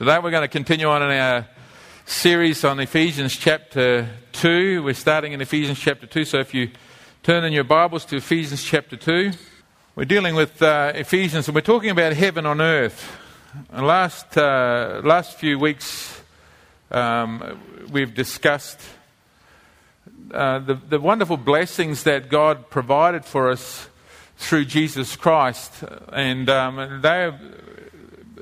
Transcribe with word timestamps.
Today 0.00 0.18
we're 0.18 0.30
going 0.30 0.40
to 0.40 0.48
continue 0.48 0.86
on 0.86 1.02
in 1.02 1.10
our 1.10 1.46
series 2.06 2.64
on 2.64 2.80
Ephesians 2.80 3.36
chapter 3.36 4.08
2. 4.32 4.82
We're 4.82 4.94
starting 4.94 5.32
in 5.32 5.42
Ephesians 5.42 5.78
chapter 5.78 6.06
2, 6.06 6.24
so 6.24 6.38
if 6.38 6.54
you 6.54 6.70
turn 7.22 7.44
in 7.44 7.52
your 7.52 7.64
Bibles 7.64 8.06
to 8.06 8.16
Ephesians 8.16 8.64
chapter 8.64 8.96
2, 8.96 9.30
we're 9.96 10.06
dealing 10.06 10.34
with 10.34 10.62
uh, 10.62 10.92
Ephesians 10.94 11.48
and 11.48 11.54
we're 11.54 11.60
talking 11.60 11.90
about 11.90 12.14
heaven 12.14 12.46
on 12.46 12.62
earth. 12.62 13.14
And 13.70 13.86
last, 13.86 14.38
uh, 14.38 15.02
last 15.04 15.36
few 15.36 15.58
weeks 15.58 16.22
um, 16.90 17.60
we've 17.92 18.14
discussed 18.14 18.80
uh, 20.32 20.60
the, 20.60 20.76
the 20.76 20.98
wonderful 20.98 21.36
blessings 21.36 22.04
that 22.04 22.30
God 22.30 22.70
provided 22.70 23.26
for 23.26 23.50
us 23.50 23.90
through 24.38 24.64
Jesus 24.64 25.14
Christ. 25.14 25.84
And 26.10 26.48
um, 26.48 27.02
they 27.02 27.30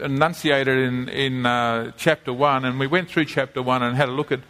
enunciated 0.01 0.79
in, 0.79 1.09
in 1.09 1.47
uh, 1.47 1.93
chapter 1.97 2.33
1, 2.33 2.65
and 2.65 2.79
we 2.79 2.87
went 2.87 3.09
through 3.09 3.27
chapter 3.27 3.63
1 3.63 3.83
and 3.83 3.97
had 3.97 4.09
a 4.09 4.13
look 4.13 4.33
at 4.33 4.41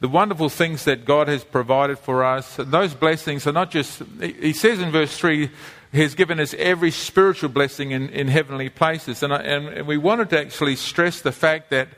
the 0.00 0.08
wonderful 0.08 0.48
things 0.48 0.84
that 0.84 1.04
God 1.04 1.28
has 1.28 1.42
provided 1.42 1.98
for 1.98 2.24
us. 2.24 2.58
And 2.58 2.70
those 2.70 2.94
blessings 2.94 3.46
are 3.46 3.52
not 3.52 3.70
just, 3.70 4.02
he 4.20 4.52
says 4.52 4.80
in 4.80 4.90
verse 4.90 5.16
3, 5.16 5.50
He 5.92 6.00
has 6.00 6.14
given 6.14 6.38
us 6.38 6.54
every 6.58 6.90
spiritual 6.90 7.48
blessing 7.48 7.92
in, 7.92 8.10
in 8.10 8.28
heavenly 8.28 8.68
places. 8.68 9.22
And, 9.22 9.32
and 9.32 9.86
we 9.86 9.96
wanted 9.96 10.30
to 10.30 10.40
actually 10.40 10.76
stress 10.76 11.20
the 11.22 11.32
fact 11.32 11.70
that 11.70 11.88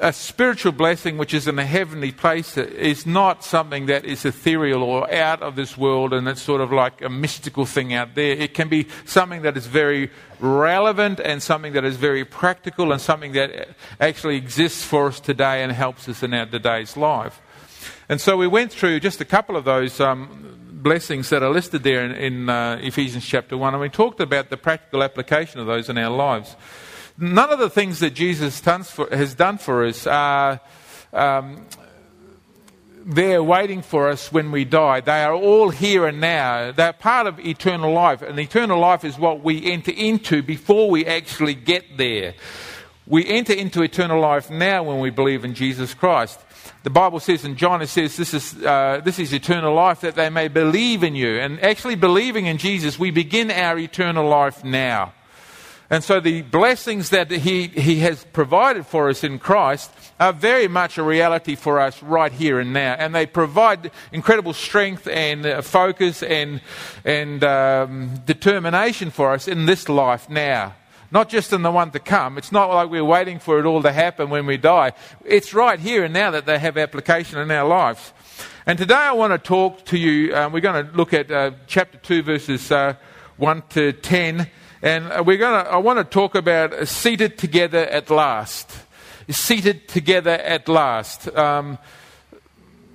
a 0.00 0.12
spiritual 0.12 0.72
blessing 0.72 1.18
which 1.18 1.34
is 1.34 1.48
in 1.48 1.58
a 1.58 1.64
heavenly 1.64 2.12
place 2.12 2.56
is 2.56 3.06
not 3.06 3.44
something 3.44 3.86
that 3.86 4.04
is 4.04 4.24
ethereal 4.24 4.82
or 4.82 5.12
out 5.12 5.42
of 5.42 5.56
this 5.56 5.76
world 5.76 6.12
and 6.12 6.28
it's 6.28 6.42
sort 6.42 6.60
of 6.60 6.72
like 6.72 7.02
a 7.02 7.08
mystical 7.08 7.66
thing 7.66 7.92
out 7.94 8.14
there. 8.14 8.32
It 8.32 8.54
can 8.54 8.68
be 8.68 8.86
something 9.04 9.42
that 9.42 9.56
is 9.56 9.66
very 9.66 10.10
relevant 10.40 11.20
and 11.20 11.42
something 11.42 11.72
that 11.72 11.84
is 11.84 11.96
very 11.96 12.24
practical 12.24 12.92
and 12.92 13.00
something 13.00 13.32
that 13.32 13.68
actually 14.00 14.36
exists 14.36 14.84
for 14.84 15.08
us 15.08 15.20
today 15.20 15.62
and 15.62 15.72
helps 15.72 16.08
us 16.08 16.22
in 16.22 16.34
our 16.34 16.46
today's 16.46 16.96
life. 16.96 17.40
And 18.08 18.20
so 18.20 18.36
we 18.36 18.46
went 18.46 18.72
through 18.72 19.00
just 19.00 19.20
a 19.20 19.24
couple 19.24 19.56
of 19.56 19.64
those 19.64 20.00
um, 20.00 20.58
blessings 20.70 21.28
that 21.30 21.42
are 21.42 21.50
listed 21.50 21.82
there 21.82 22.04
in, 22.04 22.12
in 22.12 22.48
uh, 22.48 22.78
Ephesians 22.82 23.24
chapter 23.24 23.56
1 23.56 23.74
and 23.74 23.80
we 23.80 23.88
talked 23.88 24.20
about 24.20 24.50
the 24.50 24.56
practical 24.56 25.02
application 25.02 25.60
of 25.60 25.66
those 25.66 25.88
in 25.88 25.98
our 25.98 26.10
lives 26.10 26.56
none 27.18 27.50
of 27.50 27.58
the 27.58 27.70
things 27.70 28.00
that 28.00 28.14
Jesus 28.14 28.60
has 28.64 29.34
done 29.34 29.58
for 29.58 29.84
us 29.84 30.06
are 30.06 30.60
um, 31.12 31.66
there 33.04 33.42
waiting 33.42 33.82
for 33.82 34.08
us 34.08 34.30
when 34.30 34.52
we 34.52 34.64
die. 34.64 35.00
They 35.00 35.24
are 35.24 35.34
all 35.34 35.70
here 35.70 36.06
and 36.06 36.20
now. 36.20 36.72
They're 36.72 36.92
part 36.92 37.26
of 37.26 37.40
eternal 37.40 37.92
life. 37.92 38.22
And 38.22 38.38
eternal 38.38 38.78
life 38.78 39.04
is 39.04 39.18
what 39.18 39.42
we 39.42 39.70
enter 39.70 39.92
into 39.92 40.42
before 40.42 40.90
we 40.90 41.06
actually 41.06 41.54
get 41.54 41.96
there. 41.96 42.34
We 43.06 43.26
enter 43.26 43.54
into 43.54 43.82
eternal 43.82 44.20
life 44.20 44.50
now 44.50 44.82
when 44.82 45.00
we 45.00 45.08
believe 45.10 45.44
in 45.44 45.54
Jesus 45.54 45.94
Christ. 45.94 46.38
The 46.82 46.90
Bible 46.90 47.20
says 47.20 47.44
in 47.44 47.56
John, 47.56 47.80
it 47.80 47.88
says, 47.88 48.16
this 48.16 48.34
is, 48.34 48.62
uh, 48.62 49.00
this 49.02 49.18
is 49.18 49.32
eternal 49.32 49.74
life 49.74 50.02
that 50.02 50.14
they 50.14 50.28
may 50.28 50.48
believe 50.48 51.02
in 51.02 51.14
you. 51.14 51.38
And 51.38 51.62
actually, 51.62 51.96
believing 51.96 52.46
in 52.46 52.58
Jesus, 52.58 52.98
we 52.98 53.10
begin 53.10 53.50
our 53.50 53.78
eternal 53.78 54.28
life 54.28 54.62
now. 54.62 55.14
And 55.90 56.04
so 56.04 56.20
the 56.20 56.42
blessings 56.42 57.10
that 57.10 57.30
he, 57.30 57.68
he 57.68 58.00
has 58.00 58.22
provided 58.24 58.86
for 58.86 59.08
us 59.08 59.24
in 59.24 59.38
Christ 59.38 59.90
are 60.20 60.34
very 60.34 60.68
much 60.68 60.98
a 60.98 61.02
reality 61.02 61.54
for 61.54 61.80
us 61.80 62.02
right 62.02 62.30
here 62.30 62.60
and 62.60 62.74
now. 62.74 62.92
And 62.92 63.14
they 63.14 63.24
provide 63.24 63.90
incredible 64.12 64.52
strength 64.52 65.06
and 65.06 65.46
uh, 65.46 65.62
focus 65.62 66.22
and, 66.22 66.60
and 67.06 67.42
um, 67.42 68.20
determination 68.26 69.10
for 69.10 69.32
us 69.32 69.48
in 69.48 69.64
this 69.64 69.88
life 69.88 70.28
now. 70.28 70.74
Not 71.10 71.30
just 71.30 71.54
in 71.54 71.62
the 71.62 71.70
one 71.70 71.90
to 71.92 71.98
come. 72.00 72.36
It's 72.36 72.52
not 72.52 72.68
like 72.68 72.90
we're 72.90 73.02
waiting 73.02 73.38
for 73.38 73.58
it 73.58 73.64
all 73.64 73.82
to 73.82 73.92
happen 73.92 74.28
when 74.28 74.44
we 74.44 74.58
die. 74.58 74.92
It's 75.24 75.54
right 75.54 75.80
here 75.80 76.04
and 76.04 76.12
now 76.12 76.32
that 76.32 76.44
they 76.44 76.58
have 76.58 76.76
application 76.76 77.38
in 77.38 77.50
our 77.50 77.66
lives. 77.66 78.12
And 78.66 78.76
today 78.78 78.94
I 78.94 79.12
want 79.12 79.32
to 79.32 79.38
talk 79.38 79.86
to 79.86 79.96
you. 79.96 80.36
Um, 80.36 80.52
we're 80.52 80.60
going 80.60 80.86
to 80.86 80.92
look 80.92 81.14
at 81.14 81.30
uh, 81.30 81.52
chapter 81.66 81.96
2, 81.96 82.22
verses 82.24 82.70
uh, 82.70 82.96
1 83.38 83.62
to 83.70 83.92
10. 83.92 84.50
And 84.80 85.10
uh, 85.10 85.22
we're 85.26 85.38
going 85.38 85.64
to, 85.64 85.70
I 85.70 85.76
want 85.78 85.98
to 85.98 86.04
talk 86.04 86.34
about 86.34 86.86
seated 86.86 87.36
together 87.36 87.84
at 87.86 88.10
last. 88.10 88.70
Seated 89.28 89.88
together 89.88 90.30
at 90.30 90.68
last. 90.68 91.28
Um, 91.36 91.78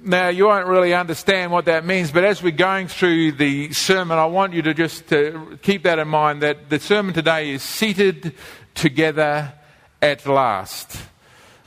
now, 0.05 0.29
you 0.29 0.47
won't 0.47 0.67
really 0.67 0.93
understand 0.93 1.51
what 1.51 1.65
that 1.65 1.85
means, 1.85 2.11
but 2.11 2.23
as 2.23 2.43
we're 2.43 2.51
going 2.51 2.87
through 2.87 3.33
the 3.33 3.71
sermon, 3.71 4.17
I 4.17 4.25
want 4.25 4.53
you 4.53 4.61
to 4.63 4.73
just 4.73 5.07
to 5.09 5.57
keep 5.61 5.83
that 5.83 5.99
in 5.99 6.07
mind 6.07 6.41
that 6.41 6.69
the 6.69 6.79
sermon 6.79 7.13
today 7.13 7.51
is 7.51 7.63
seated 7.63 8.33
together 8.75 9.53
at 10.01 10.25
last. 10.25 10.97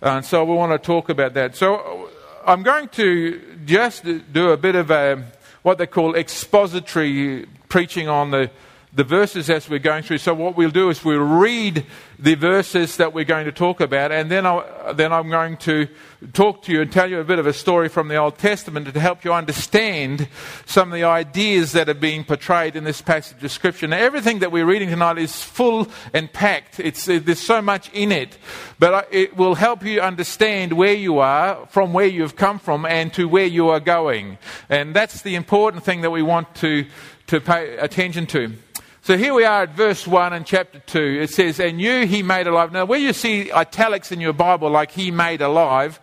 And 0.03 0.25
so 0.25 0.45
we 0.45 0.55
want 0.55 0.73
to 0.73 0.79
talk 0.79 1.09
about 1.09 1.35
that. 1.35 1.57
So 1.57 1.77
uh, 1.77 2.51
I'm 2.51 2.63
going 2.63 2.89
to 2.91 3.41
just 3.65 4.05
do 4.33 4.51
a 4.51 4.57
bit 4.57 4.77
of 4.77 4.91
a, 4.91 5.25
what 5.63 5.79
they 5.79 5.87
call 5.87 6.15
expository 6.15 7.47
preaching 7.69 8.09
on 8.09 8.31
the 8.31 8.51
the 8.97 9.05
verses 9.05 9.51
as 9.51 9.69
we're 9.69 9.79
going 9.79 10.03
through. 10.03 10.17
So, 10.17 10.33
what 10.33 10.57
we'll 10.57 10.71
do 10.71 10.89
is 10.89 11.05
we'll 11.05 11.19
read 11.19 11.85
the 12.19 12.35
verses 12.35 12.97
that 12.97 13.13
we're 13.13 13.27
going 13.27 13.45
to 13.45 13.53
talk 13.53 13.83
about, 13.83 14.11
and 14.11 14.31
then, 14.31 14.47
i 14.47 14.93
then 14.95 15.13
I'm 15.13 15.29
going 15.29 15.59
to 15.59 15.87
talk 16.33 16.63
to 16.63 16.73
you 16.73 16.81
and 16.81 16.91
tell 16.91 17.09
you 17.09 17.21
a 17.21 17.25
bit 17.25 17.39
of 17.39 17.47
a 17.47 17.53
story 17.53 17.91
from 17.91 18.09
the 18.09 18.17
Old 18.17 18.39
Testament 18.39 18.93
to 18.93 18.99
help 18.99 19.23
you 19.23 19.35
understand 19.35 20.29
some 20.65 20.91
of 20.91 20.95
the 20.95 21.05
ideas 21.05 21.73
that 21.73 21.91
are 21.91 21.95
being 21.95 22.25
portrayed 22.25 22.75
in 22.75 22.85
this 22.85 23.03
passage 23.03 23.45
of 23.45 23.53
Scripture. 23.53 23.87
Now, 23.87 23.99
everything 23.99 24.39
that 24.39 24.51
we're 24.51 24.65
reading 24.65 24.89
tonight 24.89 25.19
is 25.19 25.43
full 25.43 25.89
and 26.15 26.33
packed, 26.33 26.81
it's, 26.81 27.07
uh, 27.07 27.21
there's 27.23 27.39
so 27.39 27.61
much 27.61 27.91
in 27.93 28.11
it, 28.11 28.39
but 28.79 29.09
it 29.11 29.37
will 29.37 29.57
help 29.57 29.85
you 29.85 30.01
understand 30.01 30.73
where 30.73 30.95
you 30.95 31.19
are, 31.19 31.67
from 31.67 31.93
where 31.93 32.07
you've 32.07 32.37
come 32.37 32.59
from, 32.59 32.87
and 32.87 33.13
to 33.13 33.29
where 33.29 33.45
you 33.45 33.69
are 33.69 33.81
going. 33.81 34.39
And 34.71 34.97
that's 34.97 35.21
the 35.21 35.35
important 35.35 35.85
thing 35.85 36.01
that 36.01 36.11
we 36.11 36.23
want 36.23 36.55
to, 36.57 36.87
to 37.27 37.43
pay 37.43 37.77
attention 37.77 38.25
to. 38.29 38.57
So 39.07 39.17
here 39.17 39.35
we 39.35 39.45
are 39.45 39.63
at 39.63 39.71
verse 39.71 40.05
1 40.05 40.33
in 40.33 40.43
chapter 40.43 40.81
2. 40.81 41.21
It 41.21 41.31
says, 41.31 41.61
And 41.61 41.81
you 41.81 42.09
he 42.09 42.25
made 42.25 42.49
alive. 42.49 42.73
Now, 42.73 42.87
where 42.87 42.99
you 42.99 43.13
see 43.13 43.53
italics 43.53 44.11
in 44.11 44.21
your 44.21 44.33
Bible, 44.33 44.69
like 44.69 44.91
he 44.91 45.13
made 45.13 45.41
alive, 45.41 46.01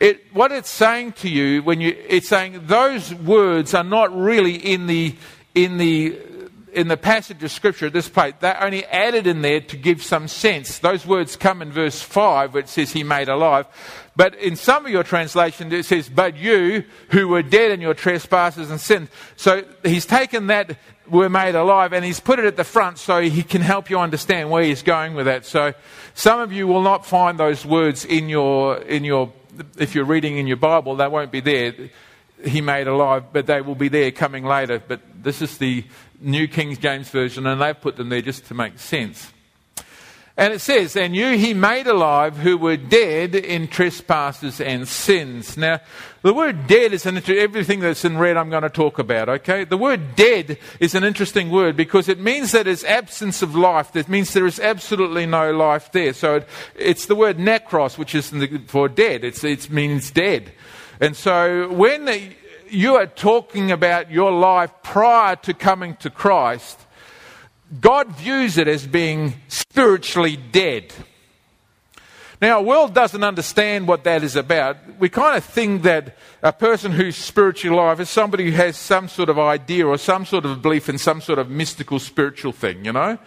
it, 0.00 0.26
what 0.32 0.50
it's 0.50 0.68
saying 0.68 1.12
to 1.12 1.28
you, 1.28 1.62
when 1.62 1.80
you, 1.80 1.96
it's 2.08 2.28
saying 2.28 2.62
those 2.66 3.14
words 3.14 3.72
are 3.72 3.84
not 3.84 4.12
really 4.12 4.56
in 4.56 4.88
the, 4.88 5.14
in 5.54 5.78
the, 5.78 6.18
in 6.72 6.88
the 6.88 6.96
passage 6.96 7.42
of 7.42 7.50
scripture 7.50 7.86
at 7.86 7.92
this 7.92 8.08
point, 8.08 8.40
They're 8.40 8.62
only 8.62 8.84
added 8.86 9.26
in 9.26 9.42
there 9.42 9.60
to 9.60 9.76
give 9.76 10.02
some 10.02 10.28
sense. 10.28 10.78
Those 10.78 11.06
words 11.06 11.36
come 11.36 11.62
in 11.62 11.72
verse 11.72 12.00
5 12.02 12.54
where 12.54 12.62
it 12.62 12.68
says 12.68 12.92
he 12.92 13.02
made 13.02 13.28
alive. 13.28 13.66
But 14.16 14.34
in 14.34 14.56
some 14.56 14.84
of 14.84 14.92
your 14.92 15.02
translations 15.02 15.72
it 15.72 15.84
says, 15.84 16.08
but 16.08 16.36
you 16.36 16.84
who 17.10 17.28
were 17.28 17.42
dead 17.42 17.70
in 17.70 17.80
your 17.80 17.94
trespasses 17.94 18.70
and 18.70 18.80
sins. 18.80 19.08
So 19.36 19.64
he's 19.82 20.06
taken 20.06 20.48
that 20.48 20.76
were 21.10 21.28
made 21.28 21.54
alive, 21.54 21.92
and 21.92 22.04
he's 22.04 22.20
put 22.20 22.38
it 22.38 22.44
at 22.44 22.56
the 22.56 22.64
front 22.64 22.98
so 22.98 23.20
he 23.20 23.42
can 23.42 23.60
help 23.60 23.90
you 23.90 23.98
understand 23.98 24.50
where 24.50 24.62
he's 24.62 24.82
going 24.82 25.14
with 25.14 25.26
that. 25.26 25.44
So 25.44 25.74
some 26.14 26.40
of 26.40 26.52
you 26.52 26.66
will 26.66 26.82
not 26.82 27.04
find 27.04 27.38
those 27.38 27.66
words 27.66 28.04
in 28.04 28.28
your, 28.28 28.78
in 28.78 29.04
your, 29.04 29.32
if 29.76 29.94
you're 29.94 30.04
reading 30.04 30.38
in 30.38 30.46
your 30.46 30.56
Bible, 30.56 30.96
they 30.96 31.08
won't 31.08 31.32
be 31.32 31.40
there. 31.40 31.74
He 32.44 32.60
made 32.60 32.86
alive, 32.86 33.32
but 33.32 33.46
they 33.46 33.60
will 33.60 33.74
be 33.74 33.88
there 33.88 34.10
coming 34.12 34.44
later. 34.44 34.80
But 34.86 35.00
this 35.22 35.42
is 35.42 35.58
the 35.58 35.84
New 36.20 36.46
King 36.48 36.76
James 36.76 37.08
Version, 37.08 37.46
and 37.46 37.60
they've 37.60 37.80
put 37.80 37.96
them 37.96 38.08
there 38.08 38.22
just 38.22 38.46
to 38.46 38.54
make 38.54 38.78
sense. 38.78 39.32
And 40.40 40.54
it 40.54 40.60
says, 40.62 40.96
And 40.96 41.14
you 41.14 41.36
he 41.36 41.52
made 41.52 41.86
alive 41.86 42.38
who 42.38 42.56
were 42.56 42.78
dead 42.78 43.34
in 43.34 43.68
trespasses 43.68 44.58
and 44.58 44.88
sins. 44.88 45.58
Now, 45.58 45.80
the 46.22 46.32
word 46.32 46.66
dead 46.66 46.94
is 46.94 47.04
an 47.04 47.18
inter- 47.18 47.38
everything 47.38 47.80
that's 47.80 48.06
in 48.06 48.16
red 48.16 48.38
I'm 48.38 48.48
going 48.48 48.62
to 48.62 48.70
talk 48.70 48.98
about, 48.98 49.28
okay? 49.28 49.64
The 49.64 49.76
word 49.76 50.16
dead 50.16 50.56
is 50.78 50.94
an 50.94 51.04
interesting 51.04 51.50
word 51.50 51.76
because 51.76 52.08
it 52.08 52.18
means 52.18 52.52
that 52.52 52.66
it's 52.66 52.84
absence 52.84 53.42
of 53.42 53.54
life. 53.54 53.92
That 53.92 54.08
means 54.08 54.32
there 54.32 54.46
is 54.46 54.58
absolutely 54.58 55.26
no 55.26 55.52
life 55.52 55.92
there. 55.92 56.14
So 56.14 56.36
it, 56.36 56.48
it's 56.74 57.04
the 57.04 57.16
word 57.16 57.36
necros, 57.36 57.98
which 57.98 58.14
is 58.14 58.30
the, 58.30 58.62
for 58.66 58.88
dead. 58.88 59.24
It's, 59.24 59.44
it 59.44 59.68
means 59.68 60.10
dead. 60.10 60.52
And 61.00 61.14
so 61.16 61.70
when 61.70 62.06
you 62.72 62.96
are 62.96 63.06
talking 63.06 63.70
about 63.70 64.10
your 64.10 64.32
life 64.32 64.72
prior 64.82 65.36
to 65.36 65.54
coming 65.54 65.96
to 65.96 66.10
Christ, 66.10 66.78
God 67.80 68.08
views 68.16 68.58
it 68.58 68.68
as 68.68 68.86
being 68.86 69.34
spiritually 69.48 70.36
dead. 70.36 70.92
Now, 72.40 72.56
our 72.56 72.62
world 72.62 72.94
doesn't 72.94 73.22
understand 73.22 73.86
what 73.86 74.04
that 74.04 74.24
is 74.24 74.34
about. 74.34 74.78
We 74.98 75.10
kind 75.10 75.36
of 75.36 75.44
think 75.44 75.82
that 75.82 76.16
a 76.42 76.52
person 76.52 76.90
who's 76.90 77.16
spiritually 77.16 77.76
alive 77.76 78.00
is 78.00 78.08
somebody 78.08 78.46
who 78.46 78.56
has 78.56 78.78
some 78.78 79.08
sort 79.08 79.28
of 79.28 79.38
idea 79.38 79.86
or 79.86 79.98
some 79.98 80.24
sort 80.24 80.46
of 80.46 80.62
belief 80.62 80.88
in 80.88 80.96
some 80.96 81.20
sort 81.20 81.38
of 81.38 81.50
mystical 81.50 81.98
spiritual 81.98 82.52
thing, 82.52 82.86
you 82.86 82.92
know? 82.92 83.18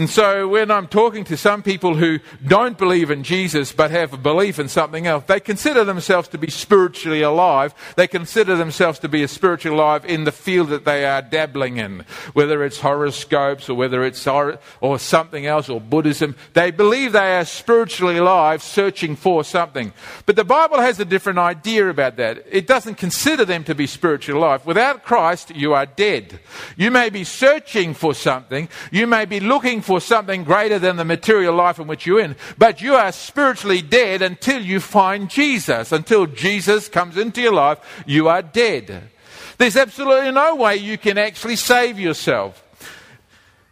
And 0.00 0.08
so 0.08 0.48
when 0.48 0.70
I'm 0.70 0.88
talking 0.88 1.24
to 1.24 1.36
some 1.36 1.62
people 1.62 1.94
who 1.94 2.20
don't 2.46 2.78
believe 2.78 3.10
in 3.10 3.22
Jesus 3.22 3.70
but 3.70 3.90
have 3.90 4.14
a 4.14 4.16
belief 4.16 4.58
in 4.58 4.66
something 4.66 5.06
else, 5.06 5.24
they 5.26 5.40
consider 5.40 5.84
themselves 5.84 6.26
to 6.28 6.38
be 6.38 6.50
spiritually 6.50 7.20
alive. 7.20 7.74
They 7.96 8.08
consider 8.08 8.56
themselves 8.56 8.98
to 9.00 9.10
be 9.10 9.22
a 9.22 9.28
spiritually 9.28 9.76
alive 9.76 10.06
in 10.06 10.24
the 10.24 10.32
field 10.32 10.70
that 10.70 10.86
they 10.86 11.04
are 11.04 11.20
dabbling 11.20 11.76
in, 11.76 12.06
whether 12.32 12.64
it's 12.64 12.80
horoscopes 12.80 13.68
or 13.68 13.74
whether 13.74 14.02
it's 14.02 14.26
or, 14.26 14.58
or 14.80 14.98
something 14.98 15.44
else 15.44 15.68
or 15.68 15.82
Buddhism. 15.82 16.34
They 16.54 16.70
believe 16.70 17.12
they 17.12 17.36
are 17.36 17.44
spiritually 17.44 18.16
alive, 18.16 18.62
searching 18.62 19.16
for 19.16 19.44
something. 19.44 19.92
But 20.24 20.36
the 20.36 20.44
Bible 20.44 20.80
has 20.80 20.98
a 20.98 21.04
different 21.04 21.40
idea 21.40 21.90
about 21.90 22.16
that. 22.16 22.46
It 22.50 22.66
doesn't 22.66 22.94
consider 22.94 23.44
them 23.44 23.64
to 23.64 23.74
be 23.74 23.86
spiritually 23.86 24.40
alive. 24.40 24.64
Without 24.64 25.02
Christ, 25.02 25.54
you 25.54 25.74
are 25.74 25.84
dead. 25.84 26.40
You 26.78 26.90
may 26.90 27.10
be 27.10 27.24
searching 27.24 27.92
for 27.92 28.14
something. 28.14 28.70
You 28.90 29.06
may 29.06 29.26
be 29.26 29.40
looking 29.40 29.82
for 29.82 29.89
for 29.90 30.00
something 30.00 30.44
greater 30.44 30.78
than 30.78 30.94
the 30.94 31.04
material 31.04 31.52
life 31.52 31.80
in 31.80 31.88
which 31.88 32.06
you're 32.06 32.20
in. 32.20 32.36
But 32.56 32.80
you 32.80 32.94
are 32.94 33.10
spiritually 33.10 33.82
dead 33.82 34.22
until 34.22 34.62
you 34.62 34.78
find 34.78 35.28
Jesus. 35.28 35.90
Until 35.90 36.26
Jesus 36.26 36.88
comes 36.88 37.16
into 37.16 37.40
your 37.40 37.54
life, 37.54 38.04
you 38.06 38.28
are 38.28 38.40
dead. 38.40 39.10
There's 39.58 39.76
absolutely 39.76 40.30
no 40.30 40.54
way 40.54 40.76
you 40.76 40.96
can 40.96 41.18
actually 41.18 41.56
save 41.56 41.98
yourself. 41.98 42.62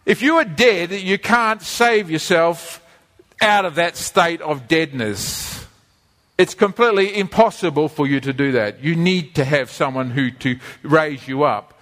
If 0.05 0.21
you 0.21 0.39
are 0.39 0.45
dead, 0.45 0.91
you 0.91 1.21
can't 1.21 1.63
save 1.63 2.11
yourself 2.11 2.85
out 3.41 3.65
of 3.65 3.77
that 3.77 3.97
state 3.97 4.41
of 4.41 4.67
deadness. 4.67 5.65
It's 6.37 6.55
completely 6.55 7.17
impossible 7.17 7.89
for 7.89 8.09
you 8.09 8.19
to 8.23 8.33
do 8.33 8.51
that. 8.53 8.83
You 8.83 8.97
need 8.97 9.37
to 9.37 9.45
have 9.45 9.71
someone 9.71 10.11
who 10.11 10.33
to 10.33 10.59
raise 10.83 11.29
you 11.29 11.45
up. 11.45 11.81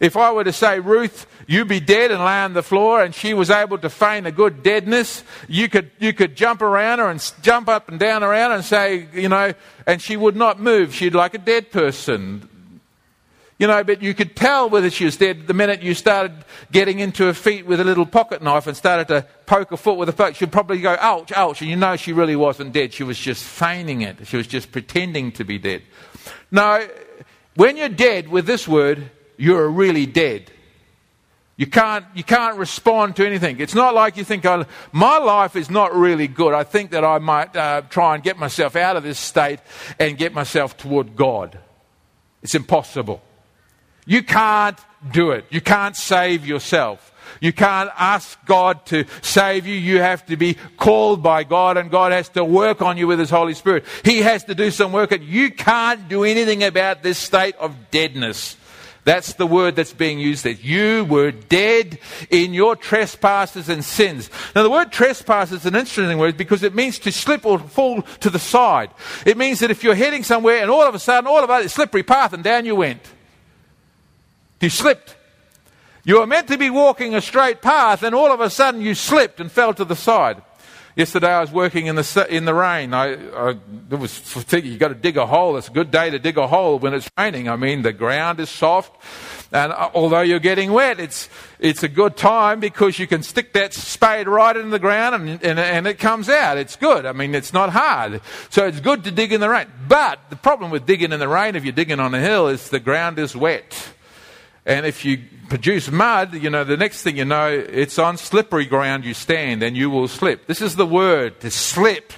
If 0.00 0.16
I 0.16 0.32
were 0.32 0.44
to 0.44 0.54
say, 0.54 0.80
Ruth, 0.80 1.26
you 1.46 1.64
be 1.64 1.80
dead 1.80 2.10
and 2.10 2.20
lay 2.20 2.42
on 2.42 2.52
the 2.52 2.62
floor, 2.62 3.02
and 3.02 3.14
she 3.14 3.34
was 3.34 3.50
able 3.50 3.78
to 3.78 3.90
feign 3.90 4.26
a 4.26 4.32
good 4.32 4.62
deadness, 4.62 5.24
you 5.48 5.68
could, 5.68 5.90
you 5.98 6.12
could 6.12 6.36
jump 6.36 6.62
around 6.62 6.98
her 6.98 7.08
and 7.08 7.32
jump 7.42 7.68
up 7.68 7.88
and 7.88 7.98
down 7.98 8.22
around 8.22 8.50
her 8.50 8.56
and 8.56 8.64
say, 8.64 9.08
you 9.12 9.28
know, 9.28 9.52
and 9.86 10.00
she 10.00 10.16
would 10.16 10.36
not 10.36 10.60
move. 10.60 10.94
She'd 10.94 11.14
like 11.14 11.34
a 11.34 11.38
dead 11.38 11.70
person. 11.70 12.48
You 13.56 13.68
know, 13.68 13.84
but 13.84 14.02
you 14.02 14.14
could 14.14 14.34
tell 14.34 14.68
whether 14.68 14.90
she 14.90 15.04
was 15.04 15.16
dead 15.16 15.46
the 15.46 15.54
minute 15.54 15.80
you 15.80 15.94
started 15.94 16.32
getting 16.72 16.98
into 16.98 17.24
her 17.24 17.32
feet 17.34 17.66
with 17.66 17.78
a 17.78 17.84
little 17.84 18.04
pocket 18.04 18.42
knife 18.42 18.66
and 18.66 18.76
started 18.76 19.06
to 19.08 19.26
poke 19.46 19.70
her 19.70 19.76
foot 19.76 19.96
with 19.96 20.08
a 20.08 20.12
poke. 20.12 20.34
She'd 20.34 20.50
probably 20.50 20.80
go, 20.80 20.96
ouch, 20.98 21.30
ouch. 21.32 21.62
And 21.62 21.70
you 21.70 21.76
know 21.76 21.94
she 21.94 22.12
really 22.12 22.34
wasn't 22.34 22.72
dead. 22.72 22.92
She 22.92 23.04
was 23.04 23.16
just 23.16 23.44
feigning 23.44 24.00
it. 24.00 24.26
She 24.26 24.36
was 24.36 24.48
just 24.48 24.72
pretending 24.72 25.30
to 25.32 25.44
be 25.44 25.58
dead. 25.58 25.82
Now, 26.50 26.80
when 27.54 27.76
you're 27.76 27.88
dead 27.88 28.28
with 28.28 28.46
this 28.46 28.66
word, 28.66 29.10
you're 29.36 29.68
really 29.68 30.06
dead. 30.06 30.50
You 31.56 31.66
can't, 31.66 32.04
you 32.14 32.24
can't 32.24 32.56
respond 32.56 33.14
to 33.16 33.26
anything. 33.26 33.60
It's 33.60 33.76
not 33.76 33.94
like 33.94 34.16
you 34.16 34.24
think, 34.24 34.44
oh, 34.44 34.64
my 34.90 35.18
life 35.18 35.54
is 35.54 35.70
not 35.70 35.94
really 35.94 36.26
good. 36.26 36.52
I 36.52 36.64
think 36.64 36.90
that 36.90 37.04
I 37.04 37.18
might 37.18 37.54
uh, 37.54 37.82
try 37.82 38.16
and 38.16 38.24
get 38.24 38.36
myself 38.36 38.74
out 38.74 38.96
of 38.96 39.04
this 39.04 39.20
state 39.20 39.60
and 40.00 40.18
get 40.18 40.34
myself 40.34 40.76
toward 40.76 41.14
God. 41.14 41.58
It's 42.42 42.56
impossible. 42.56 43.22
You 44.04 44.22
can't 44.24 44.78
do 45.12 45.30
it. 45.30 45.46
You 45.50 45.60
can't 45.60 45.96
save 45.96 46.44
yourself. 46.44 47.12
You 47.40 47.52
can't 47.52 47.90
ask 47.96 48.38
God 48.46 48.84
to 48.86 49.06
save 49.22 49.66
you. 49.66 49.74
You 49.74 50.00
have 50.00 50.26
to 50.26 50.36
be 50.36 50.54
called 50.76 51.22
by 51.22 51.44
God, 51.44 51.76
and 51.76 51.90
God 51.90 52.12
has 52.12 52.28
to 52.30 52.44
work 52.44 52.82
on 52.82 52.98
you 52.98 53.06
with 53.06 53.18
His 53.18 53.30
Holy 53.30 53.54
Spirit. 53.54 53.84
He 54.04 54.18
has 54.20 54.44
to 54.44 54.54
do 54.54 54.70
some 54.70 54.92
work, 54.92 55.12
and 55.12 55.22
you 55.22 55.50
can't 55.50 56.08
do 56.08 56.24
anything 56.24 56.64
about 56.64 57.02
this 57.02 57.18
state 57.18 57.56
of 57.56 57.90
deadness. 57.90 58.56
That's 59.04 59.34
the 59.34 59.46
word 59.46 59.76
that's 59.76 59.92
being 59.92 60.18
used 60.18 60.44
there. 60.44 60.52
You 60.52 61.04
were 61.04 61.30
dead 61.30 61.98
in 62.30 62.54
your 62.54 62.74
trespasses 62.74 63.68
and 63.68 63.84
sins. 63.84 64.30
Now, 64.54 64.62
the 64.62 64.70
word 64.70 64.92
trespass 64.92 65.52
is 65.52 65.66
an 65.66 65.76
interesting 65.76 66.18
word 66.18 66.38
because 66.38 66.62
it 66.62 66.74
means 66.74 66.98
to 67.00 67.12
slip 67.12 67.44
or 67.44 67.58
fall 67.58 68.02
to 68.20 68.30
the 68.30 68.38
side. 68.38 68.90
It 69.26 69.36
means 69.36 69.60
that 69.60 69.70
if 69.70 69.84
you're 69.84 69.94
heading 69.94 70.22
somewhere 70.22 70.62
and 70.62 70.70
all 70.70 70.82
of 70.82 70.94
a 70.94 70.98
sudden, 70.98 71.28
all 71.28 71.44
of 71.44 71.50
a 71.50 71.68
slippery 71.68 72.02
path 72.02 72.32
and 72.32 72.42
down 72.42 72.64
you 72.64 72.76
went. 72.76 73.02
You 74.60 74.70
slipped. 74.70 75.16
You 76.04 76.20
were 76.20 76.26
meant 76.26 76.48
to 76.48 76.56
be 76.56 76.70
walking 76.70 77.14
a 77.14 77.20
straight 77.20 77.60
path 77.60 78.02
and 78.02 78.14
all 78.14 78.32
of 78.32 78.40
a 78.40 78.48
sudden 78.48 78.80
you 78.80 78.94
slipped 78.94 79.38
and 79.38 79.52
fell 79.52 79.74
to 79.74 79.84
the 79.84 79.96
side. 79.96 80.42
Yesterday 80.96 81.32
I 81.32 81.40
was 81.40 81.50
working 81.50 81.86
in 81.86 81.96
the 81.96 82.26
in 82.30 82.44
the 82.44 82.54
rain. 82.54 82.94
I, 82.94 83.14
I 83.14 83.56
it 83.90 83.98
was 83.98 84.16
thinking 84.16 84.70
you 84.70 84.78
got 84.78 84.88
to 84.88 84.94
dig 84.94 85.16
a 85.16 85.26
hole. 85.26 85.56
It's 85.56 85.66
a 85.66 85.72
good 85.72 85.90
day 85.90 86.08
to 86.10 86.20
dig 86.20 86.38
a 86.38 86.46
hole 86.46 86.78
when 86.78 86.94
it's 86.94 87.10
raining. 87.18 87.48
I 87.48 87.56
mean 87.56 87.82
the 87.82 87.92
ground 87.92 88.38
is 88.38 88.48
soft, 88.48 88.94
and 89.50 89.72
uh, 89.72 89.90
although 89.92 90.20
you're 90.20 90.38
getting 90.38 90.70
wet, 90.70 91.00
it's 91.00 91.28
it's 91.58 91.82
a 91.82 91.88
good 91.88 92.16
time 92.16 92.60
because 92.60 92.96
you 93.00 93.08
can 93.08 93.24
stick 93.24 93.52
that 93.54 93.74
spade 93.74 94.28
right 94.28 94.56
in 94.56 94.70
the 94.70 94.78
ground 94.78 95.16
and, 95.16 95.42
and 95.42 95.58
and 95.58 95.88
it 95.88 95.98
comes 95.98 96.28
out. 96.28 96.58
It's 96.58 96.76
good. 96.76 97.06
I 97.06 97.12
mean 97.12 97.34
it's 97.34 97.52
not 97.52 97.70
hard, 97.70 98.20
so 98.50 98.64
it's 98.64 98.78
good 98.78 99.02
to 99.02 99.10
dig 99.10 99.32
in 99.32 99.40
the 99.40 99.48
rain. 99.48 99.66
But 99.88 100.20
the 100.30 100.36
problem 100.36 100.70
with 100.70 100.86
digging 100.86 101.10
in 101.10 101.18
the 101.18 101.28
rain, 101.28 101.56
if 101.56 101.64
you're 101.64 101.72
digging 101.72 101.98
on 101.98 102.14
a 102.14 102.20
hill, 102.20 102.46
is 102.46 102.68
the 102.68 102.78
ground 102.78 103.18
is 103.18 103.34
wet. 103.34 103.93
And 104.66 104.86
if 104.86 105.04
you 105.04 105.18
produce 105.48 105.90
mud, 105.90 106.34
you 106.34 106.48
know, 106.48 106.64
the 106.64 106.76
next 106.76 107.02
thing 107.02 107.16
you 107.16 107.24
know, 107.24 107.48
it's 107.48 107.98
on 107.98 108.16
slippery 108.16 108.64
ground 108.64 109.04
you 109.04 109.14
stand 109.14 109.62
and 109.62 109.76
you 109.76 109.90
will 109.90 110.08
slip. 110.08 110.46
This 110.46 110.62
is 110.62 110.76
the 110.76 110.86
word, 110.86 111.40
to 111.40 111.50
slip. 111.50 112.12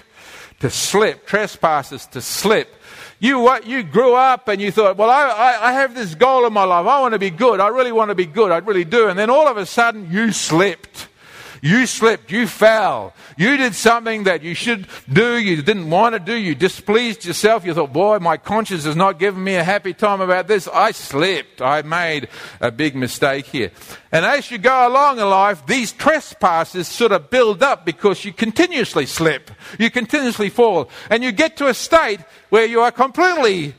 To 0.60 0.70
slip. 0.70 1.26
Trespasses, 1.26 2.06
to 2.06 2.20
slip. 2.20 2.72
You, 3.18 3.40
what, 3.40 3.66
you 3.66 3.82
grew 3.82 4.14
up 4.14 4.48
and 4.48 4.60
you 4.60 4.70
thought, 4.70 4.96
well, 4.96 5.10
I, 5.10 5.22
I, 5.24 5.68
I 5.70 5.72
have 5.72 5.94
this 5.94 6.14
goal 6.14 6.46
in 6.46 6.52
my 6.52 6.64
life. 6.64 6.86
I 6.86 7.00
want 7.00 7.14
to 7.14 7.18
be 7.18 7.30
good. 7.30 7.60
I 7.60 7.68
really 7.68 7.92
want 7.92 8.10
to 8.10 8.14
be 8.14 8.26
good. 8.26 8.52
I 8.52 8.58
really 8.58 8.84
do. 8.84 9.08
And 9.08 9.18
then 9.18 9.30
all 9.30 9.48
of 9.48 9.56
a 9.56 9.66
sudden, 9.66 10.10
you 10.12 10.32
slipped. 10.32 11.08
You 11.66 11.84
slipped. 11.86 12.30
You 12.30 12.46
fell. 12.46 13.12
You 13.36 13.56
did 13.56 13.74
something 13.74 14.22
that 14.22 14.40
you 14.40 14.54
should 14.54 14.86
do. 15.12 15.36
You 15.36 15.62
didn't 15.62 15.90
want 15.90 16.12
to 16.14 16.20
do. 16.20 16.32
You 16.32 16.54
displeased 16.54 17.24
yourself. 17.24 17.66
You 17.66 17.74
thought, 17.74 17.92
boy, 17.92 18.20
my 18.20 18.36
conscience 18.36 18.84
has 18.84 18.94
not 18.94 19.18
given 19.18 19.42
me 19.42 19.56
a 19.56 19.64
happy 19.64 19.92
time 19.92 20.20
about 20.20 20.46
this. 20.46 20.68
I 20.68 20.92
slipped. 20.92 21.60
I 21.60 21.82
made 21.82 22.28
a 22.60 22.70
big 22.70 22.94
mistake 22.94 23.46
here. 23.46 23.72
And 24.12 24.24
as 24.24 24.48
you 24.48 24.58
go 24.58 24.86
along 24.86 25.18
in 25.18 25.28
life, 25.28 25.66
these 25.66 25.90
trespasses 25.90 26.86
sort 26.86 27.10
of 27.10 27.30
build 27.30 27.64
up 27.64 27.84
because 27.84 28.24
you 28.24 28.32
continuously 28.32 29.06
slip. 29.06 29.50
You 29.76 29.90
continuously 29.90 30.50
fall. 30.50 30.88
And 31.10 31.24
you 31.24 31.32
get 31.32 31.56
to 31.56 31.66
a 31.66 31.74
state 31.74 32.20
where 32.48 32.66
you 32.66 32.80
are 32.80 32.92
completely 32.92 33.74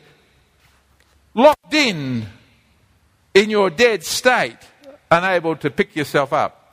locked 1.34 1.74
in 1.74 2.28
in 3.34 3.50
your 3.50 3.70
dead 3.70 4.04
state, 4.04 4.58
unable 5.10 5.56
to 5.56 5.70
pick 5.70 5.96
yourself 5.96 6.34
up. 6.34 6.67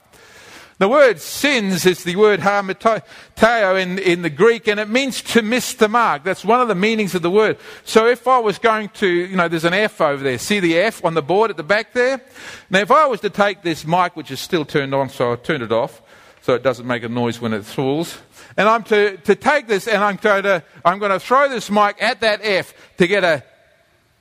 The 0.77 0.89
word 0.89 1.21
sins 1.21 1.85
is 1.85 2.03
the 2.03 2.17
word 2.17 2.41
hamarteo 2.41 3.81
in, 3.81 3.97
in 3.97 4.23
the 4.23 4.29
Greek, 4.29 4.67
and 4.67 4.77
it 4.77 4.89
means 4.89 5.21
to 5.21 5.41
miss 5.41 5.73
the 5.73 5.87
mark. 5.87 6.25
That's 6.25 6.43
one 6.43 6.59
of 6.59 6.67
the 6.67 6.75
meanings 6.75 7.15
of 7.15 7.21
the 7.21 7.31
word. 7.31 7.57
So 7.85 8.07
if 8.07 8.27
I 8.27 8.39
was 8.39 8.57
going 8.57 8.89
to, 8.95 9.07
you 9.07 9.37
know, 9.37 9.47
there's 9.47 9.63
an 9.63 9.73
F 9.73 10.01
over 10.01 10.21
there. 10.21 10.37
See 10.37 10.59
the 10.59 10.77
F 10.77 11.05
on 11.05 11.13
the 11.13 11.21
board 11.21 11.49
at 11.49 11.55
the 11.55 11.63
back 11.63 11.93
there? 11.93 12.21
Now, 12.69 12.79
if 12.79 12.91
I 12.91 13.05
was 13.05 13.21
to 13.21 13.29
take 13.29 13.61
this 13.61 13.87
mic, 13.87 14.17
which 14.17 14.31
is 14.31 14.41
still 14.41 14.65
turned 14.65 14.93
on, 14.93 15.07
so 15.07 15.31
I 15.31 15.35
turned 15.37 15.63
it 15.63 15.71
off, 15.71 16.01
so 16.41 16.55
it 16.55 16.61
doesn't 16.61 16.85
make 16.85 17.03
a 17.03 17.09
noise 17.09 17.39
when 17.39 17.53
it 17.53 17.63
falls. 17.63 18.17
And 18.57 18.67
I'm 18.67 18.83
to, 18.83 19.15
to 19.15 19.35
take 19.35 19.67
this, 19.67 19.87
and 19.87 20.03
I'm 20.03 20.17
going 20.17 20.43
to, 20.43 20.61
I'm 20.83 20.99
going 20.99 21.11
to 21.11 21.21
throw 21.21 21.47
this 21.47 21.71
mic 21.71 22.01
at 22.01 22.19
that 22.19 22.41
F 22.43 22.73
to 22.97 23.07
get 23.07 23.23
a, 23.23 23.45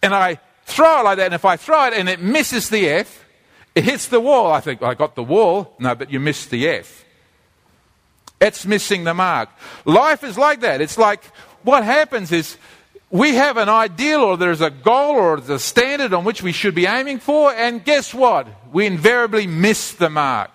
and 0.04 0.14
I 0.14 0.38
throw 0.66 1.00
it 1.00 1.02
like 1.02 1.16
that, 1.16 1.26
and 1.26 1.34
if 1.34 1.44
I 1.44 1.56
throw 1.56 1.86
it 1.88 1.94
and 1.94 2.08
it 2.08 2.20
misses 2.20 2.68
the 2.70 2.88
F, 2.88 3.23
it 3.74 3.84
hits 3.84 4.06
the 4.06 4.20
wall. 4.20 4.52
I 4.52 4.60
think, 4.60 4.82
I 4.82 4.94
got 4.94 5.14
the 5.14 5.22
wall. 5.22 5.74
No, 5.78 5.94
but 5.94 6.10
you 6.10 6.20
missed 6.20 6.50
the 6.50 6.68
F. 6.68 7.04
It's 8.40 8.66
missing 8.66 9.04
the 9.04 9.14
mark. 9.14 9.48
Life 9.84 10.24
is 10.24 10.36
like 10.36 10.60
that. 10.60 10.80
It's 10.80 10.98
like 10.98 11.24
what 11.62 11.84
happens 11.84 12.30
is 12.30 12.56
we 13.10 13.34
have 13.34 13.56
an 13.56 13.68
ideal 13.68 14.20
or 14.22 14.36
there's 14.36 14.60
a 14.60 14.70
goal 14.70 15.14
or 15.14 15.36
there's 15.36 15.62
a 15.62 15.64
standard 15.64 16.12
on 16.12 16.24
which 16.24 16.42
we 16.42 16.52
should 16.52 16.74
be 16.74 16.86
aiming 16.86 17.20
for, 17.20 17.52
and 17.52 17.84
guess 17.84 18.12
what? 18.12 18.48
We 18.72 18.86
invariably 18.86 19.46
miss 19.46 19.92
the 19.92 20.10
mark. 20.10 20.50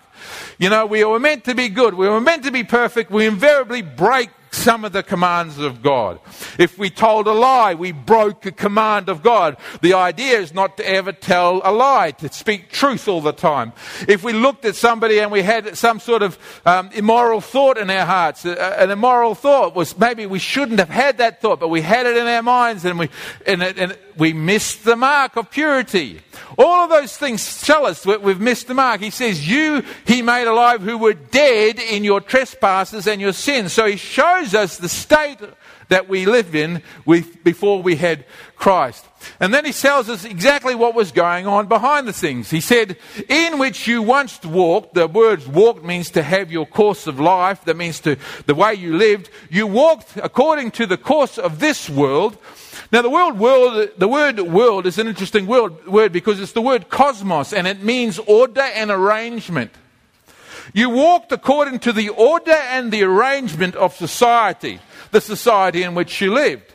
You 0.58 0.68
know, 0.68 0.86
we 0.86 1.02
were 1.04 1.18
meant 1.18 1.44
to 1.44 1.54
be 1.54 1.68
good. 1.68 1.94
We 1.94 2.08
were 2.08 2.20
meant 2.20 2.44
to 2.44 2.52
be 2.52 2.64
perfect. 2.64 3.10
We 3.10 3.26
invariably 3.26 3.82
break 3.82 4.30
some 4.50 4.84
of 4.84 4.92
the 4.92 5.02
commands 5.02 5.58
of 5.58 5.82
God. 5.82 6.20
If 6.58 6.78
we 6.78 6.90
told 6.90 7.26
a 7.26 7.32
lie, 7.32 7.74
we 7.74 7.92
broke 7.92 8.46
a 8.46 8.52
command 8.52 9.08
of 9.08 9.22
God. 9.22 9.56
The 9.80 9.94
idea 9.94 10.38
is 10.38 10.52
not 10.52 10.76
to 10.76 10.88
ever 10.88 11.12
tell 11.12 11.60
a 11.64 11.72
lie, 11.72 12.12
to 12.12 12.32
speak 12.32 12.70
truth 12.70 13.08
all 13.08 13.20
the 13.20 13.32
time. 13.32 13.72
If 14.08 14.24
we 14.24 14.32
looked 14.32 14.64
at 14.64 14.76
somebody 14.76 15.20
and 15.20 15.30
we 15.30 15.42
had 15.42 15.76
some 15.76 16.00
sort 16.00 16.22
of 16.22 16.38
um, 16.66 16.90
immoral 16.92 17.40
thought 17.40 17.78
in 17.78 17.90
our 17.90 18.06
hearts, 18.06 18.44
uh, 18.44 18.76
an 18.78 18.90
immoral 18.90 19.34
thought 19.34 19.74
was 19.74 19.96
maybe 19.98 20.26
we 20.26 20.38
shouldn't 20.38 20.78
have 20.78 20.90
had 20.90 21.18
that 21.18 21.40
thought, 21.40 21.60
but 21.60 21.68
we 21.68 21.80
had 21.80 22.06
it 22.06 22.16
in 22.16 22.26
our 22.26 22.42
minds 22.42 22.84
and 22.84 22.98
we, 22.98 23.08
and, 23.46 23.62
it, 23.62 23.78
and 23.78 23.96
we 24.20 24.34
missed 24.34 24.84
the 24.84 24.96
mark 24.96 25.36
of 25.36 25.50
purity. 25.50 26.20
All 26.58 26.84
of 26.84 26.90
those 26.90 27.16
things 27.16 27.62
tell 27.62 27.86
us 27.86 28.02
that 28.02 28.20
we've 28.20 28.38
missed 28.38 28.66
the 28.66 28.74
mark. 28.74 29.00
He 29.00 29.08
says, 29.08 29.48
You 29.48 29.82
he 30.06 30.20
made 30.20 30.46
alive 30.46 30.82
who 30.82 30.98
were 30.98 31.14
dead 31.14 31.78
in 31.78 32.04
your 32.04 32.20
trespasses 32.20 33.06
and 33.06 33.18
your 33.18 33.32
sins. 33.32 33.72
So 33.72 33.86
he 33.86 33.96
shows 33.96 34.54
us 34.54 34.76
the 34.76 34.90
state 34.90 35.38
that 35.88 36.06
we 36.06 36.26
lived 36.26 36.54
in 36.54 36.82
with, 37.06 37.42
before 37.42 37.82
we 37.82 37.96
had 37.96 38.26
Christ. 38.56 39.06
And 39.40 39.54
then 39.54 39.64
he 39.64 39.72
tells 39.72 40.10
us 40.10 40.24
exactly 40.24 40.74
what 40.74 40.94
was 40.94 41.12
going 41.12 41.46
on 41.46 41.66
behind 41.66 42.06
the 42.06 42.12
things. 42.12 42.50
He 42.50 42.60
said, 42.60 42.98
In 43.28 43.58
which 43.58 43.86
you 43.86 44.02
once 44.02 44.42
walked, 44.44 44.92
the 44.92 45.08
word 45.08 45.46
walked 45.46 45.82
means 45.82 46.10
to 46.10 46.22
have 46.22 46.52
your 46.52 46.66
course 46.66 47.06
of 47.06 47.18
life, 47.18 47.64
that 47.64 47.76
means 47.76 48.00
to 48.00 48.16
the 48.44 48.54
way 48.54 48.74
you 48.74 48.96
lived. 48.96 49.30
You 49.48 49.66
walked 49.66 50.16
according 50.16 50.72
to 50.72 50.86
the 50.86 50.98
course 50.98 51.38
of 51.38 51.58
this 51.58 51.88
world. 51.88 52.36
Now, 52.92 53.02
the 53.02 53.10
word 53.10 53.38
world, 53.38 53.90
the 53.96 54.08
word 54.08 54.40
world 54.40 54.86
is 54.86 54.98
an 54.98 55.06
interesting 55.06 55.46
word, 55.46 55.86
word 55.86 56.12
because 56.12 56.40
it's 56.40 56.52
the 56.52 56.62
word 56.62 56.88
cosmos 56.88 57.52
and 57.52 57.66
it 57.66 57.82
means 57.82 58.18
order 58.18 58.62
and 58.62 58.90
arrangement. 58.90 59.70
You 60.72 60.90
walked 60.90 61.32
according 61.32 61.80
to 61.80 61.92
the 61.92 62.08
order 62.08 62.52
and 62.52 62.92
the 62.92 63.02
arrangement 63.02 63.76
of 63.76 63.94
society 63.94 64.80
the 65.10 65.20
society 65.20 65.82
in 65.82 65.94
which 65.94 66.20
you 66.20 66.32
lived. 66.32 66.72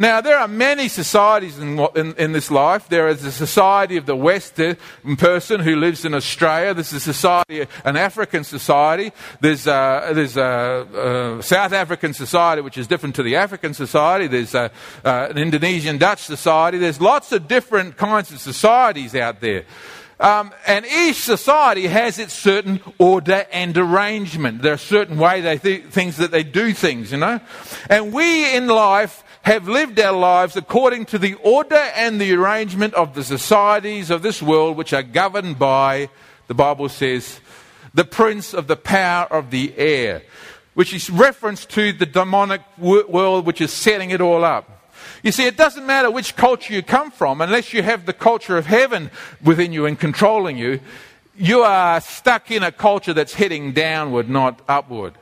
Now, 0.00 0.20
there 0.20 0.38
are 0.38 0.46
many 0.46 0.86
societies 0.86 1.58
in, 1.58 1.76
in, 1.96 2.14
in, 2.14 2.30
this 2.30 2.52
life. 2.52 2.88
There 2.88 3.08
is 3.08 3.24
a 3.24 3.32
society 3.32 3.96
of 3.96 4.06
the 4.06 4.14
Western 4.14 4.76
uh, 5.04 5.16
person 5.16 5.60
who 5.60 5.74
lives 5.74 6.04
in 6.04 6.14
Australia. 6.14 6.72
There's 6.72 6.92
a 6.92 7.00
society, 7.00 7.66
an 7.84 7.96
African 7.96 8.44
society. 8.44 9.10
There's, 9.40 9.66
a, 9.66 10.12
there's 10.14 10.36
a, 10.36 11.38
a 11.38 11.42
South 11.42 11.72
African 11.72 12.14
society, 12.14 12.62
which 12.62 12.78
is 12.78 12.86
different 12.86 13.16
to 13.16 13.24
the 13.24 13.34
African 13.34 13.74
society. 13.74 14.28
There's 14.28 14.54
a, 14.54 14.70
an 15.02 15.36
Indonesian 15.36 15.98
Dutch 15.98 16.20
society. 16.20 16.78
There's 16.78 17.00
lots 17.00 17.32
of 17.32 17.48
different 17.48 17.96
kinds 17.96 18.30
of 18.30 18.38
societies 18.38 19.16
out 19.16 19.40
there. 19.40 19.64
Um, 20.20 20.52
and 20.66 20.84
each 20.86 21.22
society 21.22 21.86
has 21.86 22.18
its 22.20 22.34
certain 22.34 22.80
order 22.98 23.46
and 23.52 23.76
arrangement. 23.76 24.62
There 24.62 24.72
are 24.72 24.78
certain 24.78 25.16
way 25.16 25.40
they 25.40 25.58
th- 25.58 25.84
things 25.86 26.16
that 26.16 26.30
they 26.30 26.42
do 26.42 26.72
things, 26.72 27.12
you 27.12 27.18
know. 27.18 27.40
And 27.88 28.12
we 28.12 28.54
in 28.54 28.66
life 28.66 29.22
have 29.48 29.66
lived 29.66 29.98
our 29.98 30.12
lives 30.12 30.56
according 30.56 31.06
to 31.06 31.18
the 31.18 31.32
order 31.36 31.74
and 31.74 32.20
the 32.20 32.34
arrangement 32.34 32.92
of 32.92 33.14
the 33.14 33.24
societies 33.24 34.10
of 34.10 34.20
this 34.20 34.42
world, 34.42 34.76
which 34.76 34.92
are 34.92 35.02
governed 35.02 35.58
by, 35.58 36.10
the 36.48 36.54
Bible 36.54 36.90
says, 36.90 37.40
the 37.94 38.04
prince 38.04 38.52
of 38.52 38.66
the 38.66 38.76
power 38.76 39.26
of 39.32 39.50
the 39.50 39.72
air, 39.78 40.22
which 40.74 40.92
is 40.92 41.08
reference 41.08 41.64
to 41.64 41.94
the 41.94 42.04
demonic 42.04 42.60
world 42.76 43.46
which 43.46 43.62
is 43.62 43.72
setting 43.72 44.10
it 44.10 44.20
all 44.20 44.44
up. 44.44 44.92
You 45.22 45.32
see, 45.32 45.46
it 45.46 45.56
doesn't 45.56 45.86
matter 45.86 46.10
which 46.10 46.36
culture 46.36 46.74
you 46.74 46.82
come 46.82 47.10
from, 47.10 47.40
unless 47.40 47.72
you 47.72 47.82
have 47.82 48.04
the 48.04 48.12
culture 48.12 48.58
of 48.58 48.66
heaven 48.66 49.10
within 49.42 49.72
you 49.72 49.86
and 49.86 49.98
controlling 49.98 50.58
you, 50.58 50.80
you 51.38 51.60
are 51.60 52.02
stuck 52.02 52.50
in 52.50 52.62
a 52.62 52.70
culture 52.70 53.14
that's 53.14 53.32
heading 53.32 53.72
downward, 53.72 54.28
not 54.28 54.60
upward. 54.68 55.14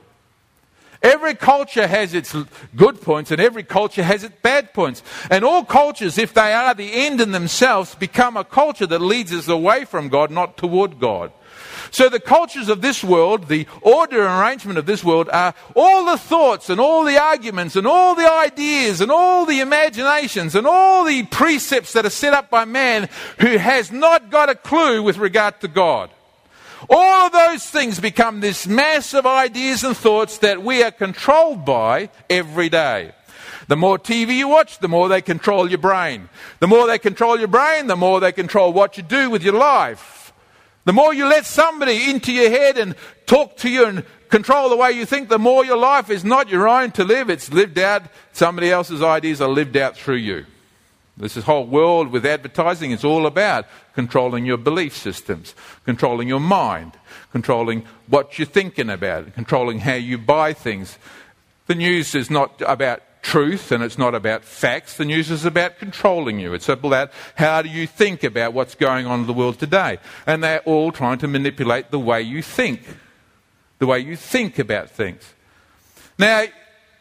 Every 1.07 1.35
culture 1.35 1.87
has 1.87 2.13
its 2.13 2.35
good 2.75 2.99
points 2.99 3.31
and 3.31 3.39
every 3.39 3.63
culture 3.63 4.03
has 4.03 4.25
its 4.25 4.35
bad 4.41 4.73
points. 4.73 5.01
And 5.29 5.45
all 5.45 5.63
cultures, 5.63 6.17
if 6.17 6.33
they 6.33 6.51
are 6.51 6.73
the 6.73 6.91
end 6.91 7.21
in 7.21 7.31
themselves, 7.31 7.95
become 7.95 8.35
a 8.35 8.43
culture 8.43 8.85
that 8.87 8.99
leads 8.99 9.31
us 9.31 9.47
away 9.47 9.85
from 9.85 10.09
God, 10.09 10.31
not 10.31 10.57
toward 10.57 10.99
God. 10.99 11.31
So 11.91 12.09
the 12.09 12.19
cultures 12.19 12.67
of 12.67 12.81
this 12.81 13.05
world, 13.05 13.47
the 13.47 13.67
order 13.81 14.25
and 14.25 14.41
arrangement 14.41 14.77
of 14.77 14.85
this 14.85 15.01
world 15.01 15.29
are 15.29 15.53
all 15.77 16.03
the 16.03 16.17
thoughts 16.17 16.69
and 16.69 16.81
all 16.81 17.05
the 17.05 17.17
arguments 17.17 17.77
and 17.77 17.87
all 17.87 18.13
the 18.13 18.29
ideas 18.29 18.99
and 18.99 19.09
all 19.09 19.45
the 19.45 19.61
imaginations 19.61 20.55
and 20.55 20.67
all 20.67 21.05
the 21.05 21.23
precepts 21.23 21.93
that 21.93 22.05
are 22.05 22.09
set 22.09 22.33
up 22.33 22.49
by 22.49 22.65
man 22.65 23.07
who 23.39 23.57
has 23.57 23.93
not 23.93 24.29
got 24.29 24.49
a 24.49 24.55
clue 24.55 25.01
with 25.01 25.17
regard 25.17 25.61
to 25.61 25.69
God. 25.69 26.09
All 26.89 27.25
of 27.25 27.31
those 27.31 27.65
things 27.65 27.99
become 27.99 28.39
this 28.39 28.67
mass 28.67 29.13
of 29.13 29.25
ideas 29.25 29.83
and 29.83 29.95
thoughts 29.95 30.39
that 30.39 30.63
we 30.63 30.83
are 30.83 30.91
controlled 30.91 31.65
by 31.65 32.09
every 32.29 32.69
day. 32.69 33.13
The 33.67 33.75
more 33.75 33.99
TV 33.99 34.35
you 34.37 34.47
watch, 34.47 34.79
the 34.79 34.87
more 34.87 35.09
they 35.09 35.21
control 35.21 35.67
your 35.69 35.79
brain. 35.79 36.29
The 36.59 36.67
more 36.67 36.87
they 36.87 36.99
control 36.99 37.37
your 37.37 37.49
brain, 37.49 37.87
the 37.87 37.95
more 37.95 38.19
they 38.19 38.31
control 38.31 38.71
what 38.71 38.95
you 38.97 39.03
do 39.03 39.29
with 39.29 39.43
your 39.43 39.55
life. 39.55 40.31
The 40.85 40.93
more 40.93 41.13
you 41.13 41.25
let 41.25 41.45
somebody 41.45 42.09
into 42.09 42.31
your 42.31 42.49
head 42.49 42.77
and 42.77 42.95
talk 43.25 43.57
to 43.57 43.69
you 43.69 43.85
and 43.85 44.05
control 44.29 44.69
the 44.69 44.77
way 44.77 44.93
you 44.93 45.05
think, 45.05 45.27
the 45.27 45.39
more 45.39 45.65
your 45.65 45.77
life 45.77 46.09
is 46.09 46.23
not 46.23 46.49
your 46.49 46.67
own 46.67 46.91
to 46.91 47.03
live. 47.03 47.29
It's 47.29 47.51
lived 47.51 47.77
out. 47.77 48.03
Somebody 48.31 48.71
else's 48.71 49.01
ideas 49.01 49.41
are 49.41 49.49
lived 49.49 49.75
out 49.75 49.97
through 49.97 50.15
you. 50.15 50.45
This 51.17 51.35
whole 51.35 51.65
world 51.65 52.11
with 52.11 52.25
advertising 52.25 52.91
is 52.91 53.03
all 53.03 53.25
about 53.25 53.65
controlling 53.95 54.45
your 54.45 54.57
belief 54.57 54.95
systems, 54.95 55.55
controlling 55.83 56.27
your 56.27 56.39
mind, 56.39 56.93
controlling 57.31 57.85
what 58.07 58.37
you're 58.37 58.45
thinking 58.45 58.89
about, 58.89 59.33
controlling 59.33 59.79
how 59.79 59.95
you 59.95 60.19
buy 60.19 60.53
things. 60.53 60.99
The 61.65 61.73
news 61.73 62.13
is 62.13 62.29
not 62.29 62.61
about 62.61 63.01
truth 63.23 63.71
and 63.71 63.83
it's 63.83 63.97
not 63.97 64.13
about 64.13 64.45
facts. 64.45 64.97
The 64.97 65.05
news 65.05 65.31
is 65.31 65.43
about 65.43 65.79
controlling 65.79 66.39
you. 66.39 66.53
It's 66.53 66.69
about 66.69 67.11
how 67.35 67.63
do 67.63 67.69
you 67.69 67.87
think 67.87 68.23
about 68.23 68.53
what's 68.53 68.75
going 68.75 69.07
on 69.07 69.21
in 69.21 69.27
the 69.27 69.33
world 69.33 69.57
today. 69.57 69.97
And 70.27 70.43
they're 70.43 70.61
all 70.61 70.91
trying 70.91 71.17
to 71.19 71.27
manipulate 71.27 71.89
the 71.89 71.99
way 71.99 72.21
you 72.21 72.43
think, 72.43 72.81
the 73.79 73.87
way 73.87 73.99
you 73.99 74.15
think 74.15 74.59
about 74.59 74.91
things. 74.91 75.33
Now, 76.19 76.45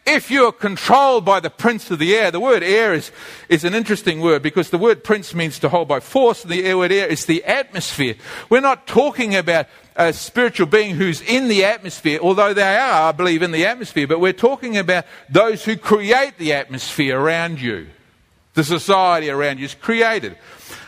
if 0.06 0.30
you're 0.30 0.52
controlled 0.52 1.24
by 1.24 1.40
the 1.40 1.50
prince 1.50 1.90
of 1.90 1.98
the 1.98 2.14
air, 2.14 2.30
the 2.30 2.40
word 2.40 2.62
air 2.62 2.94
is, 2.94 3.10
is 3.48 3.64
an 3.64 3.74
interesting 3.74 4.20
word 4.20 4.42
because 4.42 4.70
the 4.70 4.78
word 4.78 5.02
prince 5.02 5.34
means 5.34 5.58
to 5.58 5.68
hold 5.68 5.88
by 5.88 6.00
force, 6.00 6.44
and 6.44 6.52
the 6.52 6.64
air 6.64 6.78
word 6.78 6.92
air 6.92 7.08
is 7.08 7.26
the 7.26 7.44
atmosphere. 7.44 8.14
We're 8.48 8.60
not 8.60 8.86
talking 8.86 9.34
about 9.34 9.66
a 9.96 10.12
spiritual 10.12 10.66
being 10.66 10.94
who's 10.94 11.20
in 11.22 11.48
the 11.48 11.64
atmosphere, 11.64 12.20
although 12.22 12.54
they 12.54 12.76
are, 12.76 13.08
I 13.08 13.12
believe, 13.12 13.42
in 13.42 13.50
the 13.50 13.66
atmosphere, 13.66 14.06
but 14.06 14.20
we're 14.20 14.32
talking 14.32 14.76
about 14.76 15.06
those 15.28 15.64
who 15.64 15.76
create 15.76 16.38
the 16.38 16.52
atmosphere 16.52 17.18
around 17.18 17.60
you. 17.60 17.88
The 18.54 18.64
society 18.64 19.28
around 19.28 19.58
you 19.58 19.66
is 19.66 19.74
created. 19.74 20.36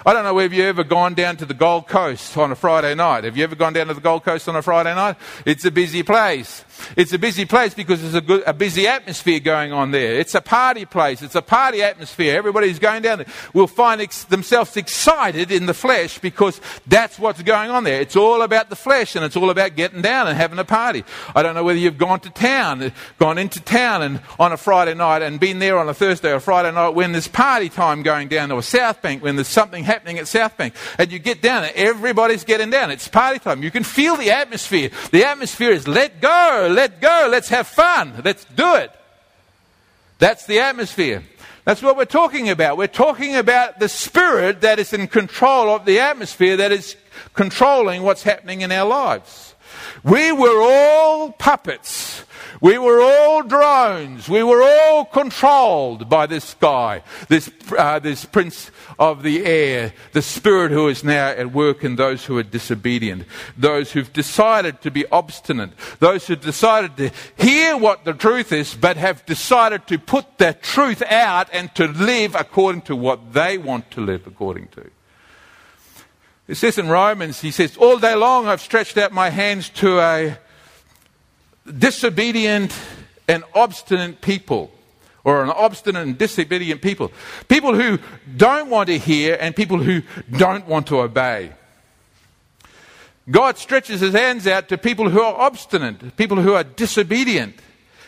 I 0.05 0.13
don't 0.13 0.25
know 0.25 0.35
whether 0.35 0.55
you've 0.55 0.67
ever 0.67 0.85
gone 0.85 1.15
down 1.15 1.37
to 1.39 1.47
the 1.47 1.55
Gold 1.55 1.89
Coast 1.89 2.37
on 2.37 2.53
a 2.53 2.55
Friday 2.55 2.95
night. 2.95 3.25
Have 3.25 3.37
you 3.37 3.45
ever 3.45 3.57
gone 3.57 3.73
down 3.73 3.89
to 3.89 3.95
the 3.95 4.01
Gold 4.01 4.25
Coast 4.25 4.49
on 4.49 4.57
a 4.57 4.63
Friday 4.63 4.95
night? 4.95 5.17
It's 5.45 5.65
a 5.65 5.71
busy 5.71 6.03
place. 6.03 6.65
It's 6.97 7.13
a 7.13 7.19
busy 7.19 7.45
place 7.45 7.75
because 7.75 8.03
there's 8.03 8.15
a, 8.15 8.21
good, 8.21 8.43
a 8.47 8.53
busy 8.53 8.87
atmosphere 8.87 9.41
going 9.41 9.73
on 9.73 9.91
there. 9.91 10.15
It's 10.15 10.35
a 10.35 10.41
party 10.41 10.85
place. 10.85 11.23
It's 11.23 11.35
a 11.35 11.43
party 11.43 11.83
atmosphere. 11.83 12.37
Everybody's 12.37 12.79
going 12.79 13.03
down 13.03 13.19
there 13.19 13.27
will 13.53 13.67
find 13.67 14.01
ex- 14.01 14.25
themselves 14.25 14.77
excited 14.77 15.51
in 15.51 15.67
the 15.67 15.75
flesh 15.75 16.19
because 16.19 16.61
that's 16.87 17.19
what's 17.19 17.43
going 17.43 17.71
on 17.71 17.85
there. 17.85 18.01
It's 18.01 18.17
all 18.17 18.43
about 18.43 18.71
the 18.71 18.77
flesh 18.77 19.17
and 19.17 19.25
it's 19.25 19.37
all 19.37 19.51
about 19.51 19.77
getting 19.77 20.03
down 20.03 20.29
and 20.29 20.37
having 20.37 20.59
a 20.59 20.65
party. 20.65 21.05
I 21.35 21.43
don't 21.43 21.55
know 21.55 21.65
whether 21.65 21.79
you've 21.79 21.99
gone 21.99 22.21
to 22.21 22.31
town, 22.31 22.93
gone 23.19 23.39
into 23.39 23.61
town 23.61 24.03
and 24.03 24.21
on 24.39 24.53
a 24.53 24.57
Friday 24.57 24.95
night 24.95 25.23
and 25.23 25.41
been 25.41 25.59
there 25.59 25.79
on 25.79 25.89
a 25.89 25.95
Thursday 25.95 26.33
or 26.33 26.41
Friday 26.41 26.73
night 26.73 26.91
when 26.91 27.13
there's 27.13 27.29
party 27.29 27.69
time 27.69 28.03
going 28.03 28.29
down 28.29 28.51
to 28.51 28.59
or 28.59 28.63
South 28.63 29.01
Bank 29.03 29.23
when 29.23 29.37
there's 29.37 29.47
something 29.47 29.68
happening 29.73 30.19
at 30.19 30.29
South 30.29 30.57
Bank 30.57 30.75
and 30.99 31.13
you 31.13 31.19
get 31.19 31.43
down 31.43 31.65
and 31.65 31.73
everybody's 31.77 32.45
getting 32.45 32.71
down. 32.71 32.91
It's 32.91 33.09
party 33.09 33.39
time. 33.39 33.63
You 33.63 33.71
can 33.71 33.85
feel 33.85 34.17
the 34.17 34.31
atmosphere. 34.31 34.91
The 35.11 35.25
atmosphere 35.25 35.71
is 35.71 35.87
let 35.87 36.21
go 36.21 36.69
let 36.71 37.01
go, 37.01 37.29
let's 37.31 37.49
have 37.49 37.67
fun, 37.67 38.21
let's 38.25 38.45
do 38.45 38.75
it. 38.77 38.91
That's 40.19 40.47
the 40.47 40.61
atmosphere. 40.61 41.23
That's 41.65 41.83
what 41.83 41.97
we're 41.97 42.07
talking 42.07 42.49
about. 42.49 42.79
We're 42.79 42.87
talking 42.87 43.37
about 43.37 43.79
the 43.79 43.89
spirit 43.89 44.63
that 44.63 44.79
is 44.79 44.93
in 44.93 45.07
control 45.07 45.69
of 45.71 45.85
the 45.85 46.01
atmosphere 46.01 46.57
that 46.57 46.73
is 46.73 46.97
controlling 47.35 48.03
what's 48.03 48.23
happening 48.23 48.63
in 48.63 48.73
our 48.73 48.89
lives. 48.89 49.55
We 50.03 50.33
were 50.33 50.63
all 50.63 51.33
puppets 51.33 52.25
we 52.61 52.79
were 52.79 53.01
all 53.01 53.43
drones. 53.43 54.29
We 54.29 54.43
were 54.43 54.63
all 54.63 55.05
controlled 55.05 56.09
by 56.09 56.27
this 56.27 56.55
guy, 56.55 57.03
this, 57.29 57.51
uh, 57.77 57.99
this 57.99 58.25
prince 58.25 58.71
of 58.99 59.23
the 59.23 59.45
air, 59.45 59.93
the 60.13 60.23
spirit 60.23 60.73
who 60.73 60.89
is 60.89 61.05
now 61.05 61.29
at 61.29 61.53
work 61.53 61.85
in 61.85 61.97
those 61.97 62.25
who 62.25 62.37
are 62.39 62.43
disobedient, 62.43 63.25
those 63.57 63.93
who've 63.93 64.13
decided 64.13 64.81
to 64.83 64.91
be 64.91 65.07
obstinate, 65.09 65.71
those 66.01 66.27
who've 66.27 66.41
decided 66.41 66.97
to 66.97 67.11
hear 67.37 67.77
what 67.77 68.05
the 68.05 68.13
truth 68.13 68.53
is, 68.53 68.75
but 68.75 68.97
have 68.97 69.25
decided 69.27 69.87
to 69.87 69.99
put 69.99 70.39
that 70.39 70.63
truth 70.63 71.03
out 71.03 71.49
and 71.53 71.75
to 71.77 71.87
live 71.87 72.35
according 72.35 72.83
to 72.83 72.97
what 72.97 73.33
they 73.33 73.59
want 73.59 73.91
to 73.93 74.01
live 74.01 74.27
according 74.27 74.69
to. 74.69 74.91
It 76.49 76.57
says 76.57 76.79
in 76.79 76.89
Romans, 76.89 77.43
he 77.43 77.51
says, 77.51 77.77
All 77.77 77.99
day 77.99 78.15
long 78.15 78.49
I've 78.49 78.63
stretched 78.63 78.97
out 78.97 79.13
my 79.13 79.29
hands 79.29 79.69
to 79.71 80.01
a 80.01 80.39
disobedient 81.77 82.73
and 83.27 83.45
obstinate 83.55 84.21
people, 84.21 84.71
or 85.25 85.43
an 85.43 85.51
obstinate 85.51 86.03
and 86.07 86.17
disobedient 86.17 86.81
people. 86.81 87.13
People 87.49 87.75
who 87.75 87.99
don't 88.37 88.71
want 88.71 88.89
to 88.89 88.99
hear 88.99 89.37
and 89.41 89.55
people 89.55 89.79
who 89.79 90.03
don't 90.31 90.67
want 90.67 90.87
to 90.87 91.01
obey. 91.01 91.53
God 93.31 93.59
stretches 93.59 94.01
his 94.01 94.15
hands 94.15 94.47
out 94.47 94.69
to 94.71 94.79
people 94.79 95.11
who 95.11 95.21
are 95.21 95.35
obstinate, 95.35 96.17
people 96.17 96.41
who 96.41 96.55
are 96.55 96.65
disobedient. 96.65 97.57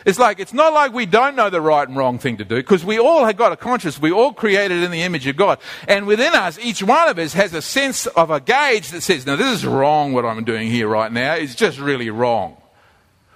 It's 0.03 0.17
like, 0.17 0.39
it's 0.39 0.53
not 0.53 0.73
like 0.73 0.93
we 0.93 1.05
don't 1.05 1.35
know 1.35 1.51
the 1.51 1.61
right 1.61 1.87
and 1.87 1.95
wrong 1.95 2.17
thing 2.17 2.37
to 2.37 2.43
do, 2.43 2.55
because 2.55 2.83
we 2.83 2.97
all 2.97 3.25
have 3.25 3.37
got 3.37 3.51
a 3.51 3.55
conscience. 3.55 4.01
We 4.01 4.11
all 4.11 4.33
created 4.33 4.81
in 4.81 4.89
the 4.89 5.03
image 5.03 5.27
of 5.27 5.37
God. 5.37 5.59
And 5.87 6.07
within 6.07 6.33
us, 6.33 6.57
each 6.57 6.81
one 6.81 7.07
of 7.07 7.19
us 7.19 7.33
has 7.33 7.53
a 7.53 7.61
sense 7.61 8.07
of 8.07 8.31
a 8.31 8.39
gauge 8.39 8.89
that 8.89 9.01
says, 9.01 9.27
now 9.27 9.35
this 9.35 9.59
is 9.59 9.63
wrong 9.63 10.13
what 10.13 10.25
I'm 10.25 10.43
doing 10.43 10.71
here 10.71 10.87
right 10.87 11.11
now. 11.11 11.35
It's 11.35 11.53
just 11.53 11.77
really 11.77 12.09
wrong. 12.09 12.57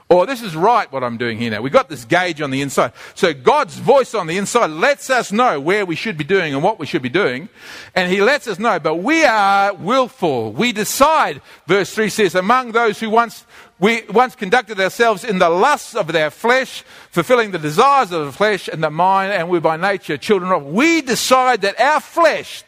Or 0.07 0.27
this 0.27 0.43
is 0.43 0.55
right 0.55 0.91
what 0.91 1.03
I'm 1.03 1.17
doing 1.17 1.39
here 1.39 1.49
now. 1.49 1.61
We've 1.61 1.73
got 1.73 1.89
this 1.89 2.05
gauge 2.05 2.39
on 2.39 2.51
the 2.51 2.61
inside. 2.61 2.93
So 3.15 3.33
God's 3.33 3.75
voice 3.77 4.13
on 4.13 4.27
the 4.27 4.37
inside 4.37 4.69
lets 4.69 5.09
us 5.09 5.31
know 5.31 5.59
where 5.59 5.83
we 5.83 5.95
should 5.95 6.15
be 6.15 6.23
doing 6.23 6.53
and 6.53 6.61
what 6.61 6.77
we 6.77 6.85
should 6.85 7.01
be 7.01 7.09
doing. 7.09 7.49
And 7.95 8.11
He 8.11 8.21
lets 8.21 8.47
us 8.47 8.59
know. 8.59 8.79
But 8.79 8.97
we 8.97 9.25
are 9.25 9.73
willful. 9.73 10.51
We 10.51 10.73
decide, 10.73 11.41
verse 11.65 11.91
3 11.91 12.09
says, 12.09 12.35
among 12.35 12.73
those 12.73 12.99
who 12.99 13.09
once, 13.09 13.47
we 13.79 14.03
once 14.11 14.35
conducted 14.35 14.79
ourselves 14.79 15.23
in 15.23 15.39
the 15.39 15.49
lusts 15.49 15.95
of 15.95 16.11
their 16.11 16.29
flesh, 16.29 16.83
fulfilling 17.09 17.49
the 17.49 17.57
desires 17.57 18.11
of 18.11 18.27
the 18.27 18.31
flesh 18.31 18.67
and 18.67 18.83
the 18.83 18.91
mind, 18.91 19.33
and 19.33 19.49
we're 19.49 19.59
by 19.59 19.75
nature 19.75 20.17
children 20.17 20.51
of. 20.51 20.67
We 20.67 21.01
decide 21.01 21.61
that 21.61 21.79
our 21.81 21.99
flesh, 21.99 22.63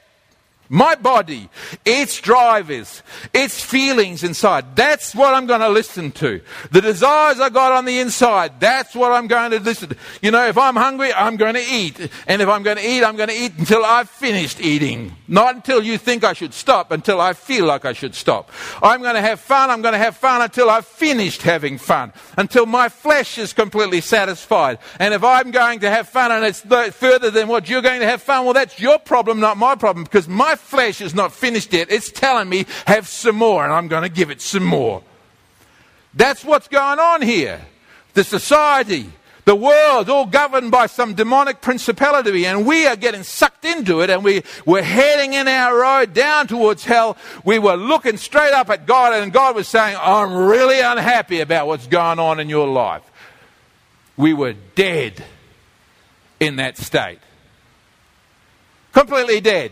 my 0.70 0.96
body, 0.96 1.50
its 1.86 2.20
drivers, 2.20 3.02
its 3.34 3.64
feelings 3.64 4.24
inside. 4.24 4.76
That's 4.76 5.16
what 5.16 5.34
I'm 5.34 5.46
going 5.46 5.62
to 5.62 5.70
listen 5.70 6.12
to. 6.14 6.42
The 6.72 6.82
desires 6.82 7.40
I 7.40 7.50
got 7.50 7.72
on 7.72 7.86
the 7.86 8.00
inside, 8.00 8.60
that's 8.60 8.96
what 8.96 9.12
I'm 9.12 9.28
going 9.28 9.52
to 9.52 9.60
listen 9.60 9.90
to. 9.90 9.98
You 10.22 10.32
know, 10.32 10.46
if 10.48 10.58
I'm 10.58 10.76
hungry, 10.76 11.14
I'm 11.14 11.38
going 11.38 11.56
to 11.56 11.64
eat. 11.64 12.10
And 12.28 12.42
if 12.42 12.50
I'm 12.50 12.64
going 12.64 12.78
to 12.78 12.88
eat, 12.88 13.04
I'm 13.04 13.16
going 13.16 13.30
to 13.30 13.36
eat 13.36 13.54
until 13.58 13.86
I've 13.86 14.10
finished 14.10 14.60
eating. 14.60 15.16
Not 15.28 15.56
until 15.56 15.84
you 15.84 15.98
think 15.98 16.24
I 16.24 16.34
should 16.34 16.54
stop, 16.54 16.92
until 16.92 17.22
I 17.22 17.34
feel 17.34 17.66
like 17.66 17.86
I 17.86 17.94
should 17.94 18.16
stop. 18.16 18.52
I'm 18.82 19.02
going 19.02 19.16
to 19.16 19.22
have 19.22 19.40
fun, 19.40 19.70
I'm 19.70 19.82
going 19.82 19.94
to 19.94 20.00
have 20.00 20.18
fun 20.18 20.42
until 20.42 20.70
I've 20.70 20.86
finished 20.86 21.42
having 21.42 21.78
fun. 21.78 22.14
Until 22.38 22.66
my 22.66 22.90
flesh 22.90 23.38
is 23.38 23.54
completely 23.54 24.02
satisfied. 24.02 24.80
And 25.00 25.14
if 25.14 25.24
I'm 25.24 25.52
going 25.52 25.80
to 25.80 25.90
have 25.90 26.10
fun 26.10 26.32
and 26.32 26.44
it's 26.44 26.62
further 26.96 27.32
than 27.32 27.48
what 27.48 27.70
you're 27.70 27.82
going 27.82 28.02
to 28.02 28.08
have 28.08 28.22
fun, 28.22 28.46
well, 28.46 28.54
that's 28.54 28.80
your 28.80 29.00
problem, 29.00 29.40
not 29.40 29.58
my 29.58 29.76
problem. 29.76 30.04
Because 30.04 30.28
my 30.28 30.56
flesh 30.60 31.02
is 31.02 31.14
not 31.14 31.32
finished 31.32 31.74
yet. 31.74 31.92
It's 31.92 32.12
telling 32.12 32.50
me, 32.50 32.66
have 32.86 33.08
some 33.08 33.36
more, 33.36 33.64
and 33.64 33.74
I'm 33.74 33.88
going 33.88 34.04
to 34.04 34.10
give 34.10 34.32
it 34.32 34.42
some 34.42 34.64
more. 34.64 35.04
That's 36.14 36.44
what's 36.44 36.68
going 36.68 37.00
on 37.00 37.22
here. 37.22 37.62
The 38.14 38.24
society, 38.24 39.10
the 39.46 39.56
world, 39.56 40.10
all 40.10 40.26
governed 40.26 40.72
by 40.72 40.88
some 40.88 41.14
demonic 41.14 41.62
principality, 41.62 42.46
and 42.46 42.66
we 42.66 42.88
are 42.88 42.96
getting 42.96 43.24
sucked 43.24 43.64
into 43.64 44.02
it, 44.02 44.10
and 44.10 44.24
we, 44.24 44.44
we're 44.66 44.82
heading 44.82 45.34
in 45.34 45.48
our 45.48 45.80
road 45.80 46.14
down 46.14 46.48
towards 46.48 46.84
hell. 46.84 47.18
We 47.46 47.60
were 47.60 47.76
looking 47.76 48.18
straight 48.18 48.52
up 48.52 48.70
at 48.70 48.86
God, 48.86 49.14
and 49.14 49.32
God 49.32 49.56
was 49.56 49.68
saying, 49.68 49.96
I'm 50.00 50.34
really 50.34 50.80
unhappy 50.80 51.40
about 51.40 51.68
what's 51.68 51.88
going 51.88 52.20
on 52.20 52.40
in 52.40 52.50
your 52.50 52.68
life. 52.68 53.04
We 54.18 54.34
were 54.34 54.56
dead 54.76 55.24
in 56.40 56.56
that 56.58 56.78
state. 56.78 57.20
Completely 58.92 59.40
dead. 59.40 59.72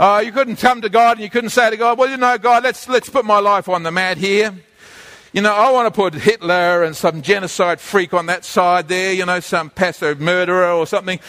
Uh, 0.00 0.22
you 0.24 0.32
couldn't 0.32 0.56
come 0.56 0.80
to 0.80 0.88
God 0.88 1.18
and 1.18 1.20
you 1.20 1.28
couldn't 1.28 1.50
say 1.50 1.68
to 1.68 1.76
God, 1.76 1.98
well, 1.98 2.08
you 2.08 2.16
know, 2.16 2.38
God, 2.38 2.64
let's, 2.64 2.88
let's 2.88 3.10
put 3.10 3.26
my 3.26 3.38
life 3.38 3.68
on 3.68 3.82
the 3.82 3.90
mat 3.90 4.16
here. 4.16 4.54
You 5.34 5.42
know, 5.42 5.52
I 5.52 5.70
want 5.72 5.92
to 5.92 5.94
put 5.94 6.14
Hitler 6.14 6.84
and 6.84 6.96
some 6.96 7.20
genocide 7.20 7.80
freak 7.80 8.14
on 8.14 8.24
that 8.24 8.46
side 8.46 8.88
there, 8.88 9.12
you 9.12 9.26
know, 9.26 9.40
some 9.40 9.68
passive 9.68 10.18
murderer 10.18 10.72
or 10.72 10.86
something 10.86 11.20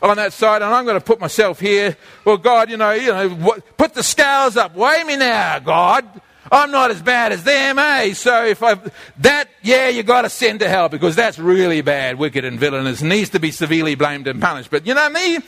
on 0.00 0.16
that 0.18 0.32
side, 0.32 0.62
and 0.62 0.72
I'm 0.72 0.84
going 0.84 0.96
to 0.96 1.04
put 1.04 1.18
myself 1.18 1.58
here. 1.58 1.96
Well, 2.24 2.36
God, 2.36 2.70
you 2.70 2.76
know, 2.76 2.92
you 2.92 3.08
know, 3.08 3.30
what, 3.30 3.76
put 3.76 3.94
the 3.94 4.02
scales 4.04 4.56
up. 4.56 4.76
Weigh 4.76 5.02
me 5.02 5.16
now, 5.16 5.58
God. 5.58 6.04
I'm 6.50 6.70
not 6.70 6.90
as 6.90 7.00
bad 7.00 7.32
as 7.32 7.44
them, 7.44 7.78
eh? 7.78 8.12
So 8.14 8.44
if 8.44 8.62
I 8.62 8.76
that, 9.18 9.48
yeah, 9.62 9.88
you 9.88 10.02
got 10.02 10.22
to 10.22 10.30
send 10.30 10.60
to 10.60 10.68
hell 10.68 10.88
because 10.88 11.14
that's 11.14 11.38
really 11.38 11.80
bad, 11.80 12.18
wicked 12.18 12.44
and 12.44 12.58
villainous, 12.58 13.02
needs 13.02 13.30
to 13.30 13.38
be 13.38 13.50
severely 13.50 13.94
blamed 13.94 14.26
and 14.26 14.40
punished. 14.40 14.70
But 14.70 14.86
you 14.86 14.94
know 14.94 15.08
me, 15.10 15.38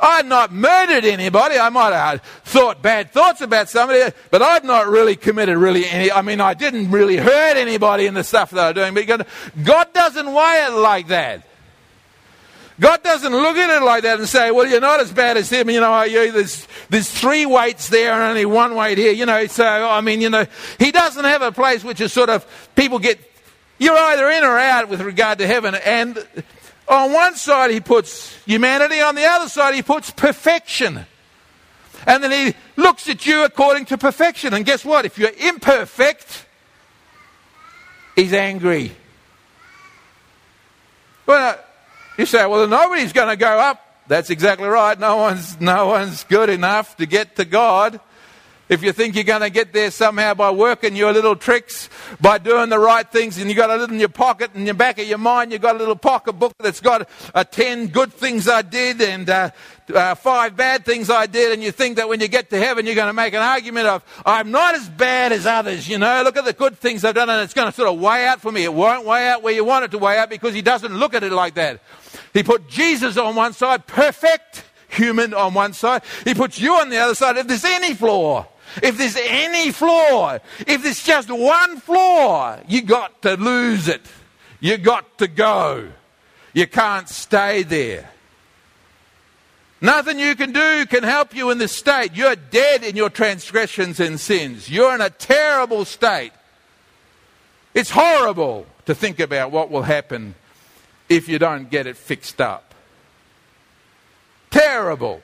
I've 0.00 0.26
not 0.26 0.52
murdered 0.52 1.04
anybody. 1.04 1.58
I 1.58 1.68
might 1.68 1.92
have 1.92 2.22
thought 2.44 2.80
bad 2.82 3.10
thoughts 3.10 3.40
about 3.40 3.68
somebody, 3.68 4.12
but 4.30 4.42
I've 4.42 4.64
not 4.64 4.86
really 4.86 5.16
committed 5.16 5.56
really 5.56 5.86
any. 5.86 6.12
I 6.12 6.22
mean, 6.22 6.40
I 6.40 6.54
didn't 6.54 6.90
really 6.90 7.16
hurt 7.16 7.56
anybody 7.56 8.06
in 8.06 8.14
the 8.14 8.24
stuff 8.24 8.50
that 8.52 8.76
I'm 8.76 8.94
doing. 8.94 8.94
But 8.94 9.26
God 9.64 9.92
doesn't 9.92 10.32
weigh 10.32 10.66
it 10.68 10.74
like 10.74 11.08
that. 11.08 11.46
God 12.82 13.04
doesn't 13.04 13.30
look 13.30 13.56
at 13.56 13.70
it 13.70 13.84
like 13.84 14.02
that 14.02 14.18
and 14.18 14.28
say, 14.28 14.50
well, 14.50 14.66
you're 14.66 14.80
not 14.80 14.98
as 14.98 15.12
bad 15.12 15.36
as 15.36 15.48
him. 15.48 15.70
You 15.70 15.78
know, 15.78 16.04
there's, 16.32 16.66
there's 16.90 17.08
three 17.08 17.46
weights 17.46 17.88
there 17.88 18.12
and 18.12 18.24
only 18.24 18.44
one 18.44 18.74
weight 18.74 18.98
here. 18.98 19.12
You 19.12 19.24
know, 19.24 19.46
so, 19.46 19.64
I 19.64 20.00
mean, 20.00 20.20
you 20.20 20.28
know, 20.28 20.46
he 20.80 20.90
doesn't 20.90 21.24
have 21.24 21.42
a 21.42 21.52
place 21.52 21.84
which 21.84 22.00
is 22.00 22.12
sort 22.12 22.28
of, 22.28 22.44
people 22.74 22.98
get, 22.98 23.20
you're 23.78 23.96
either 23.96 24.28
in 24.30 24.42
or 24.42 24.58
out 24.58 24.88
with 24.88 25.00
regard 25.00 25.38
to 25.38 25.46
heaven. 25.46 25.76
And 25.76 26.26
on 26.88 27.12
one 27.12 27.36
side 27.36 27.70
he 27.70 27.78
puts 27.78 28.34
humanity, 28.46 29.00
on 29.00 29.14
the 29.14 29.26
other 29.26 29.48
side 29.48 29.76
he 29.76 29.82
puts 29.82 30.10
perfection. 30.10 31.06
And 32.04 32.24
then 32.24 32.32
he 32.32 32.56
looks 32.74 33.08
at 33.08 33.24
you 33.24 33.44
according 33.44 33.84
to 33.86 33.96
perfection. 33.96 34.54
And 34.54 34.64
guess 34.64 34.84
what? 34.84 35.04
If 35.04 35.18
you're 35.18 35.30
imperfect, 35.38 36.46
he's 38.16 38.32
angry. 38.32 38.90
Well, 41.26 41.60
you 42.18 42.26
say, 42.26 42.46
well, 42.46 42.66
nobody's 42.66 43.12
going 43.12 43.28
to 43.28 43.36
go 43.36 43.58
up. 43.58 43.80
That's 44.08 44.30
exactly 44.30 44.68
right. 44.68 44.98
No 44.98 45.16
one's, 45.16 45.60
no 45.60 45.86
one's 45.88 46.24
good 46.24 46.50
enough 46.50 46.96
to 46.96 47.06
get 47.06 47.36
to 47.36 47.44
God. 47.44 48.00
If 48.68 48.82
you 48.82 48.92
think 48.92 49.16
you're 49.16 49.24
going 49.24 49.42
to 49.42 49.50
get 49.50 49.74
there 49.74 49.90
somehow 49.90 50.32
by 50.32 50.50
working 50.50 50.96
your 50.96 51.12
little 51.12 51.36
tricks, 51.36 51.90
by 52.20 52.38
doing 52.38 52.70
the 52.70 52.78
right 52.78 53.06
things, 53.06 53.36
and 53.36 53.48
you've 53.50 53.56
got 53.58 53.68
a 53.68 53.76
little 53.76 53.92
in 53.92 54.00
your 54.00 54.08
pocket, 54.08 54.52
in 54.54 54.64
the 54.64 54.72
back 54.72 54.98
of 54.98 55.06
your 55.06 55.18
mind, 55.18 55.52
you've 55.52 55.60
got 55.60 55.76
a 55.76 55.78
little 55.78 55.96
pocket 55.96 56.34
book 56.34 56.54
that's 56.58 56.80
got 56.80 57.06
uh, 57.34 57.44
10 57.44 57.88
good 57.88 58.14
things 58.14 58.48
I 58.48 58.62
did 58.62 59.02
and 59.02 59.28
uh, 59.28 59.50
uh, 59.94 60.14
five 60.14 60.56
bad 60.56 60.86
things 60.86 61.10
I 61.10 61.26
did, 61.26 61.52
and 61.52 61.62
you 61.62 61.70
think 61.70 61.96
that 61.96 62.08
when 62.08 62.20
you 62.20 62.28
get 62.28 62.48
to 62.50 62.58
heaven, 62.58 62.86
you're 62.86 62.94
going 62.94 63.08
to 63.08 63.12
make 63.12 63.34
an 63.34 63.42
argument 63.42 63.88
of, 63.88 64.22
I'm 64.24 64.50
not 64.50 64.74
as 64.74 64.88
bad 64.88 65.32
as 65.32 65.44
others, 65.44 65.86
you 65.86 65.98
know, 65.98 66.22
look 66.22 66.38
at 66.38 66.46
the 66.46 66.54
good 66.54 66.78
things 66.78 67.04
I've 67.04 67.14
done, 67.14 67.28
and 67.28 67.42
it's 67.42 67.54
going 67.54 67.68
to 67.68 67.74
sort 67.74 67.88
of 67.88 68.00
weigh 68.00 68.26
out 68.26 68.40
for 68.40 68.50
me. 68.50 68.64
It 68.64 68.72
won't 68.72 69.04
weigh 69.04 69.28
out 69.28 69.42
where 69.42 69.52
you 69.52 69.64
want 69.64 69.84
it 69.84 69.90
to 69.90 69.98
weigh 69.98 70.18
out 70.18 70.30
because 70.30 70.54
he 70.54 70.62
doesn't 70.62 70.96
look 70.96 71.14
at 71.14 71.22
it 71.22 71.32
like 71.32 71.54
that. 71.54 71.82
He 72.32 72.42
put 72.42 72.68
Jesus 72.68 73.16
on 73.16 73.34
one 73.34 73.52
side, 73.52 73.86
perfect 73.86 74.64
human 74.88 75.34
on 75.34 75.54
one 75.54 75.72
side. 75.72 76.02
He 76.24 76.34
puts 76.34 76.60
you 76.60 76.76
on 76.76 76.88
the 76.88 76.98
other 76.98 77.14
side. 77.14 77.36
If 77.36 77.46
there's 77.46 77.64
any 77.64 77.94
flaw, 77.94 78.46
if 78.82 78.96
there's 78.96 79.16
any 79.16 79.70
flaw, 79.70 80.38
if 80.66 80.82
there's 80.82 81.02
just 81.02 81.30
one 81.30 81.78
flaw, 81.78 82.58
you 82.66 82.82
got 82.82 83.22
to 83.22 83.36
lose 83.36 83.88
it. 83.88 84.02
You 84.60 84.78
got 84.78 85.18
to 85.18 85.28
go. 85.28 85.88
You 86.54 86.66
can't 86.66 87.08
stay 87.08 87.62
there. 87.62 88.10
Nothing 89.80 90.18
you 90.20 90.36
can 90.36 90.52
do 90.52 90.86
can 90.86 91.02
help 91.02 91.34
you 91.34 91.50
in 91.50 91.58
this 91.58 91.72
state. 91.72 92.12
You're 92.14 92.36
dead 92.36 92.84
in 92.84 92.94
your 92.94 93.10
transgressions 93.10 93.98
and 93.98 94.20
sins. 94.20 94.70
You're 94.70 94.94
in 94.94 95.00
a 95.00 95.10
terrible 95.10 95.84
state. 95.84 96.30
It's 97.74 97.90
horrible 97.90 98.66
to 98.86 98.94
think 98.94 99.18
about 99.18 99.50
what 99.50 99.70
will 99.70 99.82
happen 99.82 100.36
if 101.16 101.28
you 101.28 101.38
don't 101.38 101.70
get 101.70 101.86
it 101.86 101.96
fixed 101.96 102.40
up. 102.40 102.74
Terrible. 104.50 105.22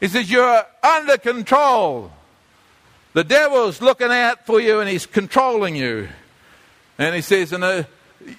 He 0.00 0.08
says, 0.08 0.30
You're 0.30 0.64
under 0.82 1.16
control. 1.18 2.12
The 3.14 3.24
devil's 3.24 3.80
looking 3.80 4.10
out 4.10 4.46
for 4.46 4.60
you 4.60 4.80
and 4.80 4.88
he's 4.88 5.06
controlling 5.06 5.74
you. 5.74 6.08
And 6.98 7.14
he 7.14 7.22
says, 7.22 7.52
and 7.52 7.64
uh, 7.64 7.84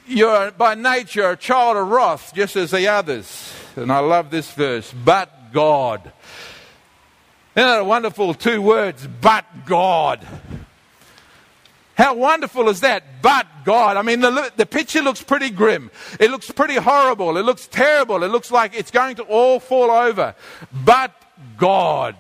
You're 0.08 0.52
by 0.52 0.76
nature 0.76 1.32
a 1.32 1.38
child 1.38 1.78
of 1.78 1.88
wrath, 1.88 2.34
just 2.34 2.56
as 2.56 2.72
the 2.72 2.88
others. 2.88 3.54
And 3.76 3.92
I 3.92 4.00
love 4.00 4.30
this 4.30 4.52
verse, 4.52 4.94
but 4.94 5.52
God. 5.52 6.12
Isn't 7.56 7.68
that 7.68 7.80
a 7.80 7.84
wonderful 7.84 8.34
two 8.36 8.62
words? 8.62 9.08
But 9.08 9.46
God. 9.66 10.26
How 12.00 12.14
wonderful 12.14 12.70
is 12.70 12.80
that? 12.80 13.22
But 13.22 13.46
God. 13.66 13.98
I 13.98 14.04
mean, 14.04 14.22
the, 14.22 14.54
the 14.56 14.66
picture 14.66 15.02
looks 15.02 15.22
pretty 15.22 15.50
grim. 15.50 15.92
It 16.18 16.32
looks 16.32 16.50
pretty 16.50 16.76
horrible. 16.76 17.36
It 17.36 17.44
looks 17.44 17.68
terrible. 17.68 18.24
It 18.24 18.30
looks 18.30 18.52
like 18.52 18.74
it's 18.74 18.90
going 18.90 19.18
to 19.18 19.24
all 19.24 19.60
fall 19.60 19.92
over. 19.92 20.34
But 20.86 21.12
God. 21.58 22.16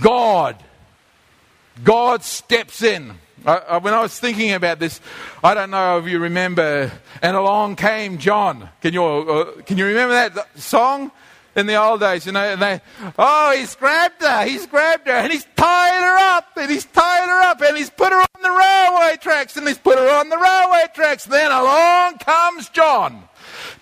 God. 0.00 0.56
God 1.84 2.24
steps 2.24 2.80
in. 2.80 3.12
I, 3.44 3.56
I, 3.56 3.76
when 3.76 3.92
I 3.92 4.00
was 4.00 4.18
thinking 4.18 4.54
about 4.54 4.78
this, 4.78 4.98
I 5.44 5.52
don't 5.52 5.70
know 5.70 5.98
if 5.98 6.06
you 6.06 6.18
remember, 6.18 6.90
and 7.20 7.36
along 7.36 7.76
came 7.76 8.16
John. 8.16 8.70
Can 8.80 8.94
you, 8.94 9.04
uh, 9.04 9.60
can 9.60 9.76
you 9.76 9.84
remember 9.84 10.14
that 10.14 10.58
song? 10.58 11.12
In 11.60 11.66
the 11.66 11.76
old 11.76 12.00
days, 12.00 12.26
you 12.26 12.32
know, 12.32 12.40
and 12.40 12.60
they, 12.60 12.80
oh, 13.18 13.54
he's 13.56 13.76
grabbed 13.76 14.22
her, 14.22 14.44
he's 14.44 14.66
grabbed 14.66 15.06
her, 15.06 15.12
and 15.12 15.32
he's 15.32 15.46
tied 15.56 16.00
her 16.00 16.36
up, 16.36 16.48
and 16.56 16.70
he's 16.70 16.86
tied 16.86 17.28
her 17.28 17.40
up, 17.42 17.60
and 17.60 17.76
he's 17.76 17.90
put 17.90 18.12
her 18.12 18.18
on 18.18 18.42
the 18.42 18.50
railway 18.50 19.16
tracks, 19.20 19.56
and 19.56 19.68
he's 19.68 19.78
put 19.78 19.98
her 19.98 20.10
on 20.18 20.28
the 20.28 20.38
railway 20.38 20.86
tracks. 20.94 21.24
Then 21.24 21.52
along 21.52 22.18
comes 22.18 22.68
John 22.70 23.28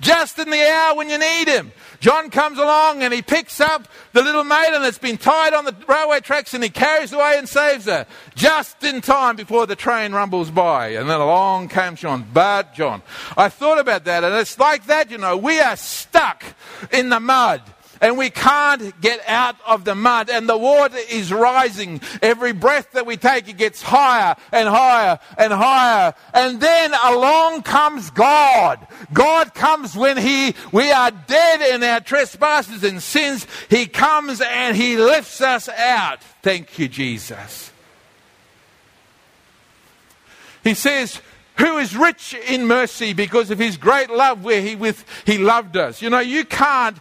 just 0.01 0.39
in 0.39 0.51
the 0.51 0.71
hour 0.71 0.97
when 0.97 1.11
you 1.11 1.19
need 1.19 1.49
him. 1.49 1.73
John 2.01 2.31
comes 2.31 2.59
along 2.59 3.03
and 3.03 3.13
he 3.13 3.23
picks 3.23 3.61
up 3.61 3.89
the 4.13 4.23
little 4.23 4.45
maiden 4.45 4.83
that's 4.83 4.99
been 4.99 5.19
tied 5.19 5.53
on 5.53 5.65
the 5.65 5.75
railway 5.89 6.21
tracks 6.21 6.55
and 6.55 6.63
he 6.63 6.71
carries 6.71 7.13
away 7.13 7.35
and 7.39 7.49
saves 7.49 7.87
her 7.87 8.07
just 8.35 8.85
in 8.85 9.01
time 9.01 9.35
before 9.37 9.67
the 9.67 9.75
train 9.75 10.13
rumbles 10.13 10.51
by. 10.51 10.89
And 10.89 11.11
then 11.11 11.21
along 11.21 11.69
comes 11.69 12.01
John. 12.01 12.27
But 12.33 12.75
John, 12.75 13.03
I 13.37 13.49
thought 13.49 13.81
about 13.81 14.05
that 14.05 14.23
and 14.23 14.35
it's 14.35 14.59
like 14.59 14.87
that, 14.87 15.11
you 15.11 15.19
know, 15.19 15.37
we 15.37 15.59
are 15.59 15.77
stuck 15.77 16.45
in 16.93 17.09
the 17.09 17.21
mud 17.21 17.63
and 18.01 18.17
we 18.17 18.31
can't 18.31 19.01
get 19.01 19.21
out 19.27 19.57
of 19.67 19.85
the 19.85 19.95
mud. 19.95 20.31
And 20.31 20.49
the 20.49 20.59
water 20.59 20.99
is 21.11 21.33
rising. 21.33 22.01
Every 22.23 22.53
breath 22.53 22.93
that 22.93 23.07
we 23.07 23.17
take 23.17 23.49
it 23.49 23.57
gets 23.57 23.83
higher 23.83 24.37
and 24.53 24.69
higher 24.69 25.19
and 25.37 25.53
higher. 25.53 26.15
And 26.35 26.61
then 26.61 26.93
along 27.05 27.63
comes 27.63 28.11
god. 28.11 28.87
God 29.13 29.55
comes 29.55 29.97
when 29.97 30.17
he 30.17 30.55
we 30.73 30.91
are 30.91 31.11
dead 31.11 31.75
in 31.75 31.83
our 31.83 32.01
trespasses 32.01 32.85
and 32.85 33.03
sins. 33.03 33.47
He 33.69 33.87
comes 33.87 34.41
and 34.41 34.77
he 34.77 34.97
lifts 34.97 35.41
us 35.41 35.69
out. 35.69 36.23
Thank 36.43 36.79
you 36.79 36.89
jesus. 36.89 37.73
He 40.63 40.75
says 40.75 41.21
who 41.59 41.79
is 41.79 41.97
rich 41.97 42.35
in 42.35 42.67
mercy? 42.67 43.13
Because 43.13 43.51
of 43.51 43.59
his 43.59 43.77
great 43.77 44.11
love 44.11 44.45
where 44.45 44.63
he 44.63 44.77
with 44.77 45.05
he 45.27 45.39
loved 45.39 45.77
us. 45.77 46.01
You 46.01 46.09
know 46.09 46.21
you 46.21 46.45
can't 46.45 46.99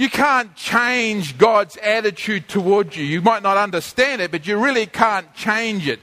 you 0.00 0.08
can't 0.08 0.56
change 0.56 1.36
God's 1.36 1.76
attitude 1.76 2.48
towards 2.48 2.96
you. 2.96 3.04
You 3.04 3.20
might 3.20 3.42
not 3.42 3.58
understand 3.58 4.22
it, 4.22 4.30
but 4.30 4.46
you 4.46 4.56
really 4.56 4.86
can't 4.86 5.34
change 5.34 5.86
it. 5.86 6.00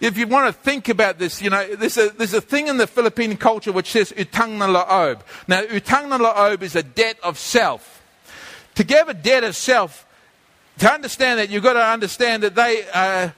If 0.00 0.16
you 0.16 0.26
want 0.26 0.46
to 0.46 0.54
think 0.54 0.88
about 0.88 1.18
this, 1.18 1.42
you 1.42 1.50
know, 1.50 1.74
there's 1.74 1.98
a, 1.98 2.08
there's 2.08 2.32
a 2.32 2.40
thing 2.40 2.68
in 2.68 2.78
the 2.78 2.86
Philippine 2.86 3.36
culture 3.36 3.72
which 3.72 3.92
says 3.92 4.10
utang 4.16 4.56
na 4.56 4.66
loob. 4.66 5.20
Now, 5.46 5.60
utang 5.64 6.08
na 6.08 6.16
loob 6.16 6.62
is 6.62 6.76
a 6.76 6.82
debt 6.82 7.18
of 7.22 7.38
self. 7.38 8.02
To 8.76 8.84
give 8.84 9.10
a 9.10 9.14
debt 9.14 9.44
of 9.44 9.54
self, 9.54 10.06
to 10.78 10.90
understand 10.90 11.38
that, 11.38 11.50
you've 11.50 11.62
got 11.62 11.74
to 11.74 11.84
understand 11.84 12.42
that 12.42 12.54
they 12.54 12.86
uh, 12.90 13.32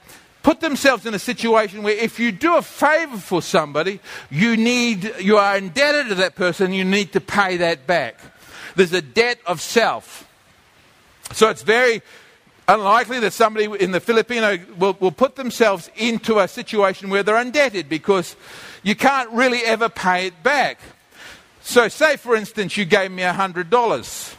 put 0.44 0.60
themselves 0.60 1.06
in 1.06 1.14
a 1.14 1.18
situation 1.18 1.82
where 1.82 1.96
if 1.96 2.20
you 2.20 2.30
do 2.30 2.54
a 2.54 2.62
favor 2.62 3.16
for 3.16 3.42
somebody, 3.42 3.98
you 4.30 4.56
need, 4.56 5.12
you 5.18 5.38
are 5.38 5.56
indebted 5.56 6.10
to 6.10 6.14
that 6.14 6.36
person, 6.36 6.72
you 6.72 6.84
need 6.84 7.12
to 7.14 7.20
pay 7.20 7.56
that 7.56 7.88
back. 7.88 8.20
There's 8.78 8.92
a 8.92 9.02
debt 9.02 9.40
of 9.44 9.60
self. 9.60 10.28
So 11.32 11.50
it's 11.50 11.62
very 11.62 12.00
unlikely 12.68 13.18
that 13.18 13.32
somebody 13.32 13.64
in 13.64 13.90
the 13.90 13.98
Filipino 13.98 14.56
will, 14.78 14.96
will 15.00 15.10
put 15.10 15.34
themselves 15.34 15.90
into 15.96 16.38
a 16.38 16.46
situation 16.46 17.10
where 17.10 17.24
they're 17.24 17.40
indebted 17.40 17.88
because 17.88 18.36
you 18.84 18.94
can't 18.94 19.28
really 19.30 19.62
ever 19.64 19.88
pay 19.88 20.28
it 20.28 20.44
back. 20.44 20.78
So, 21.60 21.88
say 21.88 22.16
for 22.16 22.36
instance, 22.36 22.76
you 22.76 22.84
gave 22.84 23.10
me 23.10 23.24
$100. 23.24 24.34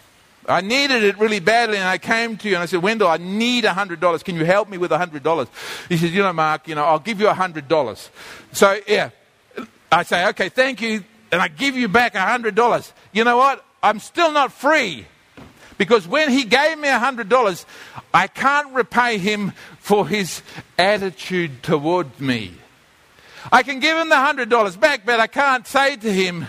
I 0.48 0.62
needed 0.62 1.04
it 1.04 1.20
really 1.20 1.42
badly, 1.42 1.76
and 1.76 1.88
I 1.90 1.98
came 1.98 2.38
to 2.38 2.48
you 2.48 2.56
and 2.56 2.64
I 2.64 2.66
said, 2.66 2.82
Wendell, 2.82 3.10
I 3.10 3.18
need 3.18 3.66
$100. 3.66 4.24
Can 4.24 4.36
you 4.38 4.46
help 4.46 4.70
me 4.70 4.78
with 4.78 4.92
$100? 4.92 5.48
He 5.90 5.98
said, 5.98 6.12
You 6.12 6.24
know, 6.24 6.32
Mark, 6.32 6.66
you 6.66 6.76
know, 6.76 6.86
I'll 6.86 6.98
give 6.98 7.20
you 7.20 7.28
$100. 7.28 8.10
So, 8.54 8.80
yeah, 8.88 9.10
I 9.92 10.04
say, 10.04 10.28
Okay, 10.30 10.48
thank 10.48 10.82
you. 10.82 11.04
And 11.30 11.42
I 11.42 11.50
give 11.50 11.76
you 11.76 11.90
back 11.90 12.14
$100. 12.14 12.94
You 13.12 13.26
know 13.26 13.36
what? 13.36 13.66
I'm 13.82 14.00
still 14.00 14.32
not 14.32 14.52
free. 14.52 15.06
Because 15.78 16.06
when 16.06 16.30
he 16.30 16.44
gave 16.44 16.78
me 16.78 16.90
$100, 16.90 17.66
I 18.14 18.28
can't 18.28 18.74
repay 18.74 19.18
him 19.18 19.54
for 19.80 20.08
his 20.08 20.42
attitude 20.78 21.64
toward 21.64 22.20
me. 22.20 22.54
I 23.52 23.64
can 23.64 23.80
give 23.80 23.98
him 23.98 24.10
the 24.10 24.16
$100 24.16 24.80
back, 24.80 25.06
but 25.06 25.22
I 25.22 25.28
can't 25.28 25.66
say 25.66 25.96
to 25.96 26.12
him, 26.12 26.48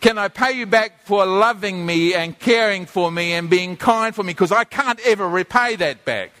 Can 0.00 0.18
I 0.18 0.26
pay 0.26 0.52
you 0.52 0.66
back 0.66 1.04
for 1.04 1.24
loving 1.24 1.86
me 1.86 2.14
and 2.14 2.36
caring 2.36 2.86
for 2.86 3.12
me 3.12 3.34
and 3.34 3.48
being 3.48 3.76
kind 3.76 4.14
for 4.14 4.24
me? 4.24 4.32
Because 4.32 4.50
I 4.50 4.64
can't 4.64 4.98
ever 5.06 5.28
repay 5.28 5.76
that 5.76 6.04
back. 6.04 6.32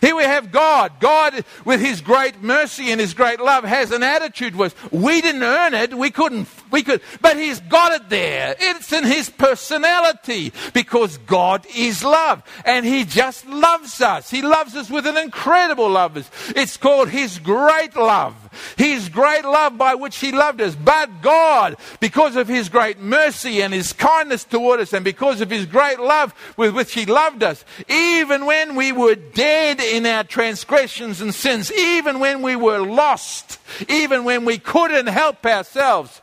Here 0.00 0.16
we 0.16 0.24
have 0.24 0.50
God. 0.50 0.92
God, 1.00 1.44
with 1.64 1.80
His 1.80 2.00
great 2.00 2.42
mercy 2.42 2.90
and 2.90 3.00
His 3.00 3.14
great 3.14 3.40
love, 3.40 3.64
has 3.64 3.90
an 3.90 4.02
attitude 4.02 4.56
with 4.56 4.74
us. 4.74 4.92
We 4.92 5.20
didn't 5.20 5.42
earn 5.42 5.74
it. 5.74 5.94
We 5.94 6.10
couldn't, 6.10 6.48
we 6.70 6.82
could, 6.82 7.00
but 7.20 7.36
He's 7.36 7.60
got 7.60 7.92
it 7.92 8.08
there. 8.08 8.56
It's 8.58 8.92
in 8.92 9.04
His 9.04 9.28
personality 9.28 10.52
because 10.72 11.18
God 11.18 11.66
is 11.76 12.02
love 12.02 12.42
and 12.64 12.86
He 12.86 13.04
just 13.04 13.46
loves 13.46 14.00
us. 14.00 14.30
He 14.30 14.42
loves 14.42 14.74
us 14.74 14.90
with 14.90 15.06
an 15.06 15.16
incredible 15.16 15.90
love. 15.90 16.16
It's 16.56 16.76
called 16.76 17.08
His 17.08 17.38
great 17.38 17.96
love. 17.96 18.34
His 18.76 19.08
great 19.08 19.44
love 19.44 19.78
by 19.78 19.94
which 19.94 20.16
He 20.16 20.32
loved 20.32 20.60
us. 20.60 20.74
But 20.74 21.22
God, 21.22 21.76
because 22.00 22.36
of 22.36 22.48
His 22.48 22.68
great 22.68 22.98
mercy 22.98 23.62
and 23.62 23.72
His 23.72 23.92
kindness 23.92 24.44
toward 24.44 24.80
us 24.80 24.92
and 24.92 25.04
because 25.04 25.40
of 25.40 25.50
His 25.50 25.66
great 25.66 26.00
love 26.00 26.34
with 26.56 26.74
which 26.74 26.92
He 26.92 27.06
loved 27.06 27.42
us, 27.42 27.64
even 27.88 28.46
when 28.46 28.74
we 28.74 28.92
were 28.92 29.14
dead 29.14 29.80
in 29.90 30.06
our 30.06 30.24
transgressions 30.24 31.20
and 31.20 31.34
sins, 31.34 31.72
even 31.72 32.20
when 32.20 32.42
we 32.42 32.56
were 32.56 32.78
lost, 32.78 33.58
even 33.88 34.24
when 34.24 34.44
we 34.44 34.56
couldn't 34.58 35.08
help 35.08 35.44
ourselves, 35.44 36.20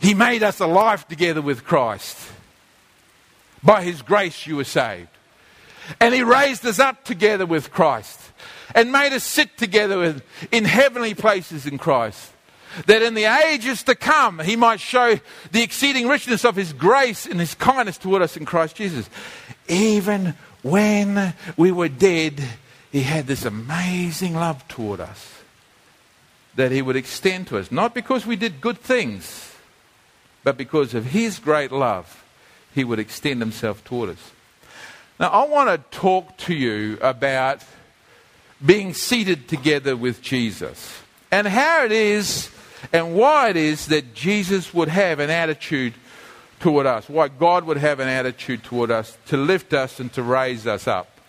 He 0.00 0.14
made 0.14 0.42
us 0.42 0.60
alive 0.60 1.08
together 1.08 1.40
with 1.40 1.64
Christ. 1.64 2.16
By 3.62 3.82
His 3.82 4.02
grace, 4.02 4.46
you 4.46 4.56
were 4.56 4.64
saved. 4.64 5.08
And 6.00 6.14
He 6.14 6.22
raised 6.22 6.66
us 6.66 6.78
up 6.78 7.04
together 7.04 7.46
with 7.46 7.70
Christ 7.70 8.20
and 8.74 8.92
made 8.92 9.12
us 9.12 9.24
sit 9.24 9.56
together 9.56 10.20
in 10.52 10.64
heavenly 10.64 11.14
places 11.14 11.66
in 11.66 11.78
Christ. 11.78 12.30
That 12.86 13.02
in 13.02 13.14
the 13.14 13.26
ages 13.26 13.84
to 13.84 13.94
come, 13.94 14.40
He 14.40 14.56
might 14.56 14.80
show 14.80 15.18
the 15.52 15.62
exceeding 15.62 16.08
richness 16.08 16.44
of 16.44 16.56
His 16.56 16.72
grace 16.72 17.24
and 17.24 17.40
His 17.40 17.54
kindness 17.54 17.98
toward 17.98 18.20
us 18.20 18.36
in 18.36 18.44
Christ 18.44 18.76
Jesus. 18.76 19.08
Even 19.68 20.34
when 20.64 21.34
we 21.56 21.70
were 21.70 21.88
dead, 21.88 22.42
He 22.90 23.02
had 23.02 23.26
this 23.26 23.44
amazing 23.44 24.34
love 24.34 24.66
toward 24.66 25.00
us 25.00 25.42
that 26.56 26.72
He 26.72 26.82
would 26.82 26.96
extend 26.96 27.46
to 27.48 27.58
us, 27.58 27.70
not 27.70 27.94
because 27.94 28.24
we 28.24 28.34
did 28.34 28.60
good 28.60 28.78
things, 28.78 29.54
but 30.42 30.56
because 30.56 30.94
of 30.94 31.06
His 31.06 31.38
great 31.38 31.70
love, 31.70 32.24
He 32.74 32.82
would 32.82 32.98
extend 32.98 33.40
Himself 33.40 33.84
toward 33.84 34.10
us. 34.10 34.30
Now, 35.20 35.28
I 35.28 35.46
want 35.46 35.68
to 35.70 35.98
talk 35.98 36.36
to 36.38 36.54
you 36.54 36.98
about 37.00 37.62
being 38.64 38.94
seated 38.94 39.48
together 39.48 39.96
with 39.96 40.22
Jesus 40.22 40.98
and 41.30 41.46
how 41.46 41.84
it 41.84 41.92
is 41.92 42.50
and 42.92 43.14
why 43.14 43.50
it 43.50 43.56
is 43.56 43.86
that 43.86 44.14
Jesus 44.14 44.72
would 44.72 44.88
have 44.88 45.20
an 45.20 45.30
attitude 45.30 45.94
toward 46.64 46.86
us, 46.86 47.10
why 47.10 47.28
God 47.28 47.64
would 47.64 47.76
have 47.76 48.00
an 48.00 48.08
attitude 48.08 48.62
toward 48.62 48.90
us 48.90 49.18
to 49.26 49.36
lift 49.36 49.74
us 49.74 50.00
and 50.00 50.10
to 50.14 50.22
raise 50.22 50.66
us 50.66 50.88
up. 50.88 51.20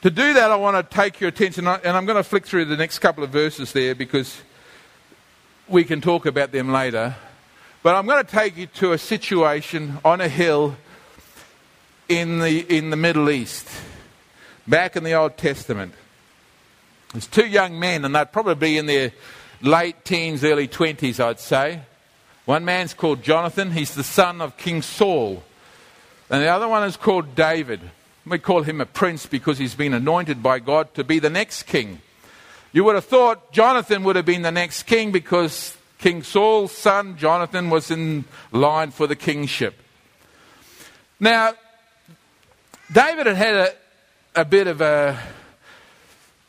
To 0.00 0.08
do 0.08 0.32
that, 0.32 0.50
I 0.50 0.56
want 0.56 0.78
to 0.78 0.96
take 0.96 1.20
your 1.20 1.28
attention, 1.28 1.66
and 1.66 1.88
I'm 1.88 2.06
going 2.06 2.16
to 2.16 2.22
flick 2.22 2.46
through 2.46 2.64
the 2.64 2.76
next 2.78 3.00
couple 3.00 3.22
of 3.22 3.28
verses 3.28 3.70
there 3.72 3.94
because 3.94 4.40
we 5.68 5.84
can 5.84 6.00
talk 6.00 6.24
about 6.24 6.52
them 6.52 6.72
later. 6.72 7.16
But 7.82 7.96
I'm 7.96 8.06
going 8.06 8.24
to 8.24 8.30
take 8.30 8.56
you 8.56 8.64
to 8.66 8.92
a 8.92 8.98
situation 8.98 9.98
on 10.06 10.22
a 10.22 10.28
hill 10.28 10.74
in 12.08 12.38
the, 12.38 12.60
in 12.74 12.88
the 12.88 12.96
Middle 12.96 13.28
East, 13.28 13.68
back 14.66 14.96
in 14.96 15.04
the 15.04 15.12
Old 15.12 15.36
Testament. 15.36 15.92
There's 17.12 17.26
two 17.26 17.46
young 17.46 17.78
men, 17.78 18.06
and 18.06 18.14
they'd 18.14 18.32
probably 18.32 18.54
be 18.54 18.78
in 18.78 18.86
their 18.86 19.12
late 19.60 20.02
teens, 20.06 20.42
early 20.44 20.66
20s, 20.66 21.22
I'd 21.22 21.40
say. 21.40 21.82
One 22.48 22.64
man's 22.64 22.94
called 22.94 23.22
Jonathan, 23.22 23.72
he's 23.72 23.94
the 23.94 24.02
son 24.02 24.40
of 24.40 24.56
King 24.56 24.80
Saul. 24.80 25.42
And 26.30 26.42
the 26.42 26.48
other 26.48 26.66
one 26.66 26.82
is 26.82 26.96
called 26.96 27.34
David. 27.34 27.78
We 28.24 28.38
call 28.38 28.62
him 28.62 28.80
a 28.80 28.86
prince 28.86 29.26
because 29.26 29.58
he's 29.58 29.74
been 29.74 29.92
anointed 29.92 30.42
by 30.42 30.60
God 30.60 30.94
to 30.94 31.04
be 31.04 31.18
the 31.18 31.28
next 31.28 31.64
king. 31.64 32.00
You 32.72 32.84
would 32.84 32.94
have 32.94 33.04
thought 33.04 33.52
Jonathan 33.52 34.02
would 34.04 34.16
have 34.16 34.24
been 34.24 34.40
the 34.40 34.50
next 34.50 34.84
king 34.84 35.12
because 35.12 35.76
King 35.98 36.22
Saul's 36.22 36.72
son, 36.72 37.18
Jonathan, 37.18 37.68
was 37.68 37.90
in 37.90 38.24
line 38.50 38.92
for 38.92 39.06
the 39.06 39.14
kingship. 39.14 39.74
Now, 41.20 41.52
David 42.90 43.26
had 43.26 43.36
had 43.36 43.54
a, 43.54 43.74
a 44.40 44.44
bit 44.46 44.68
of 44.68 44.80
a, 44.80 45.18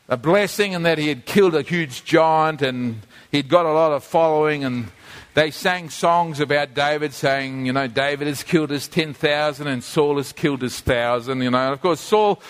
a 0.08 0.16
blessing 0.16 0.72
in 0.72 0.84
that 0.84 0.96
he 0.96 1.08
had 1.08 1.26
killed 1.26 1.54
a 1.54 1.60
huge 1.60 2.06
giant 2.06 2.62
and 2.62 3.02
he'd 3.30 3.50
got 3.50 3.66
a 3.66 3.72
lot 3.72 3.92
of 3.92 4.02
following 4.02 4.64
and 4.64 4.88
they 5.34 5.50
sang 5.50 5.90
songs 5.90 6.40
about 6.40 6.74
David, 6.74 7.12
saying, 7.12 7.66
you 7.66 7.72
know, 7.72 7.86
David 7.86 8.26
has 8.26 8.42
killed 8.42 8.70
his 8.70 8.88
10,000 8.88 9.66
and 9.66 9.84
Saul 9.84 10.16
has 10.16 10.32
killed 10.32 10.62
his 10.62 10.80
1,000, 10.80 11.40
you 11.40 11.50
know. 11.50 11.58
And 11.58 11.72
of 11.72 11.80
course, 11.80 12.00
Saul 12.00 12.42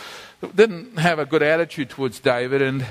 didn't 0.55 0.99
have 0.99 1.19
a 1.19 1.27
good 1.27 1.43
attitude 1.43 1.91
towards 1.91 2.21
David, 2.21 2.63
and 2.63 2.87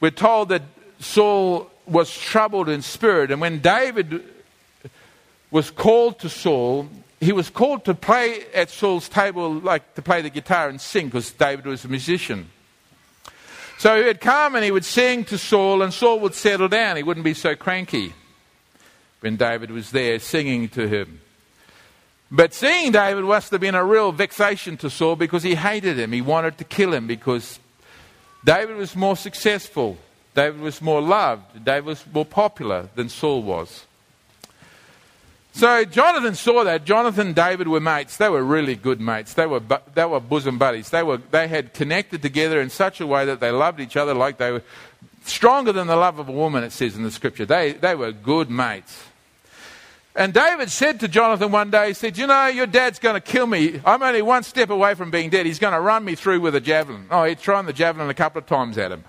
we're 0.00 0.10
told 0.10 0.48
that 0.48 0.62
Saul 0.98 1.70
was 1.86 2.16
troubled 2.16 2.68
in 2.68 2.82
spirit. 2.82 3.30
And 3.30 3.40
when 3.40 3.60
David 3.60 4.24
was 5.50 5.70
called 5.70 6.18
to 6.20 6.28
Saul, 6.28 6.88
he 7.20 7.32
was 7.32 7.50
called 7.50 7.84
to 7.84 7.94
play 7.94 8.44
at 8.52 8.70
Saul's 8.70 9.08
table, 9.08 9.52
like 9.52 9.94
to 9.94 10.02
play 10.02 10.22
the 10.22 10.30
guitar 10.30 10.68
and 10.68 10.80
sing, 10.80 11.06
because 11.06 11.30
David 11.30 11.66
was 11.66 11.84
a 11.84 11.88
musician. 11.88 12.50
So 13.78 13.96
he 13.96 14.04
would 14.04 14.20
come 14.20 14.56
and 14.56 14.64
he 14.64 14.70
would 14.70 14.84
sing 14.84 15.24
to 15.26 15.38
Saul, 15.38 15.82
and 15.82 15.92
Saul 15.92 16.18
would 16.20 16.34
settle 16.34 16.68
down. 16.68 16.96
He 16.96 17.04
wouldn't 17.04 17.24
be 17.24 17.34
so 17.34 17.54
cranky. 17.54 18.14
When 19.22 19.36
David 19.36 19.70
was 19.70 19.90
there 19.90 20.18
singing 20.18 20.68
to 20.70 20.88
him. 20.88 21.20
But 22.30 22.54
seeing 22.54 22.92
David 22.92 23.24
must 23.24 23.50
have 23.50 23.60
been 23.60 23.74
a 23.74 23.84
real 23.84 24.10
vexation 24.10 24.76
to 24.78 24.90
Saul 24.90 25.16
because 25.16 25.42
he 25.42 25.54
hated 25.54 25.98
him. 25.98 26.12
He 26.12 26.22
wanted 26.22 26.58
to 26.58 26.64
kill 26.64 26.92
him 26.92 27.06
because 27.06 27.60
David 28.44 28.76
was 28.76 28.96
more 28.96 29.16
successful. 29.16 29.98
David 30.34 30.60
was 30.60 30.80
more 30.80 31.00
loved. 31.00 31.64
David 31.64 31.84
was 31.84 32.04
more 32.12 32.24
popular 32.24 32.88
than 32.94 33.08
Saul 33.08 33.42
was. 33.42 33.86
So 35.52 35.84
Jonathan 35.84 36.34
saw 36.34 36.64
that. 36.64 36.86
Jonathan 36.86 37.28
and 37.28 37.36
David 37.36 37.68
were 37.68 37.80
mates. 37.80 38.16
They 38.16 38.30
were 38.30 38.42
really 38.42 38.74
good 38.74 39.00
mates. 39.00 39.34
They 39.34 39.46
were, 39.46 39.60
they 39.94 40.06
were 40.06 40.18
bosom 40.18 40.56
buddies. 40.56 40.88
They, 40.88 41.02
were, 41.02 41.18
they 41.18 41.46
had 41.46 41.74
connected 41.74 42.22
together 42.22 42.60
in 42.60 42.70
such 42.70 43.00
a 43.02 43.06
way 43.06 43.26
that 43.26 43.40
they 43.40 43.50
loved 43.50 43.78
each 43.78 43.96
other 43.96 44.14
like 44.14 44.38
they 44.38 44.52
were 44.52 44.62
stronger 45.24 45.72
than 45.72 45.86
the 45.86 45.96
love 45.96 46.18
of 46.18 46.28
a 46.28 46.32
woman, 46.32 46.64
it 46.64 46.72
says 46.72 46.96
in 46.96 47.02
the 47.02 47.10
scripture. 47.10 47.44
They, 47.44 47.72
they 47.72 47.94
were 47.94 48.12
good 48.12 48.50
mates. 48.50 49.04
And 50.14 50.34
David 50.34 50.70
said 50.70 51.00
to 51.00 51.08
Jonathan 51.08 51.50
one 51.52 51.70
day, 51.70 51.88
he 51.88 51.94
said, 51.94 52.18
You 52.18 52.26
know, 52.26 52.46
your 52.46 52.66
dad's 52.66 52.98
going 52.98 53.14
to 53.14 53.20
kill 53.20 53.46
me. 53.46 53.80
I'm 53.84 54.02
only 54.02 54.20
one 54.20 54.42
step 54.42 54.68
away 54.68 54.94
from 54.94 55.10
being 55.10 55.30
dead. 55.30 55.46
He's 55.46 55.58
going 55.58 55.72
to 55.72 55.80
run 55.80 56.04
me 56.04 56.14
through 56.14 56.40
with 56.40 56.54
a 56.54 56.60
javelin. 56.60 57.06
Oh, 57.10 57.24
he'd 57.24 57.38
thrown 57.38 57.64
the 57.64 57.72
javelin 57.72 58.10
a 58.10 58.14
couple 58.14 58.40
of 58.40 58.46
times 58.46 58.76
at 58.76 58.92
him. 58.92 59.04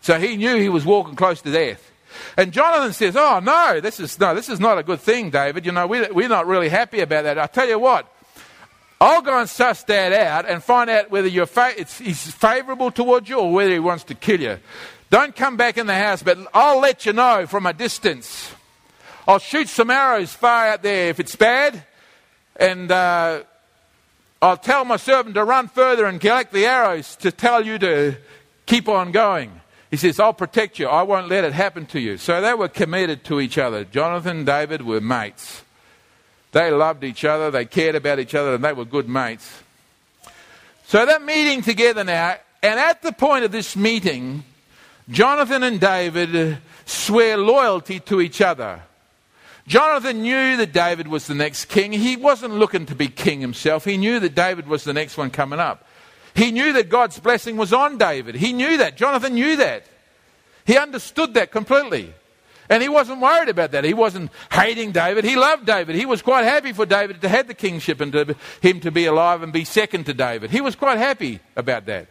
So 0.00 0.18
he 0.18 0.36
knew 0.36 0.56
he 0.56 0.68
was 0.68 0.84
walking 0.84 1.14
close 1.14 1.40
to 1.42 1.52
death. 1.52 1.92
And 2.36 2.52
Jonathan 2.52 2.92
says, 2.92 3.16
Oh, 3.16 3.40
no, 3.40 3.80
this 3.80 4.00
is, 4.00 4.18
no, 4.18 4.34
this 4.34 4.48
is 4.48 4.58
not 4.58 4.78
a 4.78 4.82
good 4.82 5.00
thing, 5.00 5.30
David. 5.30 5.64
You 5.64 5.72
know, 5.72 5.86
we, 5.86 6.08
we're 6.10 6.28
not 6.28 6.46
really 6.46 6.68
happy 6.68 7.00
about 7.00 7.22
that. 7.22 7.38
I 7.38 7.46
tell 7.46 7.68
you 7.68 7.78
what, 7.78 8.12
I'll 9.00 9.22
go 9.22 9.38
and 9.38 9.48
suss 9.48 9.84
Dad 9.84 10.12
out 10.12 10.48
and 10.48 10.62
find 10.62 10.90
out 10.90 11.10
whether 11.10 11.28
you're 11.28 11.46
fa- 11.46 11.74
he's 11.76 12.28
favourable 12.32 12.90
towards 12.90 13.28
you 13.28 13.38
or 13.38 13.52
whether 13.52 13.70
he 13.70 13.78
wants 13.78 14.02
to 14.04 14.16
kill 14.16 14.40
you. 14.40 14.58
Don't 15.10 15.34
come 15.36 15.56
back 15.56 15.78
in 15.78 15.86
the 15.86 15.94
house, 15.94 16.22
but 16.22 16.38
I'll 16.52 16.80
let 16.80 17.06
you 17.06 17.12
know 17.12 17.46
from 17.46 17.66
a 17.66 17.72
distance. 17.72 18.52
I'll 19.28 19.38
shoot 19.38 19.68
some 19.68 19.90
arrows 19.90 20.32
far 20.32 20.68
out 20.68 20.82
there 20.82 21.10
if 21.10 21.20
it's 21.20 21.36
bad, 21.36 21.84
and 22.56 22.90
uh, 22.90 23.42
I'll 24.40 24.56
tell 24.56 24.86
my 24.86 24.96
servant 24.96 25.34
to 25.34 25.44
run 25.44 25.68
further 25.68 26.06
and 26.06 26.18
collect 26.18 26.50
the 26.50 26.64
arrows 26.64 27.14
to 27.16 27.30
tell 27.30 27.62
you 27.62 27.78
to 27.78 28.16
keep 28.64 28.88
on 28.88 29.12
going. 29.12 29.60
He 29.90 29.98
says, 29.98 30.18
I'll 30.18 30.32
protect 30.32 30.78
you. 30.78 30.88
I 30.88 31.02
won't 31.02 31.28
let 31.28 31.44
it 31.44 31.52
happen 31.52 31.84
to 31.86 32.00
you. 32.00 32.16
So 32.16 32.40
they 32.40 32.54
were 32.54 32.68
committed 32.68 33.22
to 33.24 33.38
each 33.38 33.58
other. 33.58 33.84
Jonathan 33.84 34.38
and 34.38 34.46
David 34.46 34.80
were 34.80 35.02
mates. 35.02 35.62
They 36.52 36.70
loved 36.70 37.04
each 37.04 37.26
other, 37.26 37.50
they 37.50 37.66
cared 37.66 37.96
about 37.96 38.18
each 38.18 38.34
other, 38.34 38.54
and 38.54 38.64
they 38.64 38.72
were 38.72 38.86
good 38.86 39.10
mates. 39.10 39.62
So 40.86 41.04
they're 41.04 41.20
meeting 41.20 41.60
together 41.60 42.02
now, 42.02 42.36
and 42.62 42.80
at 42.80 43.02
the 43.02 43.12
point 43.12 43.44
of 43.44 43.52
this 43.52 43.76
meeting, 43.76 44.44
Jonathan 45.10 45.64
and 45.64 45.78
David 45.78 46.56
swear 46.86 47.36
loyalty 47.36 48.00
to 48.00 48.22
each 48.22 48.40
other. 48.40 48.80
Jonathan 49.68 50.22
knew 50.22 50.56
that 50.56 50.72
David 50.72 51.08
was 51.08 51.26
the 51.26 51.34
next 51.34 51.66
king. 51.66 51.92
He 51.92 52.16
wasn't 52.16 52.54
looking 52.54 52.86
to 52.86 52.94
be 52.94 53.08
king 53.08 53.40
himself. 53.40 53.84
He 53.84 53.98
knew 53.98 54.18
that 54.18 54.34
David 54.34 54.66
was 54.66 54.82
the 54.82 54.94
next 54.94 55.18
one 55.18 55.30
coming 55.30 55.60
up. 55.60 55.86
He 56.34 56.50
knew 56.50 56.72
that 56.72 56.88
God's 56.88 57.18
blessing 57.20 57.56
was 57.58 57.72
on 57.72 57.98
David. 57.98 58.34
He 58.34 58.54
knew 58.54 58.78
that. 58.78 58.96
Jonathan 58.96 59.34
knew 59.34 59.56
that. 59.56 59.84
He 60.64 60.78
understood 60.78 61.34
that 61.34 61.50
completely. 61.50 62.14
And 62.70 62.82
he 62.82 62.88
wasn't 62.88 63.20
worried 63.20 63.48
about 63.48 63.72
that. 63.72 63.84
He 63.84 63.94
wasn't 63.94 64.30
hating 64.52 64.92
David. 64.92 65.24
He 65.24 65.36
loved 65.36 65.66
David. 65.66 65.96
He 65.96 66.06
was 66.06 66.22
quite 66.22 66.44
happy 66.44 66.72
for 66.72 66.86
David 66.86 67.20
to 67.22 67.28
have 67.28 67.46
the 67.46 67.54
kingship 67.54 68.00
and 68.00 68.12
to 68.12 68.36
him 68.62 68.80
to 68.80 68.90
be 68.90 69.06
alive 69.06 69.42
and 69.42 69.52
be 69.52 69.64
second 69.64 70.04
to 70.04 70.14
David. 70.14 70.50
He 70.50 70.60
was 70.60 70.76
quite 70.76 70.98
happy 70.98 71.40
about 71.56 71.86
that. 71.86 72.08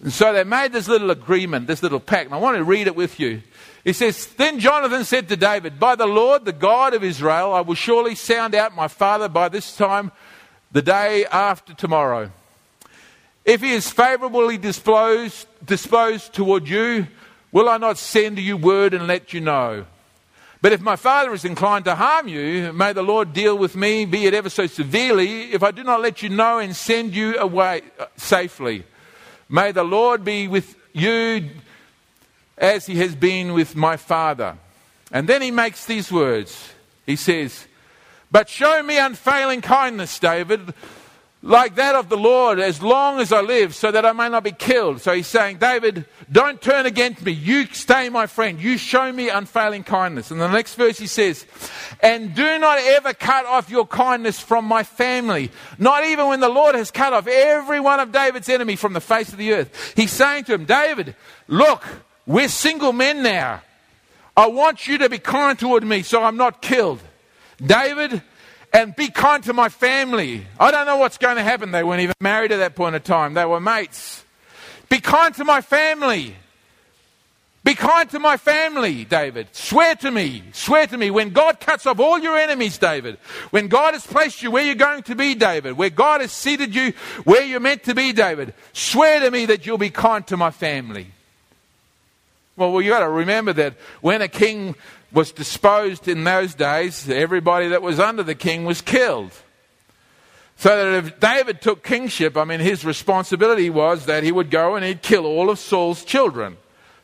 And 0.00 0.12
so 0.12 0.32
they 0.32 0.44
made 0.44 0.72
this 0.72 0.88
little 0.88 1.10
agreement, 1.10 1.66
this 1.66 1.82
little 1.82 2.00
pact. 2.00 2.26
And 2.26 2.34
I 2.34 2.38
want 2.38 2.56
to 2.56 2.64
read 2.64 2.86
it 2.86 2.96
with 2.96 3.20
you. 3.20 3.42
He 3.84 3.92
says, 3.92 4.26
Then 4.26 4.60
Jonathan 4.60 5.04
said 5.04 5.28
to 5.28 5.36
David, 5.36 5.80
By 5.80 5.96
the 5.96 6.06
Lord, 6.06 6.44
the 6.44 6.52
God 6.52 6.94
of 6.94 7.02
Israel, 7.02 7.52
I 7.52 7.60
will 7.62 7.74
surely 7.74 8.14
sound 8.14 8.54
out 8.54 8.76
my 8.76 8.88
father 8.88 9.28
by 9.28 9.48
this 9.48 9.76
time, 9.76 10.12
the 10.70 10.82
day 10.82 11.26
after 11.26 11.74
tomorrow. 11.74 12.30
If 13.44 13.60
he 13.60 13.72
is 13.72 13.90
favorably 13.90 14.56
disposed, 14.56 15.48
disposed 15.64 16.32
toward 16.32 16.68
you, 16.68 17.08
will 17.50 17.68
I 17.68 17.76
not 17.76 17.98
send 17.98 18.38
you 18.38 18.56
word 18.56 18.94
and 18.94 19.08
let 19.08 19.32
you 19.32 19.40
know? 19.40 19.84
But 20.62 20.72
if 20.72 20.80
my 20.80 20.94
father 20.94 21.32
is 21.32 21.44
inclined 21.44 21.86
to 21.86 21.96
harm 21.96 22.28
you, 22.28 22.72
may 22.72 22.92
the 22.92 23.02
Lord 23.02 23.32
deal 23.32 23.58
with 23.58 23.74
me, 23.74 24.04
be 24.04 24.26
it 24.26 24.34
ever 24.34 24.48
so 24.48 24.68
severely, 24.68 25.52
if 25.52 25.64
I 25.64 25.72
do 25.72 25.82
not 25.82 26.00
let 26.00 26.22
you 26.22 26.28
know 26.28 26.60
and 26.60 26.74
send 26.74 27.16
you 27.16 27.36
away 27.36 27.82
uh, 27.98 28.06
safely. 28.16 28.84
May 29.48 29.72
the 29.72 29.82
Lord 29.82 30.24
be 30.24 30.46
with 30.46 30.76
you 30.92 31.50
as 32.62 32.86
he 32.86 32.94
has 32.98 33.14
been 33.16 33.52
with 33.52 33.74
my 33.74 33.96
father. 33.96 34.56
And 35.10 35.28
then 35.28 35.42
he 35.42 35.50
makes 35.50 35.84
these 35.84 36.10
words. 36.10 36.70
He 37.04 37.16
says, 37.16 37.66
But 38.30 38.48
show 38.48 38.82
me 38.82 38.96
unfailing 38.96 39.60
kindness, 39.60 40.18
David, 40.20 40.72
like 41.42 41.74
that 41.74 41.96
of 41.96 42.08
the 42.08 42.16
Lord, 42.16 42.60
as 42.60 42.80
long 42.80 43.18
as 43.18 43.32
I 43.32 43.40
live, 43.40 43.74
so 43.74 43.90
that 43.90 44.06
I 44.06 44.12
may 44.12 44.28
not 44.28 44.44
be 44.44 44.52
killed. 44.52 45.00
So 45.00 45.12
he's 45.12 45.26
saying, 45.26 45.58
David, 45.58 46.06
don't 46.30 46.62
turn 46.62 46.86
against 46.86 47.24
me. 47.24 47.32
You 47.32 47.66
stay 47.66 48.08
my 48.08 48.28
friend. 48.28 48.60
You 48.60 48.78
show 48.78 49.12
me 49.12 49.28
unfailing 49.28 49.82
kindness. 49.82 50.30
And 50.30 50.40
the 50.40 50.46
next 50.46 50.76
verse 50.76 51.00
he 51.00 51.08
says, 51.08 51.44
And 51.98 52.32
do 52.32 52.58
not 52.60 52.78
ever 52.78 53.12
cut 53.12 53.44
off 53.44 53.70
your 53.70 53.88
kindness 53.88 54.38
from 54.38 54.66
my 54.66 54.84
family. 54.84 55.50
Not 55.78 56.06
even 56.06 56.28
when 56.28 56.38
the 56.38 56.48
Lord 56.48 56.76
has 56.76 56.92
cut 56.92 57.12
off 57.12 57.26
every 57.26 57.80
one 57.80 57.98
of 57.98 58.12
David's 58.12 58.48
enemy 58.48 58.76
from 58.76 58.92
the 58.92 59.00
face 59.00 59.32
of 59.32 59.38
the 59.38 59.52
earth. 59.52 59.94
He's 59.96 60.12
saying 60.12 60.44
to 60.44 60.54
him, 60.54 60.64
David, 60.64 61.16
look, 61.48 61.84
we're 62.26 62.48
single 62.48 62.92
men 62.92 63.22
now. 63.22 63.62
I 64.36 64.46
want 64.46 64.86
you 64.86 64.98
to 64.98 65.08
be 65.08 65.18
kind 65.18 65.58
toward 65.58 65.84
me 65.84 66.02
so 66.02 66.22
I'm 66.22 66.36
not 66.36 66.62
killed. 66.62 67.00
David, 67.64 68.22
and 68.72 68.96
be 68.96 69.08
kind 69.08 69.44
to 69.44 69.52
my 69.52 69.68
family. 69.68 70.46
I 70.58 70.70
don't 70.70 70.86
know 70.86 70.96
what's 70.96 71.18
going 71.18 71.36
to 71.36 71.42
happen. 71.42 71.70
They 71.72 71.84
weren't 71.84 72.00
even 72.00 72.14
married 72.20 72.52
at 72.52 72.58
that 72.58 72.74
point 72.74 72.96
of 72.96 73.04
time, 73.04 73.34
they 73.34 73.44
were 73.44 73.60
mates. 73.60 74.24
Be 74.88 75.00
kind 75.00 75.34
to 75.36 75.44
my 75.44 75.60
family. 75.60 76.36
Be 77.64 77.74
kind 77.74 78.10
to 78.10 78.18
my 78.18 78.36
family, 78.36 79.04
David. 79.04 79.46
Swear 79.52 79.94
to 79.96 80.10
me. 80.10 80.42
Swear 80.52 80.88
to 80.88 80.98
me. 80.98 81.12
When 81.12 81.30
God 81.30 81.60
cuts 81.60 81.86
off 81.86 82.00
all 82.00 82.18
your 82.18 82.36
enemies, 82.36 82.76
David. 82.76 83.18
When 83.50 83.68
God 83.68 83.94
has 83.94 84.04
placed 84.04 84.42
you 84.42 84.50
where 84.50 84.64
you're 84.64 84.74
going 84.74 85.04
to 85.04 85.14
be, 85.14 85.36
David. 85.36 85.74
Where 85.74 85.88
God 85.88 86.22
has 86.22 86.32
seated 86.32 86.74
you 86.74 86.92
where 87.22 87.44
you're 87.44 87.60
meant 87.60 87.84
to 87.84 87.94
be, 87.94 88.12
David. 88.12 88.52
Swear 88.72 89.20
to 89.20 89.30
me 89.30 89.46
that 89.46 89.64
you'll 89.64 89.78
be 89.78 89.90
kind 89.90 90.26
to 90.26 90.36
my 90.36 90.50
family. 90.50 91.06
Well, 92.56 92.72
well, 92.72 92.82
you 92.82 92.90
got 92.90 93.00
to 93.00 93.08
remember 93.08 93.52
that 93.54 93.74
when 94.00 94.20
a 94.20 94.28
king 94.28 94.74
was 95.10 95.32
disposed 95.32 96.06
in 96.06 96.24
those 96.24 96.54
days, 96.54 97.08
everybody 97.08 97.68
that 97.68 97.82
was 97.82 97.98
under 97.98 98.22
the 98.22 98.34
king 98.34 98.64
was 98.64 98.80
killed. 98.80 99.32
So 100.56 100.76
that 100.76 101.04
if 101.04 101.18
David 101.18 101.60
took 101.60 101.82
kingship, 101.82 102.36
I 102.36 102.44
mean, 102.44 102.60
his 102.60 102.84
responsibility 102.84 103.70
was 103.70 104.06
that 104.06 104.22
he 104.22 104.30
would 104.30 104.50
go 104.50 104.76
and 104.76 104.84
he'd 104.84 105.02
kill 105.02 105.26
all 105.26 105.50
of 105.50 105.58
Saul's 105.58 106.04
children. 106.04 106.56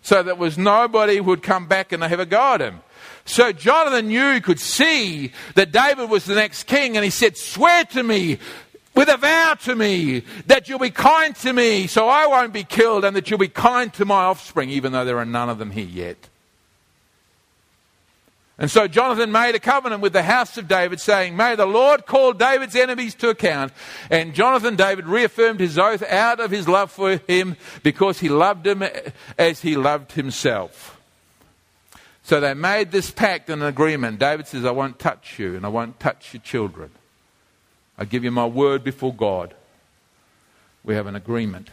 So 0.02 0.22
that 0.22 0.38
was 0.38 0.56
nobody 0.56 1.20
would 1.20 1.42
come 1.42 1.66
back 1.66 1.92
and 1.92 2.02
have 2.02 2.20
a 2.20 2.26
go 2.26 2.54
at 2.54 2.60
him. 2.60 2.80
So 3.24 3.52
Jonathan 3.52 4.08
knew 4.08 4.40
could 4.40 4.60
see 4.60 5.32
that 5.54 5.70
David 5.72 6.08
was 6.08 6.24
the 6.24 6.34
next 6.34 6.64
king, 6.64 6.96
and 6.96 7.04
he 7.04 7.10
said, 7.10 7.36
Swear 7.36 7.84
to 7.86 8.02
me 8.02 8.38
with 8.98 9.08
a 9.08 9.16
vow 9.16 9.54
to 9.54 9.76
me 9.76 10.24
that 10.46 10.68
you'll 10.68 10.80
be 10.80 10.90
kind 10.90 11.36
to 11.36 11.52
me 11.52 11.86
so 11.86 12.08
I 12.08 12.26
won't 12.26 12.52
be 12.52 12.64
killed 12.64 13.04
and 13.04 13.14
that 13.14 13.30
you'll 13.30 13.38
be 13.38 13.46
kind 13.46 13.94
to 13.94 14.04
my 14.04 14.24
offspring, 14.24 14.70
even 14.70 14.90
though 14.90 15.04
there 15.04 15.18
are 15.18 15.24
none 15.24 15.48
of 15.48 15.58
them 15.58 15.70
here 15.70 15.86
yet. 15.86 16.16
And 18.58 18.68
so 18.68 18.88
Jonathan 18.88 19.30
made 19.30 19.54
a 19.54 19.60
covenant 19.60 20.02
with 20.02 20.14
the 20.14 20.24
house 20.24 20.58
of 20.58 20.66
David, 20.66 21.00
saying, 21.00 21.36
May 21.36 21.54
the 21.54 21.64
Lord 21.64 22.06
call 22.06 22.32
David's 22.32 22.74
enemies 22.74 23.14
to 23.16 23.28
account. 23.28 23.72
And 24.10 24.34
Jonathan 24.34 24.74
David 24.74 25.06
reaffirmed 25.06 25.60
his 25.60 25.78
oath 25.78 26.02
out 26.02 26.40
of 26.40 26.50
his 26.50 26.66
love 26.66 26.90
for 26.90 27.18
him 27.28 27.54
because 27.84 28.18
he 28.18 28.28
loved 28.28 28.66
him 28.66 28.82
as 29.38 29.60
he 29.60 29.76
loved 29.76 30.10
himself. 30.10 31.00
So 32.24 32.40
they 32.40 32.52
made 32.52 32.90
this 32.90 33.12
pact 33.12 33.48
and 33.48 33.62
an 33.62 33.68
agreement. 33.68 34.18
David 34.18 34.48
says, 34.48 34.64
I 34.64 34.72
won't 34.72 34.98
touch 34.98 35.38
you 35.38 35.54
and 35.54 35.64
I 35.64 35.68
won't 35.68 36.00
touch 36.00 36.34
your 36.34 36.42
children. 36.42 36.90
I 37.98 38.04
give 38.04 38.22
you 38.22 38.30
my 38.30 38.46
word 38.46 38.84
before 38.84 39.12
God. 39.12 39.54
We 40.84 40.94
have 40.94 41.06
an 41.06 41.16
agreement. 41.16 41.70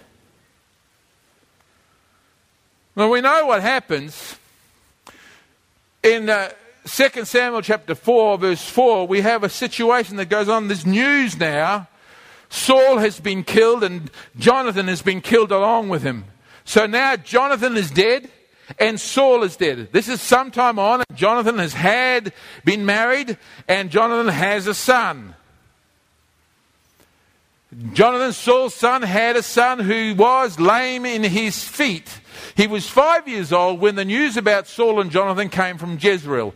Well, 2.96 3.10
we 3.10 3.22
know 3.22 3.46
what 3.46 3.62
happens. 3.62 4.38
In 6.02 6.30
uh, 6.30 6.50
2 6.88 7.26
Samuel 7.26 7.62
chapter 7.62 7.94
4, 7.94 8.38
verse 8.40 8.68
4, 8.68 9.08
we 9.08 9.22
have 9.22 9.44
a 9.44 9.50
situation 9.50 10.18
that 10.18 10.30
goes 10.30 10.50
on. 10.50 10.68
There's 10.68 10.86
news 10.86 11.38
now. 11.38 11.88
Saul 12.50 13.00
has 13.00 13.20
been 13.20 13.44
killed 13.44 13.84
and 13.84 14.10
Jonathan 14.38 14.88
has 14.88 15.02
been 15.02 15.22
killed 15.22 15.52
along 15.52 15.90
with 15.90 16.04
him. 16.04 16.26
So 16.64 16.86
now 16.86 17.16
Jonathan 17.16 17.76
is 17.76 17.92
dead 17.92 18.30
and 18.80 19.00
Saul 19.00 19.44
is 19.44 19.58
dead. 19.58 19.90
This 19.92 20.08
is 20.08 20.22
some 20.22 20.52
time 20.52 20.80
on. 20.80 21.04
Jonathan 21.14 21.58
has 21.60 21.74
had 21.74 22.34
been 22.64 22.86
married 22.86 23.38
and 23.68 23.90
Jonathan 23.92 24.34
has 24.34 24.68
a 24.68 24.74
son. 24.74 25.36
Jonathan, 27.94 28.32
Saul's 28.32 28.74
son, 28.74 29.02
had 29.02 29.36
a 29.36 29.44
son 29.44 29.80
who 29.80 30.16
was 30.16 30.60
lame 30.60 31.06
in 31.06 31.24
his 31.24 31.62
feet. 31.62 32.22
He 32.56 32.68
was 32.68 32.88
five 32.88 33.28
years 33.28 33.52
old 33.52 33.82
when 33.82 33.96
the 33.96 34.06
news 34.06 34.38
about 34.38 34.68
Saul 34.68 35.02
and 35.02 35.12
Jonathan 35.12 35.50
came 35.50 35.78
from 35.78 35.98
Jezreel. 36.00 36.54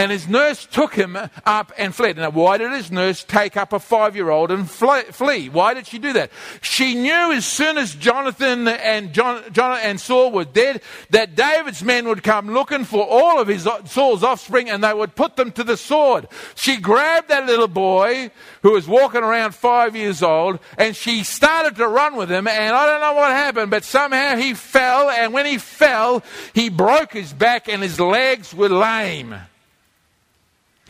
And 0.00 0.10
his 0.10 0.26
nurse 0.26 0.64
took 0.64 0.94
him 0.94 1.14
up 1.44 1.72
and 1.76 1.94
fled. 1.94 2.16
Now, 2.16 2.30
why 2.30 2.56
did 2.56 2.72
his 2.72 2.90
nurse 2.90 3.22
take 3.22 3.58
up 3.58 3.74
a 3.74 3.78
five 3.78 4.16
year 4.16 4.30
old 4.30 4.50
and 4.50 4.68
flee? 4.68 5.50
Why 5.50 5.74
did 5.74 5.86
she 5.86 5.98
do 5.98 6.14
that? 6.14 6.30
She 6.62 6.94
knew 6.94 7.32
as 7.32 7.44
soon 7.44 7.76
as 7.76 7.94
Jonathan 7.96 8.66
and, 8.66 9.12
John, 9.12 9.42
John 9.52 9.78
and 9.82 10.00
Saul 10.00 10.30
were 10.30 10.46
dead 10.46 10.80
that 11.10 11.34
David's 11.34 11.82
men 11.82 12.08
would 12.08 12.22
come 12.22 12.50
looking 12.50 12.84
for 12.84 13.06
all 13.06 13.38
of 13.38 13.48
his 13.48 13.68
Saul's 13.84 14.24
offspring 14.24 14.70
and 14.70 14.82
they 14.82 14.94
would 14.94 15.16
put 15.16 15.36
them 15.36 15.52
to 15.52 15.62
the 15.62 15.76
sword. 15.76 16.28
She 16.54 16.78
grabbed 16.78 17.28
that 17.28 17.44
little 17.44 17.68
boy 17.68 18.30
who 18.62 18.72
was 18.72 18.88
walking 18.88 19.22
around 19.22 19.54
five 19.54 19.94
years 19.94 20.22
old 20.22 20.60
and 20.78 20.96
she 20.96 21.24
started 21.24 21.76
to 21.76 21.86
run 21.86 22.16
with 22.16 22.32
him. 22.32 22.48
And 22.48 22.74
I 22.74 22.86
don't 22.86 23.02
know 23.02 23.20
what 23.20 23.32
happened, 23.32 23.70
but 23.70 23.84
somehow 23.84 24.36
he 24.36 24.54
fell. 24.54 25.10
And 25.10 25.34
when 25.34 25.44
he 25.44 25.58
fell, 25.58 26.22
he 26.54 26.70
broke 26.70 27.12
his 27.12 27.34
back 27.34 27.68
and 27.68 27.82
his 27.82 28.00
legs 28.00 28.54
were 28.54 28.70
lame. 28.70 29.36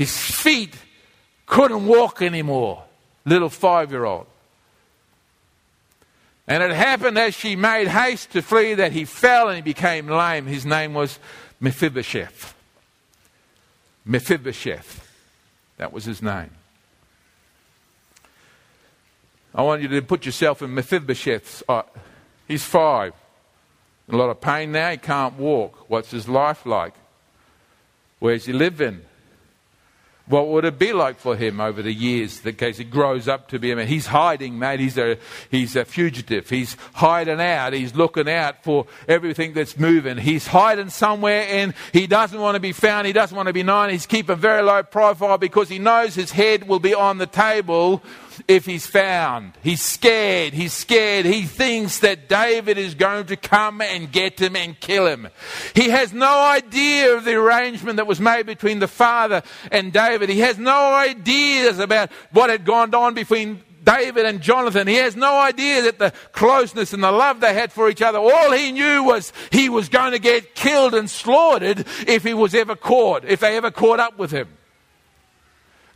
His 0.00 0.16
feet 0.16 0.74
couldn't 1.44 1.86
walk 1.86 2.22
anymore. 2.22 2.84
Little 3.26 3.50
five 3.50 3.90
year 3.90 4.06
old. 4.06 4.26
And 6.48 6.62
it 6.62 6.70
happened 6.70 7.18
as 7.18 7.34
she 7.34 7.54
made 7.54 7.86
haste 7.86 8.32
to 8.32 8.40
flee 8.40 8.72
that 8.72 8.92
he 8.92 9.04
fell 9.04 9.48
and 9.48 9.56
he 9.56 9.62
became 9.62 10.08
lame. 10.08 10.46
His 10.46 10.64
name 10.64 10.94
was 10.94 11.18
Mephibosheth. 11.60 12.54
Mephibosheth. 14.06 15.06
That 15.76 15.92
was 15.92 16.06
his 16.06 16.22
name. 16.22 16.52
I 19.54 19.60
want 19.60 19.82
you 19.82 19.88
to 19.88 20.00
put 20.00 20.24
yourself 20.24 20.62
in 20.62 20.72
Mephibosheth's. 20.72 21.62
Uh, 21.68 21.82
he's 22.48 22.64
five. 22.64 23.12
In 24.08 24.14
a 24.14 24.16
lot 24.16 24.30
of 24.30 24.40
pain 24.40 24.72
now. 24.72 24.92
He 24.92 24.96
can't 24.96 25.34
walk. 25.34 25.90
What's 25.90 26.10
his 26.10 26.26
life 26.26 26.64
like? 26.64 26.94
Where's 28.18 28.46
he 28.46 28.54
living? 28.54 29.02
What 30.30 30.46
would 30.46 30.64
it 30.64 30.78
be 30.78 30.92
like 30.92 31.18
for 31.18 31.34
him 31.34 31.60
over 31.60 31.82
the 31.82 31.92
years 31.92 32.42
that 32.42 32.56
case 32.56 32.78
he 32.78 32.84
grows 32.84 33.26
up 33.26 33.48
to 33.48 33.58
be 33.58 33.72
a 33.72 33.76
man? 33.76 33.88
He's 33.88 34.06
hiding, 34.06 34.60
mate. 34.60 34.78
He's 34.78 34.96
a, 34.96 35.18
he's 35.50 35.74
a 35.74 35.84
fugitive. 35.84 36.48
He's 36.48 36.76
hiding 36.92 37.40
out. 37.40 37.72
He's 37.72 37.96
looking 37.96 38.28
out 38.28 38.62
for 38.62 38.86
everything 39.08 39.54
that's 39.54 39.76
moving. 39.76 40.18
He's 40.18 40.46
hiding 40.46 40.90
somewhere 40.90 41.46
and 41.48 41.74
he 41.92 42.06
doesn't 42.06 42.40
want 42.40 42.54
to 42.54 42.60
be 42.60 42.70
found. 42.70 43.08
He 43.08 43.12
doesn't 43.12 43.36
want 43.36 43.48
to 43.48 43.52
be 43.52 43.64
known. 43.64 43.90
He's 43.90 44.06
keeping 44.06 44.36
very 44.36 44.62
low 44.62 44.84
profile 44.84 45.36
because 45.36 45.68
he 45.68 45.80
knows 45.80 46.14
his 46.14 46.30
head 46.30 46.68
will 46.68 46.78
be 46.78 46.94
on 46.94 47.18
the 47.18 47.26
table 47.26 48.00
if 48.48 48.66
he's 48.66 48.86
found. 48.86 49.52
He's 49.62 49.82
scared. 49.82 50.52
He's 50.52 50.72
scared. 50.72 51.26
He 51.26 51.42
thinks 51.42 52.00
that 52.00 52.28
David 52.28 52.78
is 52.78 52.94
going 52.94 53.26
to 53.26 53.36
come 53.36 53.80
and 53.80 54.10
get 54.10 54.40
him 54.40 54.56
and 54.56 54.78
kill 54.78 55.06
him. 55.06 55.28
He 55.74 55.90
has 55.90 56.12
no 56.12 56.42
idea 56.42 57.16
of 57.16 57.24
the 57.24 57.34
arrangement 57.34 57.96
that 57.96 58.06
was 58.06 58.20
made 58.20 58.46
between 58.46 58.78
the 58.78 58.88
father 58.88 59.42
and 59.70 59.92
David. 59.92 60.28
He 60.28 60.40
has 60.40 60.58
no 60.58 60.94
ideas 60.94 61.78
about 61.78 62.10
what 62.32 62.50
had 62.50 62.64
gone 62.64 62.94
on 62.94 63.14
between 63.14 63.62
David 63.84 64.26
and 64.26 64.40
Jonathan. 64.40 64.86
He 64.86 64.96
has 64.96 65.16
no 65.16 65.38
idea 65.38 65.82
that 65.82 65.98
the 65.98 66.12
closeness 66.32 66.92
and 66.92 67.02
the 67.02 67.10
love 67.10 67.40
they 67.40 67.54
had 67.54 67.72
for 67.72 67.88
each 67.88 68.02
other. 68.02 68.18
All 68.18 68.52
he 68.52 68.72
knew 68.72 69.04
was 69.04 69.32
he 69.50 69.68
was 69.68 69.88
going 69.88 70.12
to 70.12 70.18
get 70.18 70.54
killed 70.54 70.94
and 70.94 71.08
slaughtered 71.08 71.86
if 72.06 72.22
he 72.22 72.34
was 72.34 72.54
ever 72.54 72.76
caught, 72.76 73.24
if 73.24 73.40
they 73.40 73.56
ever 73.56 73.70
caught 73.70 74.00
up 74.00 74.18
with 74.18 74.30
him. 74.30 74.48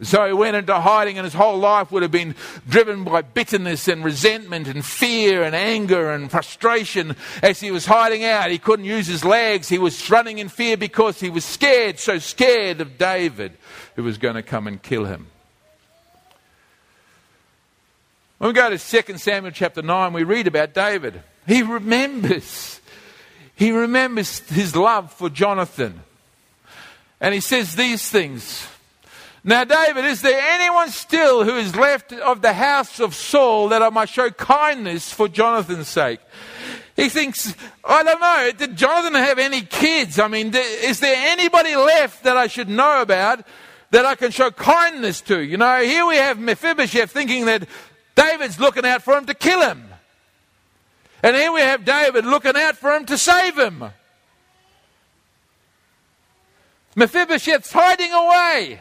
So 0.02 0.26
he 0.26 0.32
went 0.32 0.56
into 0.56 0.74
hiding, 0.80 1.18
and 1.18 1.24
his 1.24 1.34
whole 1.34 1.58
life 1.58 1.92
would 1.92 2.02
have 2.02 2.10
been 2.10 2.34
driven 2.68 3.04
by 3.04 3.22
bitterness 3.22 3.86
and 3.86 4.04
resentment 4.04 4.66
and 4.66 4.84
fear 4.84 5.44
and 5.44 5.54
anger 5.54 6.10
and 6.10 6.30
frustration. 6.30 7.14
As 7.42 7.60
he 7.60 7.70
was 7.70 7.86
hiding 7.86 8.24
out, 8.24 8.50
he 8.50 8.58
couldn't 8.58 8.86
use 8.86 9.06
his 9.06 9.24
legs. 9.24 9.68
He 9.68 9.78
was 9.78 10.10
running 10.10 10.38
in 10.38 10.48
fear 10.48 10.76
because 10.76 11.20
he 11.20 11.30
was 11.30 11.44
scared, 11.44 12.00
so 12.00 12.18
scared 12.18 12.80
of 12.80 12.98
David, 12.98 13.52
who 13.94 14.02
was 14.02 14.18
going 14.18 14.34
to 14.34 14.42
come 14.42 14.66
and 14.66 14.82
kill 14.82 15.04
him. 15.04 15.28
When 18.38 18.48
we 18.48 18.54
go 18.54 18.68
to 18.68 18.78
2 18.78 19.16
Samuel 19.16 19.52
chapter 19.52 19.80
9, 19.80 20.12
we 20.12 20.24
read 20.24 20.48
about 20.48 20.74
David. 20.74 21.22
He 21.46 21.62
remembers. 21.62 22.80
He 23.54 23.70
remembers 23.70 24.40
his 24.48 24.74
love 24.74 25.12
for 25.12 25.30
Jonathan. 25.30 26.02
And 27.20 27.32
he 27.32 27.40
says 27.40 27.76
these 27.76 28.10
things. 28.10 28.66
Now, 29.46 29.64
David, 29.64 30.06
is 30.06 30.22
there 30.22 30.40
anyone 30.40 30.88
still 30.88 31.44
who 31.44 31.58
is 31.58 31.76
left 31.76 32.14
of 32.14 32.40
the 32.40 32.54
house 32.54 32.98
of 32.98 33.14
Saul 33.14 33.68
that 33.68 33.82
I 33.82 33.90
might 33.90 34.08
show 34.08 34.30
kindness 34.30 35.12
for 35.12 35.28
Jonathan's 35.28 35.88
sake? 35.88 36.20
He 36.96 37.10
thinks, 37.10 37.54
I 37.84 38.02
don't 38.02 38.20
know, 38.20 38.50
did 38.56 38.74
Jonathan 38.74 39.12
have 39.12 39.38
any 39.38 39.60
kids? 39.60 40.18
I 40.18 40.28
mean, 40.28 40.50
is 40.54 41.00
there 41.00 41.14
anybody 41.30 41.76
left 41.76 42.24
that 42.24 42.38
I 42.38 42.46
should 42.46 42.70
know 42.70 43.02
about 43.02 43.46
that 43.90 44.06
I 44.06 44.14
can 44.14 44.30
show 44.30 44.50
kindness 44.50 45.20
to? 45.22 45.38
You 45.38 45.58
know, 45.58 45.82
here 45.82 46.06
we 46.06 46.16
have 46.16 46.38
Mephibosheth 46.38 47.10
thinking 47.10 47.44
that 47.44 47.68
David's 48.14 48.58
looking 48.58 48.86
out 48.86 49.02
for 49.02 49.14
him 49.18 49.26
to 49.26 49.34
kill 49.34 49.60
him. 49.60 49.84
And 51.22 51.36
here 51.36 51.52
we 51.52 51.60
have 51.60 51.84
David 51.84 52.24
looking 52.24 52.56
out 52.56 52.76
for 52.76 52.94
him 52.94 53.04
to 53.06 53.18
save 53.18 53.58
him. 53.58 53.84
Mephibosheth's 56.96 57.72
hiding 57.72 58.12
away. 58.12 58.80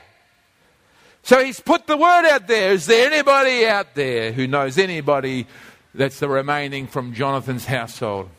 So 1.23 1.41
he's 1.41 1.61
put 1.61 1.87
the 1.87 1.95
word 1.95 2.27
out 2.29 2.47
there. 2.47 2.73
Is 2.73 2.85
there 2.85 3.09
anybody 3.09 3.65
out 3.65 3.95
there 3.95 4.33
who 4.33 4.45
knows 4.45 4.77
anybody 4.77 5.47
that's 5.95 6.19
the 6.19 6.27
remaining 6.27 6.85
from 6.85 7.13
Jonathan's 7.13 7.63
household? 7.63 8.29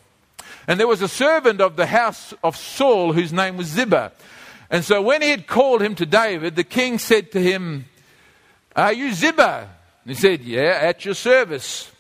And 0.68 0.78
there 0.78 0.86
was 0.86 1.00
a 1.00 1.08
servant 1.08 1.62
of 1.62 1.76
the 1.76 1.86
house 1.86 2.34
of 2.44 2.56
Saul 2.58 3.14
whose 3.14 3.32
name 3.32 3.56
was 3.56 3.68
Ziba. 3.68 4.12
And 4.68 4.84
so 4.84 5.00
when 5.00 5.22
he 5.22 5.30
had 5.30 5.46
called 5.46 5.80
him 5.80 5.94
to 5.94 6.04
David, 6.04 6.56
the 6.56 6.64
king 6.64 6.98
said 6.98 7.32
to 7.32 7.40
him, 7.40 7.86
Are 8.76 8.92
you 8.92 9.14
Ziba? 9.14 9.70
And 10.04 10.14
he 10.14 10.20
said, 10.20 10.42
Yeah, 10.42 10.78
at 10.82 11.06
your 11.06 11.14
service. 11.14 11.90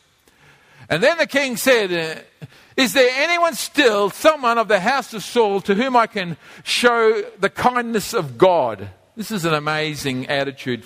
And 0.90 1.02
then 1.02 1.16
the 1.16 1.26
king 1.26 1.56
said, 1.56 1.92
uh, 1.92 2.46
Is 2.76 2.92
there 2.92 3.10
anyone 3.22 3.54
still, 3.54 4.10
someone 4.10 4.58
of 4.58 4.68
the 4.68 4.80
house 4.80 5.14
of 5.14 5.22
Saul, 5.22 5.62
to 5.62 5.74
whom 5.74 5.96
I 5.96 6.08
can 6.08 6.36
show 6.62 7.22
the 7.38 7.48
kindness 7.48 8.12
of 8.12 8.36
God? 8.36 8.90
This 9.16 9.30
is 9.30 9.44
an 9.44 9.54
amazing 9.54 10.26
attitude 10.26 10.84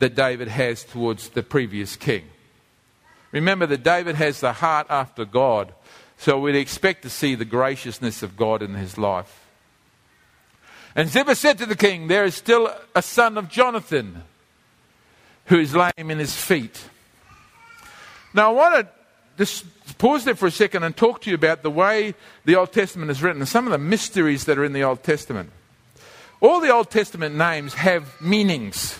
that 0.00 0.14
David 0.14 0.48
has 0.48 0.84
towards 0.84 1.30
the 1.30 1.42
previous 1.42 1.96
king. 1.96 2.24
Remember 3.32 3.66
that 3.66 3.82
David 3.82 4.16
has 4.16 4.40
the 4.40 4.52
heart 4.52 4.86
after 4.90 5.24
God, 5.24 5.72
so 6.18 6.38
we'd 6.38 6.56
expect 6.56 7.02
to 7.02 7.10
see 7.10 7.34
the 7.34 7.44
graciousness 7.44 8.22
of 8.22 8.36
God 8.36 8.62
in 8.62 8.74
his 8.74 8.98
life. 8.98 9.46
And 10.94 11.08
Ziba 11.08 11.34
said 11.34 11.56
to 11.58 11.66
the 11.66 11.76
king, 11.76 12.08
There 12.08 12.24
is 12.24 12.34
still 12.34 12.74
a 12.94 13.00
son 13.00 13.38
of 13.38 13.48
Jonathan 13.48 14.24
who 15.46 15.58
is 15.58 15.74
lame 15.74 16.10
in 16.10 16.18
his 16.18 16.34
feet. 16.34 16.84
Now, 18.34 18.50
I 18.50 18.52
want 18.52 18.74
to 18.74 18.92
just 19.38 19.64
pause 19.98 20.24
there 20.24 20.34
for 20.34 20.46
a 20.46 20.50
second 20.50 20.82
and 20.82 20.94
talk 20.94 21.22
to 21.22 21.30
you 21.30 21.34
about 21.34 21.62
the 21.62 21.70
way 21.70 22.14
the 22.44 22.56
Old 22.56 22.72
Testament 22.72 23.10
is 23.10 23.22
written 23.22 23.40
and 23.40 23.48
some 23.48 23.66
of 23.66 23.72
the 23.72 23.78
mysteries 23.78 24.44
that 24.44 24.58
are 24.58 24.64
in 24.64 24.72
the 24.72 24.82
Old 24.82 25.02
Testament. 25.02 25.50
All 26.40 26.60
the 26.60 26.72
Old 26.72 26.90
Testament 26.90 27.34
names 27.34 27.74
have 27.74 28.20
meanings. 28.20 28.98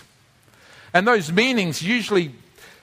And 0.93 1.07
those 1.07 1.31
meanings 1.31 1.81
usually 1.81 2.33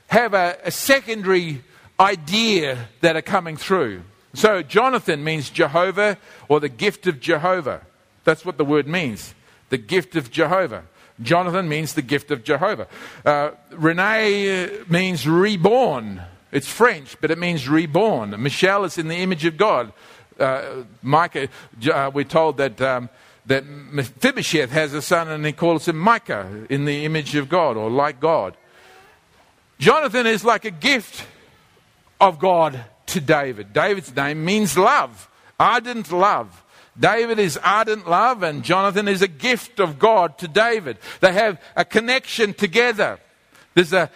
have 0.09 0.35
a, 0.35 0.59
a 0.65 0.71
secondary 0.71 1.63
idea 2.01 2.89
that 3.01 3.17
are 3.17 3.23
coming 3.23 3.57
through. 3.57 4.03
So, 4.35 4.63
Jonathan 4.63 5.25
means 5.25 5.51
Jehovah 5.51 6.19
or 6.49 6.61
the 6.61 6.69
gift 6.69 7.07
of 7.07 7.21
Jehovah. 7.21 7.83
That's 8.25 8.45
what 8.45 8.59
the 8.59 8.65
word 8.65 8.87
means 8.87 9.35
the 9.71 9.79
gift 9.79 10.17
of 10.17 10.31
Jehovah. 10.31 10.85
Jonathan 11.21 11.69
means 11.69 11.95
the 11.95 12.03
gift 12.03 12.31
of 12.31 12.45
Jehovah. 12.45 12.87
Uh, 13.25 13.51
Renee 13.73 14.71
means 14.89 15.27
reborn. 15.27 16.23
It's 16.53 16.69
French, 16.69 17.21
but 17.21 17.31
it 17.31 17.39
means 17.39 17.69
reborn. 17.69 18.41
Michelle 18.43 18.85
is 18.85 18.99
in 18.99 19.09
the 19.09 19.17
image 19.17 19.45
of 19.45 19.57
God. 19.57 19.93
Uh, 20.39 20.85
Micah, 21.03 21.49
uh, 21.93 22.11
we're 22.15 22.25
told 22.25 22.57
that 22.59 22.81
um, 22.81 23.09
that 23.49 23.67
Mephibosheth 23.67 24.71
has 24.71 24.95
a 24.95 25.03
son 25.03 25.29
and 25.29 25.45
he 25.45 25.53
calls 25.53 25.89
him 25.89 25.99
Micah 25.99 26.67
in 26.71 26.85
the 26.85 27.05
image 27.05 27.35
of 27.35 27.49
God 27.49 27.77
or 27.77 27.91
like 27.91 28.21
God. 28.21 28.57
Jonathan 29.79 30.27
is 30.27 30.45
like 30.45 30.65
a 30.65 30.71
gift 30.71 31.25
of 32.21 32.39
God 32.39 32.85
to 33.07 33.21
David. 33.21 33.73
David's 33.73 34.15
name 34.15 34.45
means 34.45 34.77
love, 34.77 35.29
ardent 35.59 36.13
love. 36.13 36.65
David 36.99 37.39
is 37.39 37.57
ardent 37.59 38.09
love, 38.09 38.43
and 38.43 38.65
Jonathan 38.65 39.07
is 39.07 39.23
a 39.23 39.29
gift 39.29 39.79
of 39.79 39.99
God 39.99 40.37
to 40.39 40.49
David. 40.49 40.99
They 41.21 41.33
have 41.33 41.61
a 41.77 41.85
connection 41.85 42.55
together. 42.55 43.19
There's 43.75 43.93
a, 43.93 44.11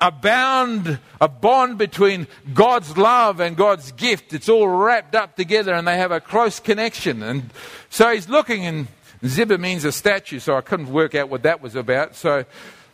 a 0.00 0.10
bound, 0.10 0.98
a 1.20 1.28
bond 1.28 1.78
between 1.78 2.26
God's 2.52 2.96
love 2.96 3.40
and 3.40 3.56
God's 3.56 3.92
gift. 3.92 4.32
It's 4.32 4.48
all 4.48 4.68
wrapped 4.68 5.14
up 5.14 5.36
together 5.36 5.72
and 5.72 5.86
they 5.86 5.96
have 5.96 6.12
a 6.12 6.20
close 6.20 6.60
connection. 6.60 7.22
And 7.22 7.50
so 7.88 8.12
he's 8.12 8.28
looking, 8.28 8.66
and 8.66 8.88
Ziba 9.24 9.58
means 9.58 9.84
a 9.84 9.92
statue, 9.92 10.38
so 10.38 10.56
I 10.56 10.60
couldn't 10.60 10.92
work 10.92 11.14
out 11.14 11.28
what 11.28 11.42
that 11.44 11.62
was 11.62 11.74
about. 11.74 12.16
So 12.16 12.44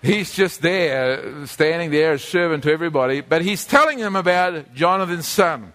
he's 0.02 0.34
just 0.34 0.62
there, 0.62 1.46
standing 1.46 1.90
there 1.90 2.12
as 2.12 2.22
servant 2.22 2.62
to 2.64 2.72
everybody. 2.72 3.20
But 3.22 3.42
he's 3.42 3.64
telling 3.64 3.98
them 3.98 4.14
about 4.14 4.74
Jonathan's 4.74 5.26
son. 5.26 5.72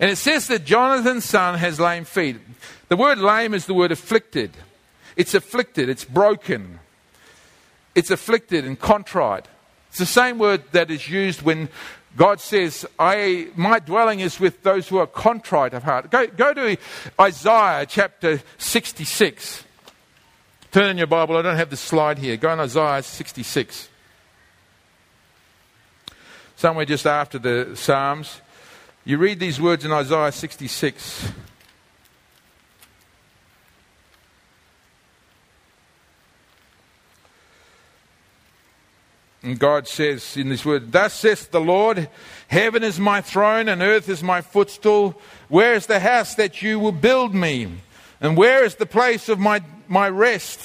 And 0.00 0.10
it 0.10 0.16
says 0.16 0.46
that 0.48 0.64
Jonathan's 0.64 1.24
son 1.24 1.58
has 1.58 1.80
lame 1.80 2.04
feet. 2.04 2.36
The 2.88 2.96
word 2.96 3.18
lame 3.18 3.52
is 3.52 3.66
the 3.66 3.74
word 3.74 3.92
afflicted. 3.92 4.52
It's 5.16 5.34
afflicted, 5.34 5.88
it's 5.88 6.04
broken, 6.04 6.78
it's 7.96 8.12
afflicted 8.12 8.64
and 8.64 8.78
contrite. 8.78 9.46
It's 9.98 10.12
the 10.12 10.20
same 10.20 10.38
word 10.38 10.62
that 10.70 10.92
is 10.92 11.10
used 11.10 11.42
when 11.42 11.68
God 12.16 12.40
says, 12.40 12.86
I, 13.00 13.48
My 13.56 13.80
dwelling 13.80 14.20
is 14.20 14.38
with 14.38 14.62
those 14.62 14.86
who 14.86 14.98
are 14.98 15.08
contrite 15.08 15.74
of 15.74 15.82
heart. 15.82 16.08
Go, 16.08 16.28
go 16.28 16.54
to 16.54 16.76
Isaiah 17.20 17.84
chapter 17.84 18.40
66. 18.58 19.64
Turn 20.70 20.90
in 20.90 20.98
your 20.98 21.08
Bible. 21.08 21.36
I 21.36 21.42
don't 21.42 21.56
have 21.56 21.70
the 21.70 21.76
slide 21.76 22.18
here. 22.18 22.36
Go 22.36 22.48
on 22.48 22.60
Isaiah 22.60 23.02
66. 23.02 23.88
Somewhere 26.54 26.84
just 26.84 27.04
after 27.04 27.40
the 27.40 27.74
Psalms. 27.74 28.40
You 29.04 29.18
read 29.18 29.40
these 29.40 29.60
words 29.60 29.84
in 29.84 29.90
Isaiah 29.90 30.30
66. 30.30 31.32
And 39.48 39.58
God 39.58 39.88
says 39.88 40.36
in 40.36 40.50
this 40.50 40.62
word, 40.62 40.92
Thus 40.92 41.14
saith 41.14 41.50
the 41.50 41.58
Lord, 41.58 42.10
Heaven 42.48 42.84
is 42.84 43.00
my 43.00 43.22
throne 43.22 43.66
and 43.70 43.80
earth 43.80 44.10
is 44.10 44.22
my 44.22 44.42
footstool. 44.42 45.18
Where 45.48 45.72
is 45.72 45.86
the 45.86 46.00
house 46.00 46.34
that 46.34 46.60
you 46.60 46.78
will 46.78 46.92
build 46.92 47.34
me? 47.34 47.68
And 48.20 48.36
where 48.36 48.62
is 48.62 48.74
the 48.74 48.84
place 48.84 49.30
of 49.30 49.38
my, 49.38 49.62
my 49.88 50.06
rest? 50.06 50.60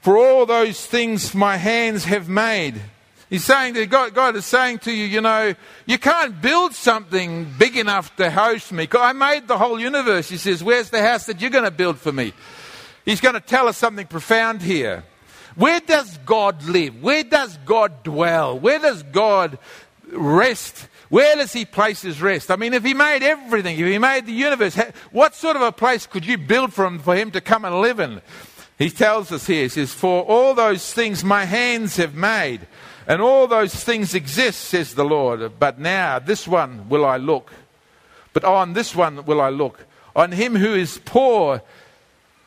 For 0.00 0.16
all 0.16 0.46
those 0.46 0.86
things 0.86 1.34
my 1.34 1.58
hands 1.58 2.06
have 2.06 2.26
made. 2.26 2.80
He's 3.28 3.44
saying 3.44 3.74
that 3.74 3.90
God, 3.90 4.14
God 4.14 4.34
is 4.36 4.46
saying 4.46 4.78
to 4.78 4.90
you, 4.90 5.04
you 5.04 5.20
know, 5.20 5.54
you 5.84 5.98
can't 5.98 6.40
build 6.40 6.72
something 6.72 7.52
big 7.58 7.76
enough 7.76 8.16
to 8.16 8.30
host 8.30 8.72
me. 8.72 8.88
I 8.90 9.12
made 9.12 9.46
the 9.46 9.58
whole 9.58 9.78
universe. 9.78 10.30
He 10.30 10.38
says, 10.38 10.64
Where's 10.64 10.88
the 10.88 11.02
house 11.02 11.26
that 11.26 11.42
you're 11.42 11.50
going 11.50 11.64
to 11.64 11.70
build 11.70 11.98
for 11.98 12.12
me? 12.12 12.32
He's 13.04 13.20
going 13.20 13.34
to 13.34 13.42
tell 13.42 13.68
us 13.68 13.76
something 13.76 14.06
profound 14.06 14.62
here. 14.62 15.04
Where 15.58 15.80
does 15.80 16.16
God 16.18 16.62
live? 16.62 17.02
Where 17.02 17.24
does 17.24 17.58
God 17.66 18.04
dwell? 18.04 18.56
Where 18.56 18.78
does 18.78 19.02
God 19.02 19.58
rest? 20.12 20.86
Where 21.08 21.34
does 21.34 21.52
He 21.52 21.64
place 21.64 22.00
His 22.00 22.22
rest? 22.22 22.52
I 22.52 22.54
mean, 22.54 22.74
if 22.74 22.84
He 22.84 22.94
made 22.94 23.24
everything, 23.24 23.76
if 23.76 23.84
He 23.84 23.98
made 23.98 24.26
the 24.26 24.32
universe, 24.32 24.76
what 25.10 25.34
sort 25.34 25.56
of 25.56 25.62
a 25.62 25.72
place 25.72 26.06
could 26.06 26.24
you 26.24 26.38
build 26.38 26.72
for 26.72 26.86
Him, 26.86 27.00
for 27.00 27.16
Him 27.16 27.32
to 27.32 27.40
come 27.40 27.64
and 27.64 27.80
live 27.80 27.98
in? 27.98 28.22
He 28.78 28.88
tells 28.88 29.32
us 29.32 29.48
here, 29.48 29.64
He 29.64 29.68
says, 29.68 29.92
For 29.92 30.22
all 30.22 30.54
those 30.54 30.94
things 30.94 31.24
my 31.24 31.44
hands 31.44 31.96
have 31.96 32.14
made, 32.14 32.68
and 33.08 33.20
all 33.20 33.48
those 33.48 33.74
things 33.74 34.14
exist, 34.14 34.60
says 34.60 34.94
the 34.94 35.04
Lord. 35.04 35.58
But 35.58 35.80
now, 35.80 36.20
this 36.20 36.46
one 36.46 36.88
will 36.88 37.04
I 37.04 37.16
look. 37.16 37.52
But 38.32 38.44
on 38.44 38.74
this 38.74 38.94
one 38.94 39.24
will 39.24 39.40
I 39.40 39.48
look. 39.48 39.86
On 40.14 40.30
him 40.30 40.54
who 40.54 40.74
is 40.74 41.00
poor 41.04 41.62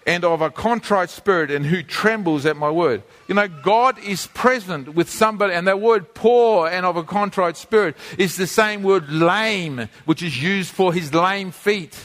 and 0.06 0.24
of 0.24 0.42
a 0.42 0.50
contrite 0.50 1.10
spirit 1.10 1.52
and 1.52 1.66
who 1.66 1.84
trembles 1.84 2.46
at 2.46 2.58
my 2.58 2.70
word. 2.70 3.04
You 3.28 3.36
know, 3.36 3.48
God 3.48 4.00
is 4.00 4.28
present 4.28 4.96
with 4.96 5.10
somebody, 5.10 5.54
and 5.54 5.68
that 5.68 5.80
word 5.80 6.14
poor 6.14 6.68
and 6.68 6.86
of 6.86 6.98
a 6.98 7.04
contrite 7.04 7.58
spirit 7.58 7.96
is 8.18 8.36
the 8.36 8.48
same 8.48 8.84
word 8.84 9.10
lame, 9.10 9.90
which 10.06 10.24
is 10.24 10.42
used 10.42 10.72
for 10.72 10.94
his 10.94 11.14
lame 11.14 11.52
feet. 11.52 11.98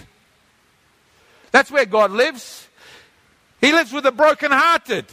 That's 1.52 1.70
where 1.70 1.86
God 1.86 2.10
lives. 2.10 2.68
He 3.60 3.72
lives 3.72 3.92
with 3.92 4.04
the 4.04 4.12
brokenhearted. 4.12 5.06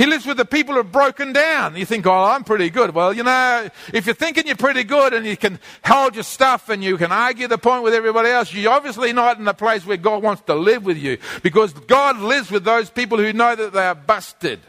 He 0.00 0.06
lives 0.06 0.24
with 0.24 0.38
the 0.38 0.46
people 0.46 0.72
who 0.72 0.80
are 0.80 0.82
broken 0.82 1.34
down. 1.34 1.76
You 1.76 1.84
think, 1.84 2.06
oh, 2.06 2.24
I'm 2.24 2.42
pretty 2.42 2.70
good. 2.70 2.94
Well, 2.94 3.12
you 3.12 3.22
know, 3.22 3.68
if 3.92 4.06
you're 4.06 4.14
thinking 4.14 4.46
you're 4.46 4.56
pretty 4.56 4.82
good 4.82 5.12
and 5.12 5.26
you 5.26 5.36
can 5.36 5.58
hold 5.84 6.14
your 6.14 6.24
stuff 6.24 6.70
and 6.70 6.82
you 6.82 6.96
can 6.96 7.12
argue 7.12 7.46
the 7.48 7.58
point 7.58 7.82
with 7.82 7.92
everybody 7.92 8.30
else, 8.30 8.50
you're 8.50 8.72
obviously 8.72 9.12
not 9.12 9.38
in 9.38 9.44
the 9.44 9.52
place 9.52 9.84
where 9.84 9.98
God 9.98 10.22
wants 10.22 10.40
to 10.44 10.54
live 10.54 10.86
with 10.86 10.96
you. 10.96 11.18
Because 11.42 11.74
God 11.74 12.16
lives 12.16 12.50
with 12.50 12.64
those 12.64 12.88
people 12.88 13.18
who 13.18 13.34
know 13.34 13.54
that 13.54 13.74
they 13.74 13.84
are 13.84 13.94
busted. 13.94 14.60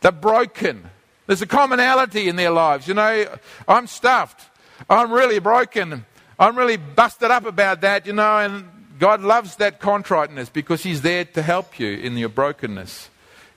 They're 0.00 0.12
broken. 0.12 0.88
There's 1.26 1.42
a 1.42 1.46
commonality 1.46 2.28
in 2.28 2.36
their 2.36 2.52
lives. 2.52 2.86
You 2.86 2.94
know, 2.94 3.36
I'm 3.66 3.88
stuffed. 3.88 4.48
I'm 4.88 5.10
really 5.10 5.40
broken. 5.40 6.06
I'm 6.38 6.56
really 6.56 6.76
busted 6.76 7.32
up 7.32 7.46
about 7.46 7.80
that, 7.80 8.06
you 8.06 8.12
know, 8.12 8.38
and 8.38 8.64
God 9.00 9.22
loves 9.22 9.56
that 9.56 9.80
contriteness 9.80 10.48
because 10.48 10.84
He's 10.84 11.02
there 11.02 11.24
to 11.24 11.42
help 11.42 11.80
you 11.80 11.96
in 11.96 12.16
your 12.16 12.28
brokenness. 12.28 13.10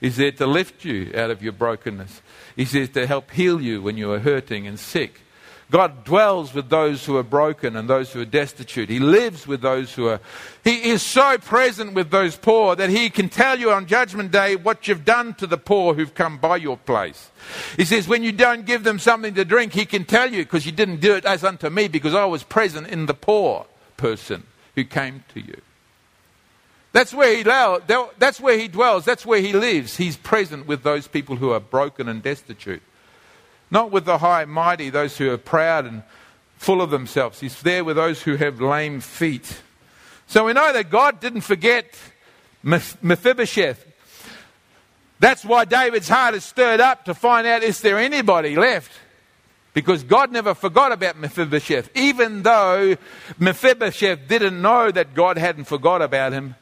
He's 0.04 0.16
there 0.16 0.32
to 0.32 0.46
lift 0.46 0.84
you 0.84 1.10
out 1.16 1.30
of 1.30 1.42
your 1.42 1.54
brokenness. 1.54 2.20
He's 2.56 2.72
there 2.72 2.86
to 2.88 3.06
help 3.06 3.30
heal 3.30 3.58
you 3.58 3.80
when 3.80 3.96
you 3.96 4.12
are 4.12 4.18
hurting 4.18 4.66
and 4.66 4.78
sick. 4.78 5.22
God 5.70 6.04
dwells 6.04 6.52
with 6.52 6.68
those 6.68 7.06
who 7.06 7.16
are 7.16 7.22
broken 7.22 7.74
and 7.74 7.88
those 7.88 8.12
who 8.12 8.20
are 8.20 8.26
destitute. 8.26 8.90
He 8.90 8.98
lives 8.98 9.46
with 9.46 9.62
those 9.62 9.94
who 9.94 10.08
are. 10.08 10.20
He 10.62 10.90
is 10.90 11.00
so 11.00 11.38
present 11.38 11.94
with 11.94 12.10
those 12.10 12.36
poor 12.36 12.76
that 12.76 12.90
He 12.90 13.08
can 13.08 13.30
tell 13.30 13.58
you 13.58 13.70
on 13.70 13.86
Judgment 13.86 14.30
Day 14.30 14.56
what 14.56 14.86
you've 14.86 15.06
done 15.06 15.32
to 15.36 15.46
the 15.46 15.56
poor 15.56 15.94
who've 15.94 16.14
come 16.14 16.36
by 16.36 16.58
your 16.58 16.76
place. 16.76 17.30
He 17.78 17.86
says, 17.86 18.06
when 18.06 18.22
you 18.22 18.32
don't 18.32 18.66
give 18.66 18.84
them 18.84 18.98
something 18.98 19.32
to 19.32 19.46
drink, 19.46 19.72
He 19.72 19.86
can 19.86 20.04
tell 20.04 20.30
you 20.30 20.44
because 20.44 20.66
you 20.66 20.72
didn't 20.72 21.00
do 21.00 21.14
it 21.14 21.24
as 21.24 21.44
unto 21.44 21.70
me 21.70 21.88
because 21.88 22.14
I 22.14 22.26
was 22.26 22.42
present 22.42 22.88
in 22.88 23.06
the 23.06 23.14
poor 23.14 23.64
person 23.96 24.42
who 24.74 24.84
came 24.84 25.24
to 25.32 25.40
you. 25.40 25.62
That's 26.94 27.12
where, 27.12 27.36
he 27.36 27.42
that's 27.42 28.38
where 28.38 28.56
he 28.56 28.68
dwells. 28.68 29.04
That's 29.04 29.26
where 29.26 29.40
he 29.40 29.52
lives. 29.52 29.96
He's 29.96 30.16
present 30.16 30.68
with 30.68 30.84
those 30.84 31.08
people 31.08 31.34
who 31.34 31.50
are 31.50 31.58
broken 31.58 32.08
and 32.08 32.22
destitute. 32.22 32.82
Not 33.68 33.90
with 33.90 34.04
the 34.04 34.18
high 34.18 34.42
and 34.42 34.52
mighty, 34.52 34.90
those 34.90 35.18
who 35.18 35.28
are 35.32 35.36
proud 35.36 35.86
and 35.86 36.04
full 36.56 36.80
of 36.80 36.90
themselves. 36.90 37.40
He's 37.40 37.60
there 37.62 37.82
with 37.82 37.96
those 37.96 38.22
who 38.22 38.36
have 38.36 38.60
lame 38.60 39.00
feet. 39.00 39.60
So 40.28 40.44
we 40.44 40.52
know 40.52 40.72
that 40.72 40.88
God 40.88 41.18
didn't 41.18 41.40
forget 41.40 41.98
Mephibosheth. 42.62 43.84
That's 45.18 45.44
why 45.44 45.64
David's 45.64 46.08
heart 46.08 46.36
is 46.36 46.44
stirred 46.44 46.78
up 46.78 47.06
to 47.06 47.14
find 47.14 47.44
out 47.44 47.64
is 47.64 47.80
there 47.80 47.98
anybody 47.98 48.54
left? 48.54 48.92
Because 49.72 50.04
God 50.04 50.30
never 50.30 50.54
forgot 50.54 50.92
about 50.92 51.18
Mephibosheth. 51.18 51.90
Even 51.96 52.44
though 52.44 52.96
Mephibosheth 53.40 54.28
didn't 54.28 54.62
know 54.62 54.92
that 54.92 55.12
God 55.12 55.38
hadn't 55.38 55.64
forgot 55.64 56.00
about 56.00 56.32
him, 56.32 56.54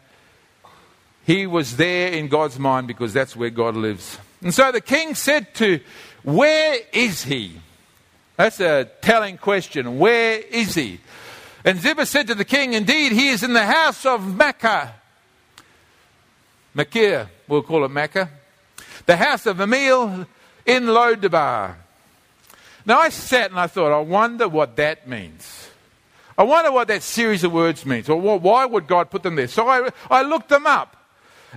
he 1.25 1.47
was 1.47 1.77
there 1.77 2.13
in 2.13 2.29
God's 2.29 2.59
mind 2.59 2.89
because 2.89 3.13
that's 3.13 3.37
where 3.37 3.51
God 3.51 3.77
lives. 3.77 4.19
And 4.43 4.53
so 4.53 4.73
the 4.73 4.81
king 4.81 5.15
said 5.15 5.55
to, 5.57 5.81
Where 6.23 6.79
is 6.93 7.25
he? 7.25 7.61
That's 8.37 8.61
a 8.61 8.91
telling 9.03 9.39
question. 9.39 9.99
Where 9.99 10.39
is 10.39 10.75
he? 10.75 11.01
And 11.65 11.79
Ziba 11.79 12.07
said 12.07 12.27
to 12.27 12.35
the 12.35 12.45
king, 12.45 12.73
Indeed, 12.73 13.13
he 13.13 13.29
is 13.29 13.43
in 13.43 13.53
the 13.53 13.65
house 13.65 14.05
of 14.05 14.35
Makkah. 14.35 14.95
Makir, 16.75 17.29
we'll 17.47 17.63
call 17.63 17.85
it 17.85 17.91
Makkah. 17.91 18.29
The 19.07 19.17
house 19.17 19.47
of 19.47 19.61
Emil 19.61 20.27
in 20.67 20.85
Lodabar. 20.85 21.77
Now 22.85 22.99
I 22.99 23.11
sat 23.11 23.51
and 23.51 23.61
I 23.61 23.69
thought, 23.69 23.93
I 23.93 24.01
wonder 24.01 24.49
what 24.49 24.77
that 24.77 25.07
means. 25.07 25.69
I 26.37 26.45
wonder 26.45 26.73
what 26.73 26.89
that 26.89 27.03
series 27.03 27.45
of 27.45 27.53
words 27.53 27.85
means, 27.85 28.09
or 28.09 28.19
why 28.19 28.65
would 28.65 28.87
God 28.87 29.11
put 29.11 29.23
them 29.23 29.37
there? 29.37 29.49
So 29.49 29.69
I, 29.69 29.91
I 30.11 30.23
looked 30.23 30.49
them 30.49 30.67
up. 30.67 30.97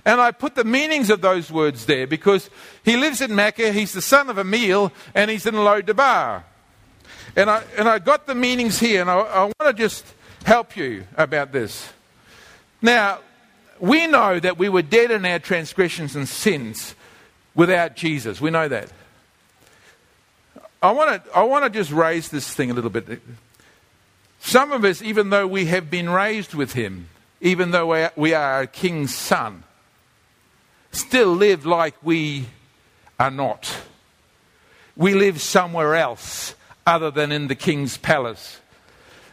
And 0.06 0.20
I 0.20 0.30
put 0.30 0.54
the 0.54 0.62
meanings 0.62 1.10
of 1.10 1.20
those 1.20 1.50
words 1.50 1.86
there 1.86 2.06
because 2.06 2.48
he 2.84 2.96
lives 2.96 3.20
in 3.20 3.34
Mecca, 3.34 3.72
he's 3.72 3.92
the 3.92 4.00
son 4.00 4.30
of 4.30 4.38
Emil, 4.38 4.92
and 5.16 5.28
he's 5.28 5.46
in 5.46 5.54
Lodabar. 5.56 6.44
And 7.34 7.50
I, 7.50 7.64
and 7.76 7.88
I 7.88 7.98
got 7.98 8.28
the 8.28 8.34
meanings 8.36 8.78
here, 8.78 9.00
and 9.00 9.10
I, 9.10 9.16
I 9.16 9.42
want 9.42 9.56
to 9.64 9.72
just 9.72 10.06
help 10.44 10.76
you 10.76 11.04
about 11.16 11.50
this. 11.50 11.92
Now, 12.80 13.18
we 13.80 14.06
know 14.06 14.38
that 14.38 14.56
we 14.56 14.68
were 14.68 14.80
dead 14.80 15.10
in 15.10 15.24
our 15.26 15.40
transgressions 15.40 16.14
and 16.14 16.28
sins 16.28 16.94
without 17.56 17.96
Jesus. 17.96 18.40
We 18.40 18.50
know 18.50 18.68
that. 18.68 18.92
I 20.80 20.92
want 20.92 21.24
to 21.24 21.36
I 21.36 21.42
want 21.42 21.64
to 21.64 21.70
just 21.70 21.90
raise 21.90 22.28
this 22.28 22.54
thing 22.54 22.70
a 22.70 22.74
little 22.74 22.90
bit. 22.90 23.20
Some 24.38 24.70
of 24.70 24.84
us, 24.84 25.02
even 25.02 25.30
though 25.30 25.48
we 25.48 25.66
have 25.66 25.90
been 25.90 26.08
raised 26.08 26.54
with 26.54 26.74
him, 26.74 27.08
even 27.40 27.72
though 27.72 28.08
we 28.14 28.34
are 28.34 28.60
a 28.60 28.66
king's 28.68 29.12
son, 29.12 29.64
still 30.98 31.34
live 31.34 31.66
like 31.66 31.94
we 32.02 32.46
are 33.18 33.30
not. 33.30 33.72
We 34.96 35.14
live 35.14 35.40
somewhere 35.40 35.94
else 35.94 36.54
other 36.86 37.10
than 37.10 37.32
in 37.32 37.48
the 37.48 37.54
king's 37.54 37.96
palace. 37.98 38.60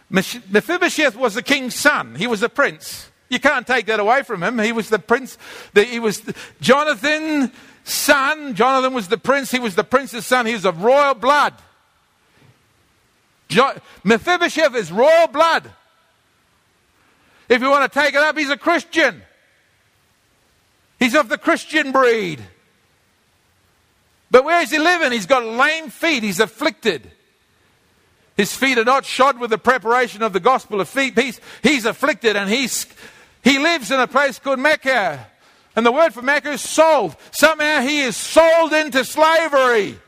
Mephibosheth 0.10 1.16
was 1.16 1.36
the 1.36 1.42
king's 1.42 1.76
son, 1.76 2.16
he 2.16 2.28
was 2.28 2.44
a 2.44 2.50
prince. 2.50 3.10
You 3.30 3.40
can't 3.40 3.66
take 3.66 3.88
that 3.88 4.00
away 4.00 4.22
from 4.22 4.44
him. 4.44 4.60
He 4.60 4.72
was 4.72 4.90
the 4.90 5.00
prince. 5.00 5.40
The, 5.74 5.86
he 5.86 6.00
was 6.00 6.22
the, 6.22 6.36
Jonathan's 6.62 7.50
son. 7.84 8.54
Jonathan 8.54 8.94
was 8.94 9.08
the 9.08 9.18
prince. 9.18 9.50
He 9.50 9.58
was 9.58 9.74
the 9.74 9.84
prince's 9.84 10.24
son. 10.24 10.46
He 10.46 10.54
was 10.54 10.66
of 10.66 10.84
royal 10.84 11.16
blood. 11.16 11.56
Jo- 13.50 13.74
Mephibosheth 14.04 14.76
is 14.76 14.92
royal 14.92 15.28
blood. 15.28 15.72
If 17.50 17.62
you 17.62 17.72
want 17.72 17.92
to 17.92 18.00
take 18.00 18.14
it 18.14 18.22
up, 18.22 18.38
he's 18.38 18.52
a 18.52 18.58
Christian. 18.58 19.24
He's 21.04 21.16
of 21.16 21.28
the 21.28 21.38
Christian 21.38 21.92
breed. 21.92 22.42
But 24.32 24.46
where 24.46 24.62
is 24.62 24.72
he 24.72 24.80
living? 24.80 25.12
He's 25.12 25.26
got 25.26 25.44
lame 25.44 25.90
feet. 25.90 26.24
He's 26.24 26.40
afflicted. 26.40 27.12
His 28.38 28.56
feet 28.56 28.78
are 28.78 28.86
not 28.86 29.04
shod 29.04 29.38
with 29.38 29.50
the 29.50 29.58
preparation 29.58 30.24
of 30.24 30.32
the 30.32 30.40
gospel 30.40 30.80
of 30.80 30.90
peace. 30.96 31.42
He's 31.62 31.84
afflicted 31.84 32.38
and 32.38 32.50
he's, 32.50 32.88
he 33.44 33.60
lives 33.60 33.92
in 33.92 34.00
a 34.00 34.08
place 34.08 34.40
called 34.40 34.60
Mecca. 34.60 35.28
And 35.76 35.86
the 35.86 35.92
word 35.92 36.14
for 36.14 36.22
Mecca 36.22 36.52
is 36.52 36.62
sold. 36.62 37.18
Somehow 37.32 37.82
he 37.82 38.00
is 38.04 38.16
sold 38.16 38.72
into 38.72 39.04
slavery. 39.04 40.00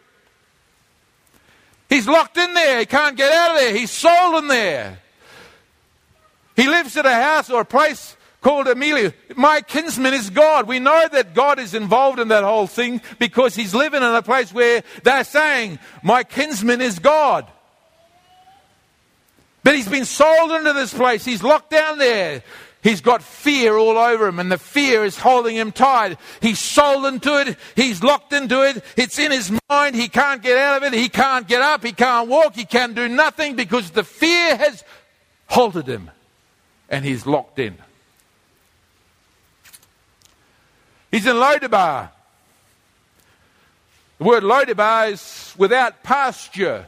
He's 1.89 2.07
locked 2.07 2.37
in 2.37 2.53
there. 2.53 2.79
He 2.79 2.85
can't 2.85 3.17
get 3.17 3.33
out 3.33 3.51
of 3.51 3.57
there. 3.57 3.75
He's 3.75 3.91
sold 3.91 4.35
in 4.43 4.47
there. 4.47 4.99
He 6.55 6.69
lives 6.69 6.95
in 6.95 7.05
a 7.05 7.21
house 7.21 7.49
or 7.49 7.59
a 7.59 7.65
place 7.65 8.15
called 8.45 8.67
Amelia. 8.67 9.11
My 9.35 9.59
kinsman 9.61 10.13
is 10.13 10.29
God. 10.29 10.67
We 10.67 10.77
know 10.77 11.07
that 11.11 11.33
God 11.33 11.57
is 11.57 11.73
involved 11.73 12.19
in 12.19 12.27
that 12.27 12.43
whole 12.43 12.67
thing 12.67 13.01
because 13.17 13.55
he's 13.55 13.73
living 13.73 14.03
in 14.03 14.13
a 14.13 14.21
place 14.21 14.53
where 14.53 14.83
they're 15.01 15.23
saying, 15.23 15.79
My 16.03 16.23
kinsman 16.23 16.79
is 16.79 16.99
God. 16.99 17.47
But 19.63 19.73
he's 19.73 19.87
been 19.87 20.05
sold 20.05 20.51
into 20.51 20.73
this 20.73 20.93
place. 20.93 21.25
He's 21.25 21.41
locked 21.41 21.71
down 21.71 21.97
there. 21.97 22.43
He's 22.83 23.01
got 23.01 23.23
fear 23.23 23.77
all 23.77 23.97
over 23.97 24.27
him, 24.27 24.37
and 24.37 24.51
the 24.51 24.59
fear 24.59 25.03
is 25.03 25.17
holding 25.17 25.55
him 25.55 25.71
tight. 25.71 26.19
He's 26.39 26.59
sold 26.59 27.07
into 27.07 27.41
it. 27.41 27.57
He's 27.75 28.03
locked 28.03 28.31
into 28.31 28.61
it. 28.61 28.83
It's 28.95 29.17
in 29.17 29.31
his 29.31 29.51
mind. 29.71 29.95
He 29.95 30.07
can't 30.07 30.43
get 30.43 30.55
out 30.55 30.83
of 30.83 30.93
it. 30.93 30.95
He 30.95 31.09
can't 31.09 31.47
get 31.47 31.63
up. 31.63 31.83
He 31.83 31.93
can't 31.93 32.29
walk. 32.29 32.53
He 32.53 32.65
can 32.65 32.93
do 32.93 33.09
nothing 33.09 33.55
because 33.55 33.89
the 33.89 34.03
fear 34.03 34.55
has 34.55 34.83
halted 35.47 35.87
him, 35.87 36.11
and 36.91 37.03
he's 37.03 37.25
locked 37.25 37.57
in. 37.57 37.79
He's 41.16 41.26
in 41.26 41.38
Lodabar. 41.38 42.09
The 44.18 44.24
word 44.26 44.43
Lodabar 44.43 45.13
is 45.13 45.53
without 45.57 46.03
pasture. 46.03 46.88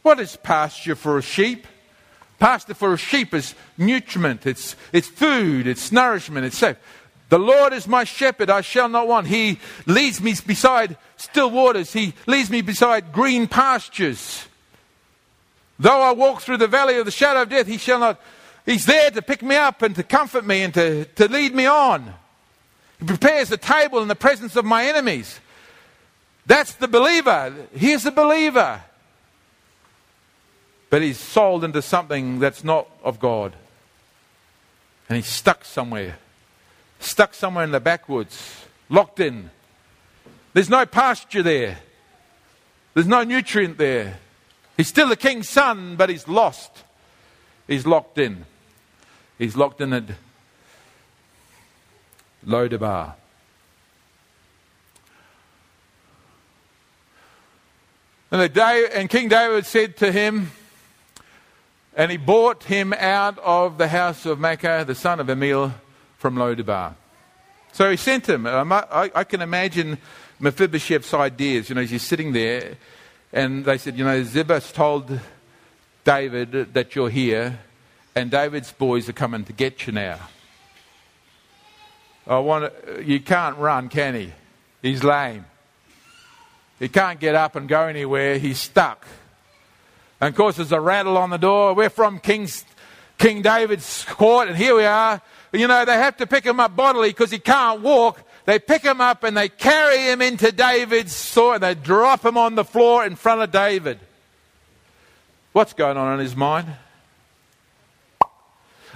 What 0.00 0.18
is 0.20 0.36
pasture 0.36 0.94
for 0.94 1.18
a 1.18 1.22
sheep? 1.22 1.66
Pasture 2.38 2.72
for 2.72 2.94
a 2.94 2.96
sheep 2.96 3.34
is 3.34 3.54
nutriment, 3.76 4.46
it's, 4.46 4.74
it's 4.90 5.06
food, 5.06 5.66
it's 5.66 5.92
nourishment, 5.92 6.46
it's 6.46 6.56
safe. 6.56 6.78
The 7.28 7.38
Lord 7.38 7.74
is 7.74 7.86
my 7.86 8.04
shepherd, 8.04 8.48
I 8.48 8.62
shall 8.62 8.88
not 8.88 9.06
want. 9.06 9.26
He 9.26 9.58
leads 9.84 10.22
me 10.22 10.34
beside 10.46 10.96
still 11.18 11.50
waters, 11.50 11.92
He 11.92 12.14
leads 12.26 12.48
me 12.48 12.62
beside 12.62 13.12
green 13.12 13.48
pastures. 13.48 14.46
Though 15.78 16.00
I 16.00 16.12
walk 16.12 16.40
through 16.40 16.56
the 16.56 16.68
valley 16.68 16.96
of 16.96 17.04
the 17.04 17.10
shadow 17.10 17.42
of 17.42 17.50
death, 17.50 17.66
He 17.66 17.76
shall 17.76 17.98
not. 17.98 18.18
He's 18.64 18.86
there 18.86 19.10
to 19.10 19.20
pick 19.20 19.42
me 19.42 19.56
up 19.56 19.82
and 19.82 19.94
to 19.96 20.02
comfort 20.02 20.46
me 20.46 20.62
and 20.62 20.72
to, 20.72 21.04
to 21.04 21.28
lead 21.28 21.54
me 21.54 21.66
on. 21.66 22.14
He 22.98 23.06
prepares 23.06 23.50
a 23.52 23.56
table 23.56 24.00
in 24.00 24.08
the 24.08 24.14
presence 24.14 24.56
of 24.56 24.64
my 24.64 24.86
enemies. 24.86 25.40
That's 26.46 26.74
the 26.74 26.88
believer. 26.88 27.54
Here's 27.74 28.04
the 28.04 28.12
believer 28.12 28.82
but 30.90 31.02
he's 31.02 31.18
sold 31.18 31.64
into 31.64 31.82
something 31.82 32.38
that's 32.38 32.64
not 32.64 32.88
of 33.02 33.18
God. 33.18 33.54
And 35.08 35.16
he's 35.16 35.26
stuck 35.26 35.64
somewhere, 35.64 36.18
stuck 37.00 37.34
somewhere 37.34 37.64
in 37.64 37.70
the 37.70 37.80
backwoods, 37.80 38.64
locked 38.88 39.20
in. 39.20 39.50
There's 40.52 40.70
no 40.70 40.86
pasture 40.86 41.42
there, 41.42 41.78
there's 42.94 43.06
no 43.06 43.24
nutrient 43.24 43.78
there. 43.78 44.18
He's 44.76 44.88
still 44.88 45.08
the 45.08 45.16
king's 45.16 45.48
son, 45.48 45.96
but 45.96 46.10
he's 46.10 46.28
lost. 46.28 46.70
He's 47.66 47.86
locked 47.86 48.18
in. 48.18 48.44
He's 49.38 49.56
locked 49.56 49.80
in 49.80 49.92
at 49.94 50.04
Lodabar. 52.46 53.14
And, 58.30 58.52
day, 58.52 58.88
and 58.92 59.08
King 59.08 59.28
David 59.28 59.66
said 59.66 59.96
to 59.98 60.12
him, 60.12 60.50
and 61.96 62.10
he 62.10 62.16
bought 62.16 62.64
him 62.64 62.92
out 62.92 63.38
of 63.38 63.78
the 63.78 63.88
house 63.88 64.26
of 64.26 64.38
Maachah, 64.38 64.86
the 64.86 64.94
son 64.94 65.20
of 65.20 65.28
Amiel, 65.28 65.74
from 66.18 66.36
Lodabar. 66.36 66.94
So 67.72 67.90
he 67.90 67.96
sent 67.96 68.28
him. 68.28 68.46
I, 68.46 69.10
I 69.14 69.24
can 69.24 69.42
imagine 69.42 69.98
Mephibosheth's 70.40 71.14
ideas. 71.14 71.68
You 71.68 71.74
know, 71.74 71.82
he's 71.82 72.02
sitting 72.02 72.32
there, 72.32 72.76
and 73.32 73.64
they 73.64 73.78
said, 73.78 73.96
you 73.96 74.04
know, 74.04 74.22
Ziba's 74.22 74.72
told 74.72 75.20
David 76.04 76.74
that 76.74 76.94
you're 76.94 77.10
here, 77.10 77.58
and 78.14 78.30
David's 78.30 78.72
boys 78.72 79.08
are 79.08 79.14
coming 79.14 79.44
to 79.44 79.52
get 79.52 79.86
you 79.86 79.92
now. 79.92 80.18
I 82.26 82.38
want 82.38 82.72
you 83.04 83.20
can't 83.20 83.56
run, 83.58 83.88
can 83.88 84.14
he? 84.14 84.32
He's 84.82 85.04
lame. 85.04 85.44
He 86.78 86.88
can't 86.88 87.18
get 87.18 87.34
up 87.34 87.56
and 87.56 87.68
go 87.68 87.86
anywhere. 87.86 88.38
He's 88.38 88.58
stuck. 88.58 89.06
And 90.20 90.28
of 90.28 90.36
course, 90.36 90.56
there's 90.56 90.72
a 90.72 90.80
rattle 90.80 91.16
on 91.16 91.30
the 91.30 91.38
door. 91.38 91.74
We're 91.74 91.90
from 91.90 92.18
King's, 92.18 92.64
King 93.18 93.42
David's 93.42 94.04
court, 94.04 94.48
and 94.48 94.56
here 94.56 94.74
we 94.74 94.84
are. 94.84 95.20
You 95.52 95.68
know, 95.68 95.84
they 95.84 95.94
have 95.94 96.16
to 96.18 96.26
pick 96.26 96.44
him 96.44 96.60
up 96.60 96.76
bodily 96.76 97.10
because 97.10 97.30
he 97.30 97.38
can't 97.38 97.80
walk. 97.80 98.22
They 98.44 98.58
pick 98.58 98.82
him 98.82 99.00
up 99.00 99.24
and 99.24 99.36
they 99.36 99.48
carry 99.48 99.98
him 99.98 100.22
into 100.22 100.52
David's 100.52 101.34
court 101.34 101.56
and 101.56 101.62
they 101.62 101.74
drop 101.74 102.24
him 102.24 102.36
on 102.36 102.54
the 102.54 102.64
floor 102.64 103.04
in 103.04 103.16
front 103.16 103.42
of 103.42 103.50
David. 103.50 103.98
What's 105.52 105.72
going 105.72 105.96
on 105.96 106.14
in 106.14 106.20
his 106.20 106.36
mind? 106.36 106.68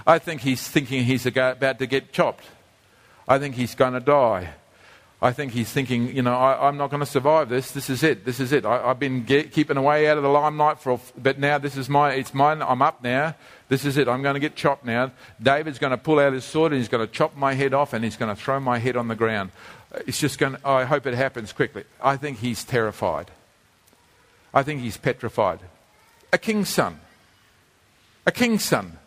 I 0.05 0.19
think 0.19 0.41
he's 0.41 0.67
thinking 0.67 1.03
he's 1.03 1.25
about 1.25 1.79
to 1.79 1.87
get 1.87 2.13
chopped. 2.13 2.45
I 3.27 3.39
think 3.39 3.55
he's 3.55 3.75
going 3.75 3.93
to 3.93 3.99
die. 3.99 4.53
I 5.23 5.31
think 5.33 5.53
he's 5.53 5.71
thinking, 5.71 6.15
you 6.15 6.23
know, 6.23 6.33
I, 6.33 6.67
am 6.67 6.77
not 6.77 6.89
going 6.89 7.01
to 7.01 7.05
survive 7.05 7.47
this. 7.47 7.69
This 7.71 7.91
is 7.91 8.01
it. 8.01 8.25
This 8.25 8.39
is 8.39 8.51
it. 8.51 8.65
I, 8.65 8.87
have 8.87 8.97
been 8.97 9.23
get, 9.23 9.51
keeping 9.51 9.77
away 9.77 10.07
out 10.07 10.17
of 10.17 10.23
the 10.23 10.29
limelight 10.29 10.79
for, 10.79 10.99
but 11.15 11.37
now 11.37 11.59
this 11.59 11.77
is 11.77 11.87
my, 11.87 12.13
it's 12.13 12.33
mine. 12.33 12.63
I'm 12.63 12.81
up 12.81 13.03
now. 13.03 13.35
This 13.69 13.85
is 13.85 13.97
it. 13.97 14.07
I'm 14.07 14.23
going 14.23 14.33
to 14.33 14.39
get 14.39 14.55
chopped 14.55 14.83
now. 14.83 15.11
David's 15.41 15.77
going 15.77 15.91
to 15.91 15.97
pull 15.97 16.17
out 16.17 16.33
his 16.33 16.43
sword 16.43 16.71
and 16.71 16.79
he's 16.79 16.89
going 16.89 17.05
to 17.05 17.13
chop 17.13 17.37
my 17.37 17.53
head 17.53 17.71
off 17.71 17.93
and 17.93 18.03
he's 18.03 18.17
going 18.17 18.35
to 18.35 18.41
throw 18.41 18.59
my 18.59 18.79
head 18.79 18.97
on 18.97 19.09
the 19.09 19.15
ground. 19.15 19.51
It's 20.07 20.19
just 20.19 20.39
going. 20.39 20.53
To, 20.53 20.67
I 20.67 20.85
hope 20.85 21.05
it 21.05 21.13
happens 21.13 21.53
quickly. 21.53 21.83
I 22.01 22.17
think 22.17 22.39
he's 22.39 22.63
terrified. 22.63 23.29
I 24.53 24.63
think 24.63 24.81
he's 24.81 24.97
petrified. 24.97 25.59
A 26.33 26.37
king's 26.39 26.69
son. 26.69 26.99
A 28.25 28.31
king's 28.31 28.63
son. 28.63 28.97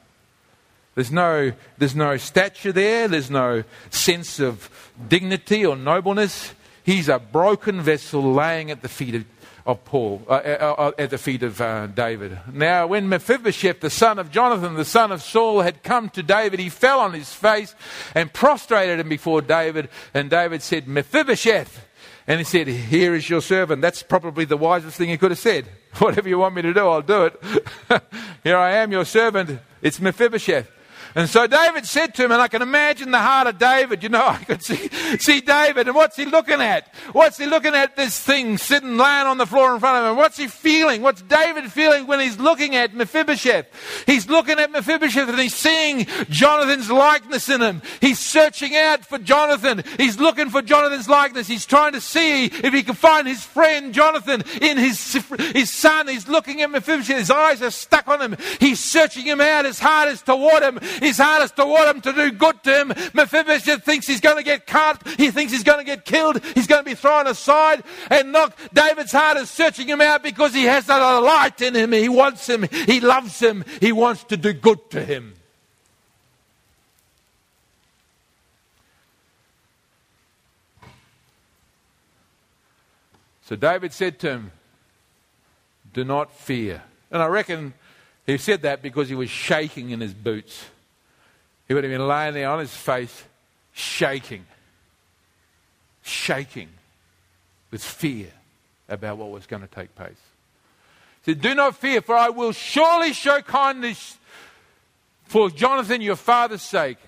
There's 0.95 1.11
no, 1.11 1.53
there's 1.79 1.97
no 1.97 2.17
stature 2.17 2.73
there. 2.73 3.09
There's 3.09 3.31
no 3.31 3.65
sense 3.91 4.39
of 4.39 4.71
dignity 5.09 5.67
or 5.67 5.77
nobleness. 5.77 6.55
He's 6.85 7.09
a 7.09 7.19
broken 7.19 7.81
vessel 7.81 8.23
laying 8.23 8.71
at 8.71 8.83
the 8.83 8.89
feet 8.89 9.15
of, 9.15 9.25
of 9.67 9.85
Paul, 9.85 10.23
uh, 10.29 10.33
uh, 10.33 10.75
uh, 10.79 10.93
at 10.99 11.11
the 11.11 11.19
feet 11.19 11.43
of 11.43 11.61
uh, 11.61 11.87
David. 11.89 12.39
Now, 12.53 12.87
when 12.87 13.09
Mephibosheth, 13.09 13.81
the 13.81 13.91
son 13.91 14.19
of 14.19 14.31
Jonathan, 14.31 14.75
the 14.75 14.85
son 14.85 15.11
of 15.11 15.23
Saul, 15.23 15.63
had 15.63 15.83
come 15.83 16.11
to 16.11 16.23
David, 16.23 16.61
he 16.61 16.69
fell 16.69 17.01
on 17.01 17.13
his 17.13 17.33
face 17.33 17.75
and 18.15 18.33
prostrated 18.33 19.01
him 19.01 19.09
before 19.09 19.41
David. 19.41 19.89
And 20.13 20.31
David 20.31 20.63
said, 20.63 20.87
Mephibosheth. 20.87 21.87
And 22.27 22.39
he 22.39 22.45
said, 22.45 22.69
Here 22.69 23.15
is 23.15 23.29
your 23.29 23.43
servant. 23.43 23.83
That's 23.83 24.03
probably 24.03 24.45
the 24.45 24.57
wisest 24.57 24.97
thing 24.97 25.09
he 25.09 25.19
could 25.19 25.31
have 25.31 25.39
said. 25.39 25.67
Whatever 25.99 26.29
you 26.29 26.39
want 26.39 26.55
me 26.55 26.63
to 26.63 26.73
do, 26.73 26.87
I'll 26.87 27.03
do 27.03 27.25
it. 27.25 27.43
Here 28.45 28.57
I 28.57 28.73
am, 28.77 28.93
your 28.93 29.05
servant. 29.05 29.61
It's 29.83 30.01
Mephibosheth. 30.01 30.71
And 31.15 31.29
so 31.29 31.47
David 31.47 31.87
said 31.87 32.15
to 32.15 32.25
him, 32.25 32.33
and 32.33 32.43
I 32.43 32.49
can 32.49 32.61
imagine 32.61 33.13
the 33.13 33.19
heart 33.19 33.47
of 33.47 33.59
David. 33.59 34.03
You 34.03 34.09
know, 34.09 34.27
I 34.27 34.39
could 34.39 34.63
see, 34.63 34.89
see 35.19 35.41
David, 35.41 35.87
and 35.87 35.95
what's 35.95 36.17
he 36.17 36.25
looking 36.25 36.61
at? 36.61 36.93
What's 37.13 37.39
he 37.39 37.47
looking 37.47 37.75
at 37.75 37.97
this 37.97 38.19
thing 38.19 38.59
sitting, 38.59 38.97
lying 38.97 39.27
on 39.27 39.39
the 39.39 39.47
floor 39.47 39.75
in 39.75 39.81
front 39.81 40.05
of 40.05 40.11
him? 40.11 40.17
What's 40.17 40.37
he 40.37 40.49
feeling? 40.49 41.03
What's 41.03 41.23
David 41.23 41.71
feeling 41.71 42.07
when 42.07 42.21
he's 42.21 42.39
looking 42.39 42.75
at 42.75 42.95
Mephibosheth? 42.95 43.67
He's 44.07 44.29
looking 44.29 44.59
at 44.59 44.73
Mephibosheth 44.73 45.29
and 45.29 45.39
he's 45.39 45.55
seeing 45.55 46.07
Jonathan's 46.31 46.91
likeness 46.91 47.49
in 47.49 47.61
him. 47.61 47.83
He's 48.01 48.19
searching 48.19 48.75
out 48.75 49.05
for 49.05 49.19
Jonathan. 49.19 49.85
He's 49.97 50.19
looking 50.19 50.51
for 50.51 50.63
Jonathan's 50.63 51.09
likeness. 51.09 51.47
He's 51.47 51.67
trying 51.67 51.93
to 51.93 52.01
see 52.01 52.47
if 52.47 52.75
he 52.75 52.83
can 52.83 52.95
find 52.95 53.29
his 53.29 53.45
friend 53.45 53.95
Jonathan 53.95 54.43
in 54.61 54.79
his, 54.79 55.15
his 55.53 55.71
son. 55.71 56.09
He's 56.09 56.29
looking 56.29 56.63
at 56.63 56.71
Mephibosheth. 56.71 57.19
His 57.19 57.31
eyes 57.31 57.63
are 57.63 57.71
stuck 57.71 58.09
on 58.09 58.21
him. 58.21 58.37
He's 58.59 58.81
searching 58.81 59.25
him 59.25 59.41
out. 59.41 59.65
His 59.65 59.79
heart 59.79 60.09
is 60.09 60.21
toward 60.21 60.63
him 60.63 60.81
his 61.05 61.19
hardest 61.19 61.57
to 61.57 61.67
want 61.67 61.97
him 61.97 62.01
to 62.03 62.13
do 62.13 62.33
good 62.33 62.63
to 62.65 62.81
him. 62.81 62.89
Mephibosheth 63.13 63.85
thinks 63.85 64.07
he's 64.07 64.21
going 64.21 64.37
to 64.37 64.43
get 64.43 64.67
cut. 64.67 65.07
He 65.17 65.31
thinks 65.31 65.53
he's 65.53 65.65
going 65.65 65.79
to 65.79 65.85
get 65.85 66.05
killed. 66.05 66.43
He's 66.55 66.67
going 66.67 66.83
to 66.83 66.91
be 66.91 66.95
thrown 66.95 67.27
aside. 67.27 67.85
And 68.11 68.33
look, 68.33 68.55
David's 68.73 69.13
heart 69.13 69.37
is 69.37 69.51
searching 69.51 69.89
him 69.89 70.01
out 70.01 70.23
because 70.23 70.55
he 70.55 70.65
has 70.65 70.87
that 70.87 70.99
light 70.99 71.61
in 71.61 71.75
him. 71.75 71.93
He 71.93 72.09
wants 72.09 72.49
him. 72.49 72.67
He 72.87 73.01
loves 73.01 73.39
him. 73.39 73.65
He 73.81 73.93
wants 73.93 74.25
to 74.25 74.37
do 74.37 74.53
good 74.53 74.91
to 74.91 75.05
him. 75.05 75.35
So 83.45 83.57
David 83.57 83.93
said 83.93 84.19
to 84.21 84.31
him, 84.31 84.53
Do 85.93 86.05
not 86.05 86.33
fear. 86.33 86.83
And 87.11 87.23
I 87.23 87.27
reckon 87.27 87.75
he 88.27 88.39
said 88.39 88.63
that 88.63 88.83
because 88.83 89.09
he 89.09 89.15
was 89.15 89.29
shaking 89.29 89.91
in 89.91 90.01
his 90.01 90.15
boots. 90.15 90.65
He 91.67 91.75
would 91.75 91.85
have 91.85 91.93
been 91.93 92.07
laying 92.07 92.35
there 92.35 92.51
on 92.51 92.59
his 92.59 92.75
face, 92.75 93.25
shaking, 93.73 94.45
shaking 96.03 96.69
with 97.71 97.83
fear 97.83 98.29
about 98.89 99.17
what 99.17 99.31
was 99.31 99.47
going 99.47 99.63
to 99.63 99.69
take 99.69 99.95
place. 99.95 100.21
He 101.25 101.33
said, 101.33 101.41
Do 101.41 101.55
not 101.55 101.77
fear, 101.77 102.03
for 102.03 102.15
I 102.15 102.29
will 102.29 102.53
surely 102.53 103.13
show 103.13 103.41
kindness 103.41 104.19
for 105.25 105.51
Jonathan 105.51 106.03
your 106.03 106.17
father's 106.17 106.63
sake, 106.63 106.99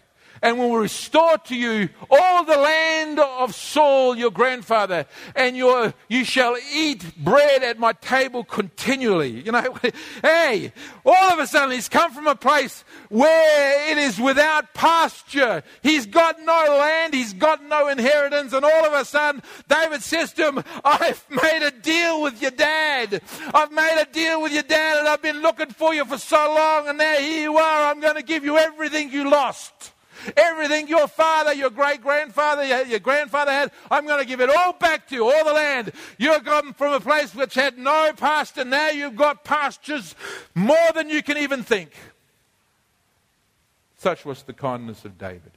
and 0.42 0.58
will 0.58 0.76
restore 0.76 1.38
to 1.38 1.56
you 1.56 1.88
all 2.10 2.44
the 2.44 2.56
land 2.56 3.18
of 3.18 3.54
Saul 3.54 4.16
your 4.16 4.30
grandfather, 4.30 5.06
and 5.34 5.56
your, 5.56 5.94
you 6.08 6.24
shall 6.24 6.56
eat 6.74 7.16
bread 7.16 7.62
at 7.62 7.78
my 7.78 7.92
table 7.94 8.44
continually. 8.44 9.40
You 9.42 9.52
know, 9.52 9.76
hey, 10.22 10.72
all 11.04 11.32
of 11.32 11.38
a 11.38 11.46
sudden 11.46 11.70
he's 11.70 11.88
come 11.88 12.12
from 12.12 12.26
a 12.26 12.34
place 12.34 12.84
where 13.08 13.90
it 13.90 13.98
is 13.98 14.20
without 14.20 14.74
pasture. 14.74 15.62
He's 15.82 16.06
got 16.06 16.40
no 16.40 16.76
land, 16.78 17.14
he's 17.14 17.32
got 17.32 17.62
no 17.64 17.88
inheritance, 17.88 18.52
and 18.52 18.64
all 18.64 18.84
of 18.84 18.92
a 18.92 19.04
sudden 19.04 19.42
David 19.68 20.02
says 20.02 20.32
to 20.34 20.48
him, 20.48 20.64
I've 20.84 21.24
made 21.30 21.66
a 21.66 21.70
deal 21.70 22.22
with 22.22 22.40
your 22.40 22.50
dad. 22.50 23.22
I've 23.54 23.72
made 23.72 24.00
a 24.00 24.12
deal 24.12 24.42
with 24.42 24.52
your 24.52 24.62
dad, 24.62 24.98
and 24.98 25.08
I've 25.08 25.22
been 25.22 25.42
looking 25.42 25.70
for 25.70 25.94
you 25.94 26.04
for 26.04 26.18
so 26.18 26.36
long, 26.36 26.88
and 26.88 26.98
now 26.98 27.16
here 27.16 27.42
you 27.42 27.56
are. 27.56 27.90
I'm 27.90 28.00
going 28.00 28.16
to 28.16 28.22
give 28.22 28.44
you 28.44 28.58
everything 28.58 29.10
you 29.10 29.28
lost. 29.30 29.92
Everything 30.36 30.88
your 30.88 31.08
father, 31.08 31.52
your 31.52 31.70
great 31.70 32.02
grandfather, 32.02 32.64
your, 32.84 32.98
grandfather 32.98 33.50
had, 33.50 33.70
I'm 33.90 34.06
going 34.06 34.20
to 34.20 34.26
give 34.26 34.40
it 34.40 34.50
all 34.50 34.72
back 34.72 35.08
to 35.08 35.14
you, 35.14 35.24
all 35.24 35.44
the 35.44 35.52
land. 35.52 35.92
You've 36.18 36.44
come 36.44 36.72
from 36.74 36.92
a 36.92 37.00
place 37.00 37.34
which 37.34 37.54
had 37.54 37.78
no 37.78 38.12
pasture. 38.16 38.64
Now 38.64 38.90
you've 38.90 39.16
got 39.16 39.44
pastures 39.44 40.14
more 40.54 40.92
than 40.94 41.08
you 41.08 41.22
can 41.22 41.38
even 41.38 41.62
think. 41.62 41.90
Such 43.98 44.24
was 44.24 44.42
the 44.42 44.52
kindness 44.52 45.04
of 45.04 45.18
David. 45.18 45.52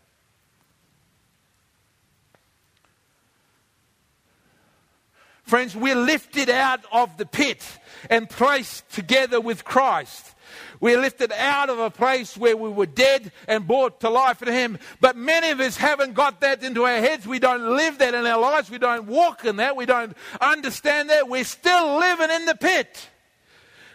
Friends, 5.43 5.75
we're 5.75 5.95
lifted 5.95 6.47
out 6.47 6.81
of 6.91 7.17
the 7.17 7.25
pit 7.25 7.65
and 8.07 8.29
placed 8.29 8.87
together 8.91 9.41
with 9.41 9.65
Christ. 9.65 10.35
We're 10.81 10.99
lifted 10.99 11.31
out 11.33 11.69
of 11.69 11.79
a 11.79 11.89
place 11.89 12.37
where 12.37 12.55
we 12.55 12.69
were 12.69 12.85
dead 12.85 13.31
and 13.47 13.67
brought 13.67 13.99
to 14.01 14.09
life 14.09 14.41
in 14.41 14.47
Him. 14.47 14.79
But 15.01 15.17
many 15.17 15.49
of 15.49 15.59
us 15.59 15.75
haven't 15.75 16.13
got 16.13 16.41
that 16.41 16.63
into 16.63 16.83
our 16.83 16.99
heads. 16.99 17.27
We 17.27 17.39
don't 17.39 17.75
live 17.75 17.97
that 17.97 18.13
in 18.13 18.25
our 18.25 18.39
lives. 18.39 18.69
We 18.69 18.77
don't 18.77 19.07
walk 19.07 19.43
in 19.43 19.57
that. 19.57 19.75
We 19.75 19.85
don't 19.85 20.15
understand 20.39 21.09
that. 21.09 21.27
We're 21.27 21.43
still 21.43 21.99
living 21.99 22.29
in 22.29 22.45
the 22.45 22.55
pit. 22.55 23.09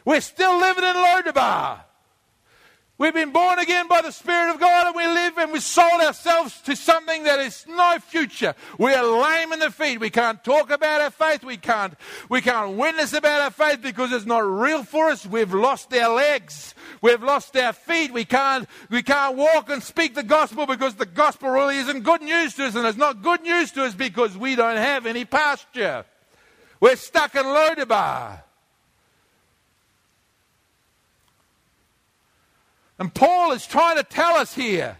We're 0.04 0.20
still 0.20 0.58
living 0.58 0.84
in 0.84 0.94
Lodabar. 0.94 1.80
We've 2.96 3.12
been 3.12 3.32
born 3.32 3.58
again 3.58 3.88
by 3.88 4.02
the 4.02 4.12
Spirit 4.12 4.54
of 4.54 4.60
God 4.60 4.86
and 4.86 4.94
we 4.94 5.04
live 5.04 5.36
and 5.36 5.50
we 5.52 5.58
sold 5.58 6.00
ourselves 6.00 6.60
to 6.60 6.76
something 6.76 7.24
that 7.24 7.40
is 7.40 7.66
no 7.68 7.98
future. 7.98 8.54
We 8.78 8.94
are 8.94 9.04
lame 9.04 9.52
in 9.52 9.58
the 9.58 9.72
feet. 9.72 9.98
We 9.98 10.10
can't 10.10 10.42
talk 10.44 10.70
about 10.70 11.00
our 11.00 11.10
faith. 11.10 11.42
We 11.42 11.56
can't, 11.56 11.94
we 12.28 12.40
can't 12.40 12.76
witness 12.76 13.12
about 13.12 13.40
our 13.40 13.50
faith 13.50 13.82
because 13.82 14.12
it's 14.12 14.26
not 14.26 14.44
real 14.48 14.84
for 14.84 15.10
us. 15.10 15.26
We've 15.26 15.52
lost 15.52 15.92
our 15.92 16.14
legs. 16.14 16.76
We've 17.00 17.22
lost 17.22 17.56
our 17.56 17.72
feet. 17.72 18.12
We 18.12 18.24
can't, 18.24 18.68
we 18.88 19.02
can't 19.02 19.36
walk 19.36 19.70
and 19.70 19.82
speak 19.82 20.14
the 20.14 20.22
gospel 20.22 20.64
because 20.64 20.94
the 20.94 21.04
gospel 21.04 21.50
really 21.50 21.78
isn't 21.78 22.04
good 22.04 22.22
news 22.22 22.54
to 22.54 22.66
us 22.66 22.76
and 22.76 22.86
it's 22.86 22.96
not 22.96 23.22
good 23.22 23.42
news 23.42 23.72
to 23.72 23.82
us 23.82 23.94
because 23.94 24.38
we 24.38 24.54
don't 24.54 24.76
have 24.76 25.04
any 25.06 25.24
pasture. 25.24 26.04
We're 26.78 26.94
stuck 26.94 27.34
in 27.34 27.42
Lodabar. 27.42 28.43
And 32.98 33.12
Paul 33.12 33.52
is 33.52 33.66
trying 33.66 33.96
to 33.96 34.04
tell 34.04 34.34
us 34.34 34.54
here 34.54 34.98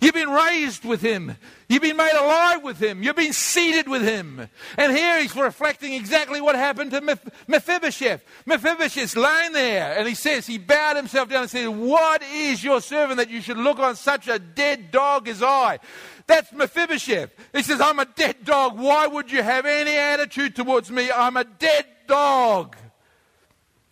you've 0.00 0.14
been 0.14 0.30
raised 0.30 0.84
with 0.84 1.00
him, 1.00 1.36
you've 1.68 1.82
been 1.82 1.96
made 1.96 2.14
alive 2.18 2.64
with 2.64 2.82
him, 2.82 3.04
you've 3.04 3.14
been 3.14 3.32
seated 3.32 3.88
with 3.88 4.02
him. 4.02 4.48
And 4.76 4.96
here 4.96 5.20
he's 5.20 5.36
reflecting 5.36 5.92
exactly 5.92 6.40
what 6.40 6.56
happened 6.56 6.90
to 6.90 7.00
Mephibosheth. 7.46 8.24
Mephibosheth's 8.44 9.16
lying 9.16 9.52
there, 9.52 9.96
and 9.96 10.08
he 10.08 10.16
says, 10.16 10.44
he 10.44 10.58
bowed 10.58 10.96
himself 10.96 11.28
down 11.28 11.42
and 11.42 11.50
said, 11.50 11.68
What 11.68 12.22
is 12.34 12.64
your 12.64 12.80
servant 12.80 13.18
that 13.18 13.30
you 13.30 13.40
should 13.40 13.58
look 13.58 13.78
on 13.78 13.94
such 13.94 14.26
a 14.26 14.40
dead 14.40 14.90
dog 14.90 15.28
as 15.28 15.40
I? 15.40 15.78
That's 16.26 16.52
Mephibosheth. 16.52 17.30
He 17.52 17.62
says, 17.62 17.80
I'm 17.80 18.00
a 18.00 18.04
dead 18.06 18.44
dog. 18.44 18.78
Why 18.78 19.06
would 19.06 19.30
you 19.30 19.42
have 19.42 19.66
any 19.66 19.94
attitude 19.94 20.56
towards 20.56 20.90
me? 20.90 21.10
I'm 21.14 21.36
a 21.36 21.44
dead 21.44 21.86
dog. 22.08 22.76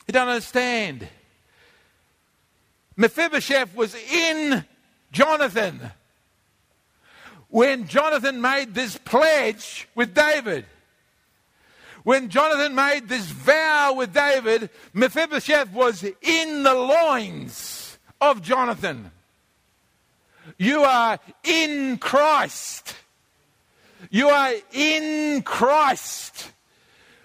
You 0.09 0.13
don't 0.13 0.29
understand. 0.29 1.09
Mephibosheth 3.01 3.75
was 3.75 3.95
in 3.95 4.63
Jonathan 5.11 5.81
when 7.49 7.89
Jonathan 7.89 8.43
made 8.43 8.75
this 8.75 8.99
pledge 8.99 9.89
with 9.95 10.15
David. 10.15 10.67
When 12.03 12.29
Jonathan 12.29 12.75
made 12.75 13.09
this 13.09 13.25
vow 13.25 13.95
with 13.95 14.13
David, 14.13 14.69
Mephibosheth 14.93 15.73
was 15.73 16.05
in 16.21 16.63
the 16.63 16.75
loins 16.75 17.97
of 18.21 18.43
Jonathan. 18.43 19.11
You 20.59 20.83
are 20.83 21.19
in 21.43 21.97
Christ. 21.97 22.95
You 24.11 24.29
are 24.29 24.53
in 24.75 25.41
Christ. 25.41 26.53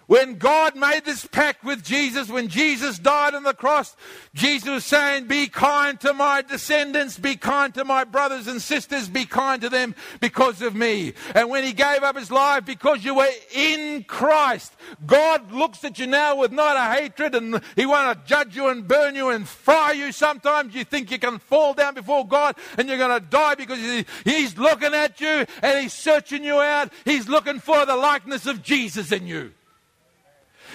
When 0.08 0.38
God 0.38 0.76
made 0.76 1.03
this 1.06 1.26
pact 1.26 1.64
with 1.64 1.84
Jesus, 1.84 2.30
when 2.30 2.47
Jesus 2.47 2.99
died 2.99 3.34
on 3.34 3.41
the 3.41 3.56
cross, 3.56 3.95
Jesus 4.36 4.70
was 4.70 4.86
saying, 4.86 5.26
Be 5.26 5.47
kind 5.47 5.99
to 6.01 6.14
my 6.14 6.43
descendants, 6.43 7.18
be 7.18 7.36
kind 7.36 7.74
to 7.74 7.84
my 7.84 8.03
brothers 8.03 8.45
and 8.45 8.62
sisters, 8.62 9.10
be 9.10 9.26
kind 9.26 9.62
to 9.64 9.70
them 9.70 9.95
because 10.20 10.62
of 10.62 10.76
me. 10.76 11.14
And 11.34 11.49
when 11.49 11.64
he 11.64 11.74
gave 11.74 12.03
up 12.03 12.16
his 12.16 12.30
life 12.30 12.66
because 12.66 13.03
you 13.03 13.16
were 13.16 13.30
in 13.51 14.03
Christ, 14.03 14.74
God 15.08 15.51
looks 15.51 15.84
at 15.84 15.97
you 15.97 16.06
now 16.06 16.36
with 16.36 16.51
not 16.51 16.78
a 16.78 17.01
hatred 17.01 17.34
and 17.34 17.60
he 17.76 17.88
want 17.88 18.18
to 18.18 18.28
judge 18.28 18.56
you 18.56 18.68
and 18.68 18.88
burn 18.88 19.16
you 19.16 19.30
and 19.30 19.47
fry 19.47 19.93
you. 19.93 20.12
Sometimes 20.12 20.76
you 20.76 20.84
think 20.84 21.10
you 21.10 21.18
can 21.18 21.39
fall 21.39 21.74
down 21.74 21.95
before 21.95 22.28
God 22.28 22.56
and 22.78 22.88
you're 22.88 22.99
going 22.99 23.20
to 23.20 23.26
die 23.26 23.56
because 23.56 23.80
he's 24.24 24.56
looking 24.56 24.93
at 24.93 25.20
you 25.20 25.45
and 25.64 25.80
he's 25.80 25.93
searching 25.93 26.43
you 26.43 26.60
out. 26.60 26.91
He's 27.06 27.28
looking 27.28 27.60
for 27.60 27.88
the 27.88 27.95
likeness 27.95 28.45
of 28.45 28.62
Jesus 28.62 29.12
in 29.12 29.26
you. 29.26 29.51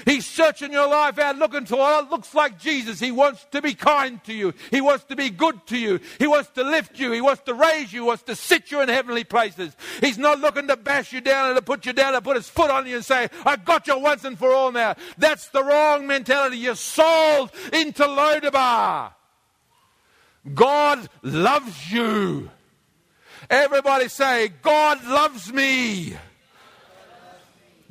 He's 0.04 0.26
searching 0.26 0.72
your 0.72 0.88
life 0.88 1.18
out 1.18 1.36
looking 1.36 1.66
for 1.66 1.76
what 1.76 2.10
looks 2.10 2.34
like 2.34 2.58
Jesus. 2.58 3.00
He 3.00 3.12
wants 3.12 3.46
to 3.52 3.62
be 3.62 3.74
kind 3.74 4.22
to 4.24 4.32
you. 4.32 4.54
He 4.70 4.80
wants 4.80 5.04
to 5.04 5.16
be 5.16 5.30
good 5.30 5.66
to 5.66 5.78
you. 5.78 6.00
He 6.18 6.26
wants 6.26 6.50
to 6.50 6.64
lift 6.64 6.98
you. 6.98 7.12
He 7.12 7.20
wants 7.20 7.42
to 7.42 7.54
raise 7.54 7.92
you. 7.92 8.02
He 8.02 8.06
wants 8.06 8.22
to 8.24 8.36
sit 8.36 8.70
you 8.70 8.80
in 8.80 8.88
heavenly 8.88 9.24
places. 9.24 9.76
He's 10.00 10.18
not 10.18 10.40
looking 10.40 10.68
to 10.68 10.76
bash 10.76 11.12
you 11.12 11.20
down 11.20 11.48
and 11.48 11.56
to 11.56 11.62
put 11.62 11.86
you 11.86 11.92
down 11.92 12.14
and 12.14 12.24
put 12.24 12.36
his 12.36 12.48
foot 12.48 12.70
on 12.70 12.86
you 12.86 12.96
and 12.96 13.04
say, 13.04 13.28
I 13.44 13.56
got 13.56 13.86
you 13.86 13.98
once 13.98 14.24
and 14.24 14.38
for 14.38 14.52
all 14.52 14.72
now. 14.72 14.96
That's 15.18 15.48
the 15.48 15.62
wrong 15.62 16.06
mentality. 16.06 16.58
You're 16.58 16.74
sold 16.74 17.50
into 17.72 18.04
Lodabar. 18.04 19.12
God 20.54 21.08
loves 21.22 21.92
you. 21.92 22.50
Everybody 23.48 24.08
say, 24.08 24.48
God 24.62 25.04
loves 25.06 25.52
me. 25.52 26.16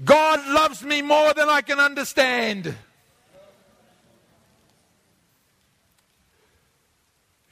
God 0.03 0.47
loves 0.47 0.83
me 0.83 1.01
more 1.01 1.33
than 1.33 1.49
I 1.49 1.61
can 1.61 1.79
understand. 1.79 2.73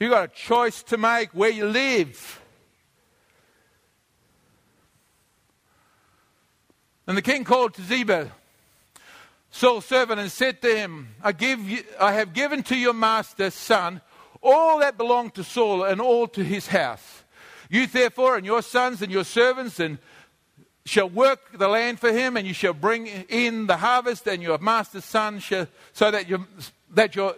You've 0.00 0.12
got 0.12 0.24
a 0.24 0.28
choice 0.28 0.82
to 0.84 0.96
make 0.96 1.30
where 1.30 1.50
you 1.50 1.66
live. 1.66 2.40
And 7.06 7.16
the 7.16 7.22
king 7.22 7.44
called 7.44 7.74
to 7.74 7.82
Ziba, 7.82 8.30
Saul's 9.50 9.86
servant, 9.86 10.20
and 10.20 10.30
said 10.30 10.62
to 10.62 10.76
him, 10.76 11.14
I, 11.22 11.32
give 11.32 11.68
you, 11.68 11.82
I 11.98 12.12
have 12.12 12.32
given 12.32 12.62
to 12.64 12.76
your 12.76 12.92
master's 12.92 13.54
son 13.54 14.00
all 14.40 14.78
that 14.80 14.96
belonged 14.96 15.34
to 15.34 15.44
Saul 15.44 15.84
and 15.84 16.00
all 16.00 16.28
to 16.28 16.44
his 16.44 16.68
house. 16.68 17.24
You 17.68 17.86
therefore 17.86 18.36
and 18.36 18.46
your 18.46 18.62
sons 18.62 19.02
and 19.02 19.10
your 19.10 19.24
servants 19.24 19.80
and 19.80 19.98
shall 20.88 21.08
work 21.08 21.58
the 21.58 21.68
land 21.68 22.00
for 22.00 22.12
him, 22.12 22.36
and 22.36 22.46
you 22.46 22.54
shall 22.54 22.72
bring 22.72 23.06
in 23.06 23.66
the 23.66 23.76
harvest, 23.76 24.26
and 24.26 24.42
your 24.42 24.58
master's 24.58 25.04
son 25.04 25.38
shall, 25.38 25.66
so 25.92 26.10
that 26.10 26.28
your, 26.28 26.46
that 26.90 27.14
your, 27.14 27.36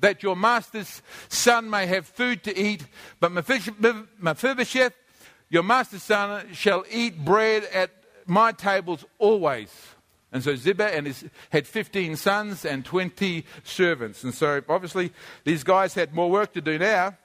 that 0.00 0.22
your 0.22 0.36
master's 0.36 1.02
son 1.28 1.68
may 1.68 1.86
have 1.86 2.06
food 2.06 2.44
to 2.44 2.56
eat. 2.56 2.84
But 3.18 3.32
Mephibosheth, 3.32 4.94
your 5.48 5.62
master's 5.62 6.02
son, 6.02 6.52
shall 6.52 6.84
eat 6.90 7.24
bread 7.24 7.64
at 7.72 7.90
my 8.26 8.52
tables 8.52 9.04
always. 9.18 9.70
And 10.32 10.44
so 10.44 10.54
Ziba 10.54 10.94
and 10.94 11.06
his, 11.06 11.24
had 11.50 11.66
15 11.66 12.16
sons 12.16 12.64
and 12.64 12.84
20 12.84 13.44
servants. 13.64 14.22
And 14.22 14.32
so 14.32 14.62
obviously 14.68 15.12
these 15.44 15.64
guys 15.64 15.94
had 15.94 16.14
more 16.14 16.30
work 16.30 16.52
to 16.52 16.60
do 16.60 16.78
now 16.78 17.16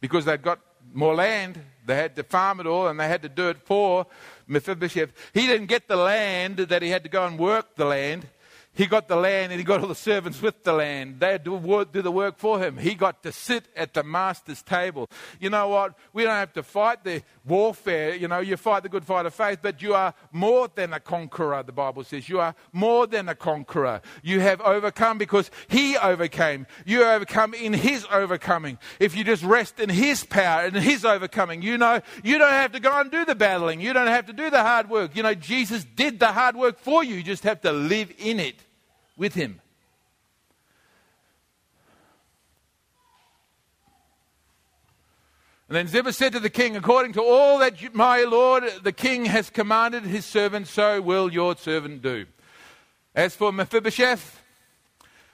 because 0.00 0.24
they'd 0.24 0.42
got 0.42 0.58
more 0.92 1.14
land. 1.14 1.60
They 1.86 1.94
had 1.94 2.16
to 2.16 2.24
farm 2.24 2.60
it 2.60 2.66
all 2.66 2.88
and 2.88 2.98
they 2.98 3.06
had 3.06 3.22
to 3.22 3.28
do 3.28 3.48
it 3.50 3.58
for 3.64 4.06
Mephibosheth. 4.48 5.12
He 5.34 5.46
didn't 5.46 5.66
get 5.66 5.86
the 5.86 5.96
land 5.96 6.56
that 6.56 6.82
he 6.82 6.88
had 6.88 7.04
to 7.04 7.08
go 7.08 7.26
and 7.26 7.38
work 7.38 7.76
the 7.76 7.84
land. 7.84 8.26
He 8.78 8.86
got 8.86 9.08
the 9.08 9.16
land 9.16 9.50
and 9.50 9.58
he 9.58 9.64
got 9.64 9.80
all 9.80 9.88
the 9.88 9.94
servants 9.96 10.40
with 10.40 10.62
the 10.62 10.72
land. 10.72 11.18
They 11.18 11.32
had 11.32 11.44
to 11.46 11.52
work, 11.52 11.92
do 11.92 12.00
the 12.00 12.12
work 12.12 12.38
for 12.38 12.60
him. 12.60 12.76
He 12.76 12.94
got 12.94 13.24
to 13.24 13.32
sit 13.32 13.64
at 13.74 13.92
the 13.92 14.04
master's 14.04 14.62
table. 14.62 15.10
You 15.40 15.50
know 15.50 15.66
what? 15.66 15.98
We 16.12 16.22
don't 16.22 16.36
have 16.36 16.52
to 16.52 16.62
fight 16.62 17.02
the 17.02 17.24
warfare. 17.44 18.14
You 18.14 18.28
know, 18.28 18.38
you 18.38 18.56
fight 18.56 18.84
the 18.84 18.88
good 18.88 19.04
fight 19.04 19.26
of 19.26 19.34
faith, 19.34 19.58
but 19.62 19.82
you 19.82 19.94
are 19.94 20.14
more 20.30 20.68
than 20.72 20.92
a 20.92 21.00
conqueror, 21.00 21.64
the 21.64 21.72
Bible 21.72 22.04
says. 22.04 22.28
You 22.28 22.38
are 22.38 22.54
more 22.72 23.08
than 23.08 23.28
a 23.28 23.34
conqueror. 23.34 24.00
You 24.22 24.38
have 24.38 24.60
overcome 24.60 25.18
because 25.18 25.50
he 25.66 25.96
overcame. 25.96 26.64
You 26.86 27.02
overcome 27.02 27.54
in 27.54 27.72
his 27.72 28.06
overcoming. 28.12 28.78
If 29.00 29.16
you 29.16 29.24
just 29.24 29.42
rest 29.42 29.80
in 29.80 29.88
his 29.88 30.22
power 30.22 30.66
and 30.66 30.76
his 30.76 31.04
overcoming, 31.04 31.62
you 31.62 31.78
know, 31.78 32.00
you 32.22 32.38
don't 32.38 32.52
have 32.52 32.70
to 32.70 32.80
go 32.80 33.00
and 33.00 33.10
do 33.10 33.24
the 33.24 33.34
battling. 33.34 33.80
You 33.80 33.92
don't 33.92 34.06
have 34.06 34.26
to 34.26 34.32
do 34.32 34.50
the 34.50 34.62
hard 34.62 34.88
work. 34.88 35.16
You 35.16 35.24
know, 35.24 35.34
Jesus 35.34 35.84
did 35.84 36.20
the 36.20 36.28
hard 36.28 36.54
work 36.54 36.78
for 36.78 37.02
you. 37.02 37.16
You 37.16 37.24
just 37.24 37.42
have 37.42 37.60
to 37.62 37.72
live 37.72 38.12
in 38.18 38.38
it 38.38 38.54
with 39.18 39.34
him. 39.34 39.60
And 45.68 45.76
then 45.76 45.86
Ziba 45.86 46.14
said 46.14 46.32
to 46.32 46.40
the 46.40 46.48
king, 46.48 46.76
According 46.76 47.12
to 47.14 47.22
all 47.22 47.58
that 47.58 47.94
my 47.94 48.22
lord 48.22 48.64
the 48.82 48.92
king 48.92 49.26
has 49.26 49.50
commanded 49.50 50.04
his 50.04 50.24
servant, 50.24 50.66
so 50.66 51.02
will 51.02 51.30
your 51.30 51.56
servant 51.56 52.00
do. 52.00 52.24
As 53.14 53.36
for 53.36 53.52
Mephibosheth, 53.52 54.40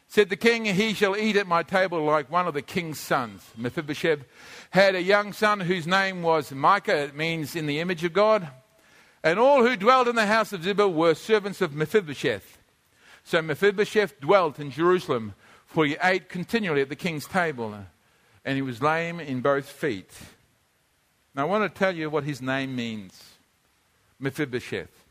said 0.09 0.31
the 0.31 0.37
king, 0.37 0.65
he 0.65 0.93
shall 0.93 1.17
eat 1.17 1.37
at 1.37 1.47
my 1.47 1.63
table 1.63 2.05
like 2.05 2.31
one 2.31 2.49
of 2.49 2.55
the 2.55 2.63
king's 2.63 2.99
sons. 2.99 3.49
Mephibosheth 3.57 4.25
had 4.71 4.97
a 4.97 5.03
young 5.03 5.33
son 5.33 5.61
whose 5.61 5.87
name 5.87 6.23
was 6.23 6.51
Micah, 6.51 7.05
it 7.05 7.15
means 7.15 7.55
in 7.55 7.67
the 7.67 7.79
image 7.79 8.03
of 8.03 8.13
God. 8.13 8.49
And 9.23 9.39
all 9.39 9.63
who 9.63 9.77
dwelt 9.77 10.09
in 10.09 10.17
the 10.17 10.27
house 10.27 10.53
of 10.53 10.65
Ziba 10.65 10.89
were 10.89 11.15
servants 11.15 11.61
of 11.61 11.75
Mephibosheth. 11.75 12.59
So 13.25 13.41
Mephibosheth 13.41 14.21
dwelt 14.21 14.61
in 14.61 14.71
Jerusalem, 14.71 15.35
for 15.67 15.87
he 15.87 15.97
ate 16.03 16.29
continually 16.29 16.83
at 16.83 16.91
the 16.91 16.97
king's 16.97 17.27
table, 17.27 17.75
and 18.45 18.57
he 18.57 18.63
was 18.63 18.83
lame 18.83 19.19
in 19.19 19.41
both 19.41 19.67
feet. 19.67 20.11
Now, 21.35 21.43
I 21.43 21.45
want 21.47 21.73
to 21.73 21.79
tell 21.79 21.95
you 21.95 22.11
what 22.11 22.25
his 22.25 22.41
name 22.41 22.77
means 22.77 23.21
Mephibosheth. 24.21 25.05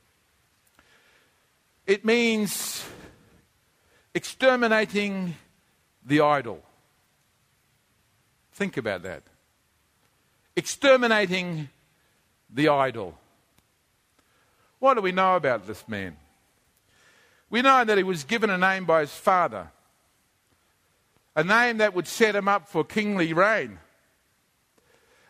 It 1.86 2.06
means 2.06 2.86
exterminating 4.14 5.36
the 6.06 6.22
idol. 6.22 6.64
Think 8.54 8.78
about 8.78 9.04
that. 9.04 9.24
Exterminating 10.56 11.70
the 12.50 12.70
idol. 12.70 13.18
What 14.80 14.94
do 14.94 15.02
we 15.02 15.12
know 15.12 15.36
about 15.36 15.66
this 15.66 15.88
man? 15.88 16.16
We 17.54 17.62
know 17.62 17.86
that 17.86 18.00
he 18.00 18.04
was 18.04 18.24
given 18.24 18.50
a 18.50 18.58
name 18.58 18.86
by 18.86 19.02
his 19.02 19.14
father, 19.14 19.70
a 21.36 21.44
name 21.44 21.78
that 21.78 21.94
would 21.94 22.08
set 22.08 22.36
him 22.36 22.48
up 22.48 22.68
for 22.68 22.84
kingly 22.84 23.32
reign, 23.32 23.78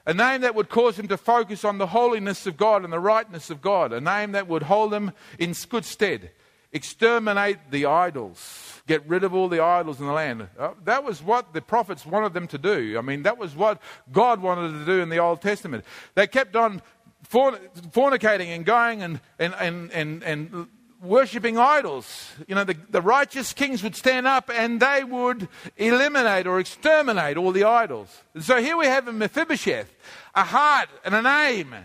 a 0.06 0.14
name 0.14 0.40
that 0.40 0.56
would 0.56 0.70
cause 0.70 0.98
him 0.98 1.10
to 1.10 1.18
focus 1.18 1.66
on 1.66 1.80
the 1.80 1.88
holiness 1.88 2.48
of 2.48 2.56
God 2.56 2.86
and 2.86 2.94
the 2.94 3.00
rightness 3.00 3.50
of 3.50 3.62
God, 3.62 3.92
a 3.92 4.00
name 4.00 4.32
that 4.32 4.48
would 4.48 4.64
hold 4.64 4.94
him 4.94 5.12
in 5.38 5.54
good 5.68 5.84
stead, 5.84 6.32
exterminate 6.72 7.58
the 7.72 7.88
idols, 7.88 8.82
get 8.88 9.06
rid 9.06 9.26
of 9.26 9.34
all 9.34 9.50
the 9.50 9.62
idols 9.62 10.00
in 10.00 10.06
the 10.06 10.14
land. 10.14 10.48
Uh, 10.58 10.70
that 10.86 11.04
was 11.04 11.22
what 11.22 11.52
the 11.52 11.62
prophets 11.62 12.06
wanted 12.06 12.34
them 12.34 12.48
to 12.48 12.58
do. 12.58 12.98
I 12.98 13.02
mean, 13.02 13.24
that 13.24 13.38
was 13.38 13.54
what 13.54 13.82
God 14.14 14.42
wanted 14.42 14.80
to 14.80 14.86
do 14.86 15.02
in 15.02 15.10
the 15.10 15.18
Old 15.18 15.42
Testament. 15.42 15.84
They 16.16 16.28
kept 16.28 16.56
on 16.56 16.82
fornicating 17.30 18.48
and 18.48 18.66
going 18.66 19.04
and, 19.04 19.20
and, 19.40 19.54
and, 19.60 19.92
and, 19.92 20.24
and 20.24 20.68
worshipping 21.04 21.58
idols. 21.58 22.32
You 22.48 22.56
know, 22.56 22.64
the, 22.64 22.76
the 22.90 23.02
righteous 23.02 23.54
kings 23.54 23.84
would 23.84 23.96
stand 23.96 24.26
up 24.26 24.50
and 24.54 24.80
they 24.80 25.04
would 25.04 25.48
eliminate 25.78 26.48
or 26.48 26.60
exterminate 26.60 27.38
all 27.38 27.52
the 27.52 27.66
idols. 27.66 28.24
And 28.34 28.44
so 28.44 28.62
here 28.62 28.78
we 28.78 28.86
have 28.86 29.08
a 29.08 29.14
Mephibosheth, 29.14 29.94
a 30.34 30.44
heart 30.44 30.90
and 31.04 31.14
a 31.14 31.22
name, 31.22 31.76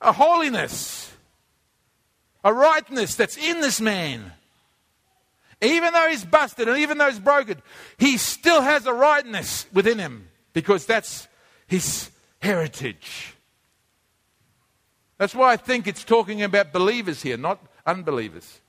a 0.00 0.12
holiness, 0.12 1.12
a 2.44 2.54
rightness 2.54 3.16
that's 3.16 3.36
in 3.36 3.60
this 3.60 3.80
man. 3.80 4.32
Even 5.60 5.92
though 5.92 6.08
he's 6.08 6.24
busted 6.24 6.68
and 6.68 6.78
even 6.78 6.98
though 6.98 7.08
he's 7.08 7.18
broken, 7.18 7.60
he 7.98 8.16
still 8.16 8.62
has 8.62 8.86
a 8.86 8.92
rightness 8.94 9.66
within 9.72 9.98
him 9.98 10.28
because 10.52 10.86
that's 10.86 11.26
his 11.66 12.10
heritage. 12.40 13.34
That's 15.18 15.34
why 15.34 15.52
I 15.52 15.56
think 15.56 15.86
it's 15.86 16.04
talking 16.04 16.42
about 16.42 16.72
believers 16.72 17.22
here, 17.22 17.36
not 17.36 17.60
unbelievers. 17.84 18.60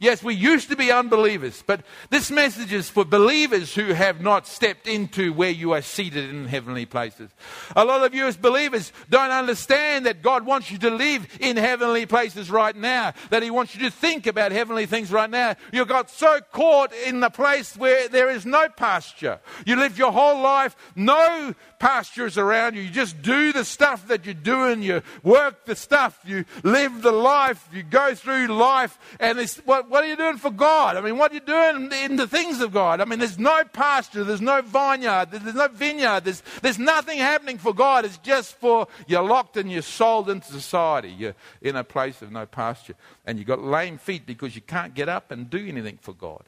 Yes, 0.00 0.22
we 0.22 0.34
used 0.34 0.68
to 0.70 0.76
be 0.76 0.92
unbelievers, 0.92 1.64
but 1.66 1.80
this 2.08 2.30
message 2.30 2.72
is 2.72 2.88
for 2.88 3.04
believers 3.04 3.74
who 3.74 3.94
have 3.94 4.20
not 4.20 4.46
stepped 4.46 4.86
into 4.86 5.32
where 5.32 5.50
you 5.50 5.72
are 5.72 5.82
seated 5.82 6.30
in 6.30 6.46
heavenly 6.46 6.86
places. 6.86 7.30
A 7.74 7.84
lot 7.84 8.04
of 8.04 8.14
you 8.14 8.26
as 8.26 8.36
believers 8.36 8.92
don't 9.10 9.32
understand 9.32 10.06
that 10.06 10.22
God 10.22 10.46
wants 10.46 10.70
you 10.70 10.78
to 10.78 10.90
live 10.90 11.26
in 11.40 11.56
heavenly 11.56 12.06
places 12.06 12.48
right 12.48 12.76
now, 12.76 13.12
that 13.30 13.42
He 13.42 13.50
wants 13.50 13.74
you 13.74 13.80
to 13.86 13.90
think 13.90 14.28
about 14.28 14.52
heavenly 14.52 14.86
things 14.86 15.10
right 15.10 15.28
now. 15.28 15.56
You 15.72 15.84
got 15.84 16.10
so 16.10 16.38
caught 16.52 16.92
in 16.92 17.18
the 17.18 17.30
place 17.30 17.76
where 17.76 18.06
there 18.06 18.30
is 18.30 18.46
no 18.46 18.68
pasture. 18.68 19.40
You 19.66 19.74
live 19.74 19.98
your 19.98 20.12
whole 20.12 20.40
life, 20.40 20.76
no 20.94 21.56
pastures 21.80 22.38
around 22.38 22.76
you. 22.76 22.82
You 22.82 22.90
just 22.90 23.20
do 23.22 23.52
the 23.52 23.64
stuff 23.64 24.06
that 24.08 24.24
you're 24.24 24.34
doing, 24.34 24.80
you 24.80 25.02
work 25.24 25.64
the 25.64 25.74
stuff, 25.74 26.20
you 26.24 26.44
live 26.62 27.02
the 27.02 27.10
life, 27.10 27.68
you 27.72 27.82
go 27.82 28.14
through 28.14 28.46
life, 28.46 28.96
and 29.18 29.38
it's 29.38 29.56
what 29.58 29.87
what 29.88 30.04
are 30.04 30.06
you 30.06 30.16
doing 30.16 30.36
for 30.36 30.50
God? 30.50 30.96
I 30.96 31.00
mean, 31.00 31.16
what 31.18 31.32
are 31.32 31.34
you 31.34 31.40
doing 31.40 31.90
in 32.04 32.16
the 32.16 32.26
things 32.26 32.60
of 32.60 32.72
God? 32.72 33.00
I 33.00 33.04
mean, 33.04 33.18
there's 33.18 33.38
no 33.38 33.64
pasture, 33.64 34.24
there's 34.24 34.40
no 34.40 34.62
vineyard, 34.62 35.30
there's 35.30 35.54
no 35.54 35.68
vineyard, 35.68 36.24
there's, 36.24 36.42
there's 36.62 36.78
nothing 36.78 37.18
happening 37.18 37.58
for 37.58 37.74
God. 37.74 38.04
It's 38.04 38.18
just 38.18 38.54
for 38.56 38.88
you're 39.06 39.22
locked 39.22 39.56
and 39.56 39.70
you're 39.70 39.82
sold 39.82 40.28
into 40.30 40.46
society. 40.52 41.10
You're 41.10 41.34
in 41.62 41.76
a 41.76 41.84
place 41.84 42.22
of 42.22 42.30
no 42.30 42.46
pasture. 42.46 42.94
And 43.26 43.38
you've 43.38 43.48
got 43.48 43.62
lame 43.62 43.98
feet 43.98 44.26
because 44.26 44.54
you 44.54 44.62
can't 44.62 44.94
get 44.94 45.08
up 45.08 45.30
and 45.30 45.48
do 45.48 45.66
anything 45.66 45.98
for 46.00 46.12
God. 46.12 46.42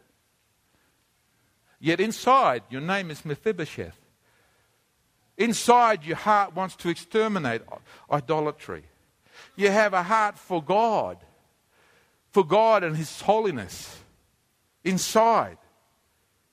Yet 1.80 2.00
inside, 2.00 2.62
your 2.68 2.82
name 2.82 3.10
is 3.10 3.24
Mephibosheth. 3.24 3.96
Inside, 5.38 6.04
your 6.04 6.16
heart 6.16 6.54
wants 6.54 6.76
to 6.76 6.90
exterminate 6.90 7.62
idolatry. 8.12 8.84
You 9.56 9.70
have 9.70 9.94
a 9.94 10.02
heart 10.02 10.38
for 10.38 10.62
God 10.62 11.16
for 12.30 12.44
God 12.44 12.84
and 12.84 12.96
His 12.96 13.20
holiness 13.20 13.98
inside. 14.84 15.58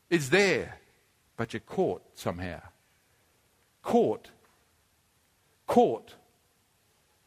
It's 0.09 0.30
there, 0.30 0.80
but 1.36 1.53
you're 1.53 1.59
caught 1.59 2.01
somehow. 2.15 2.61
Caught. 3.84 4.30
Caught 5.67 6.15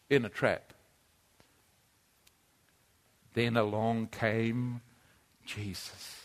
in 0.09 0.24
a 0.24 0.28
trap. 0.28 0.72
Then 3.34 3.57
along 3.57 4.09
came 4.09 4.80
Jesus. 5.44 6.16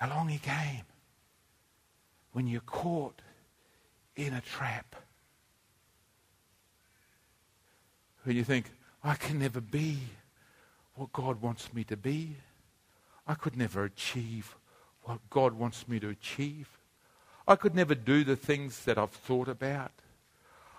Along 0.00 0.28
he 0.28 0.38
came 0.38 0.84
when 2.32 2.46
you're 2.46 2.60
caught 2.60 3.22
in 4.16 4.34
a 4.34 4.40
trap. 4.40 4.96
When 8.24 8.36
you 8.36 8.44
think, 8.44 8.70
I 9.02 9.14
can 9.14 9.38
never 9.38 9.60
be 9.60 9.98
what 10.94 11.12
God 11.12 11.40
wants 11.40 11.72
me 11.72 11.84
to 11.84 11.96
be. 11.96 12.36
I 13.26 13.34
could 13.34 13.56
never 13.56 13.84
achieve 13.84 14.56
what 15.02 15.18
God 15.30 15.54
wants 15.54 15.88
me 15.88 15.98
to 16.00 16.08
achieve. 16.08 16.68
I 17.46 17.56
could 17.56 17.74
never 17.74 17.94
do 17.94 18.24
the 18.24 18.36
things 18.36 18.84
that 18.84 18.98
I've 18.98 19.10
thought 19.10 19.48
about. 19.48 19.92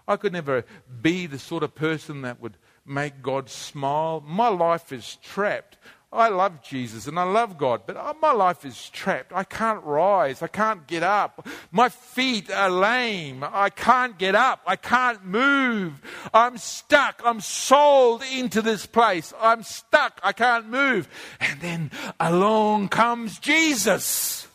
I 0.07 0.15
could 0.17 0.33
never 0.33 0.65
be 1.01 1.27
the 1.27 1.39
sort 1.39 1.63
of 1.63 1.75
person 1.75 2.21
that 2.21 2.41
would 2.41 2.57
make 2.85 3.21
God 3.21 3.49
smile. 3.49 4.21
My 4.25 4.49
life 4.49 4.91
is 4.91 5.17
trapped 5.21 5.77
I 6.13 6.29
love 6.29 6.61
Jesus 6.61 7.07
and 7.07 7.19
I 7.19 7.23
love 7.23 7.57
God, 7.57 7.81
but 7.87 7.97
uh, 7.97 8.13
my 8.21 8.31
life 8.31 8.65
is 8.65 8.89
trapped. 8.89 9.33
I 9.33 9.43
can't 9.43 9.83
rise. 9.83 10.43
I 10.43 10.47
can't 10.47 10.85
get 10.85 11.01
up. 11.01 11.47
My 11.71 11.89
feet 11.89 12.51
are 12.51 12.69
lame. 12.69 13.43
I 13.43 13.69
can't 13.69 14.17
get 14.17 14.35
up. 14.35 14.61
I 14.67 14.75
can't 14.75 15.25
move. 15.25 16.01
I'm 16.33 16.57
stuck. 16.57 17.21
I'm 17.25 17.41
sold 17.41 18.21
into 18.31 18.61
this 18.61 18.85
place. 18.85 19.33
I'm 19.41 19.63
stuck. 19.63 20.19
I 20.23 20.33
can't 20.33 20.69
move. 20.69 21.09
And 21.39 21.59
then 21.61 21.91
along 22.19 22.89
comes 22.89 23.39
Jesus. 23.39 24.47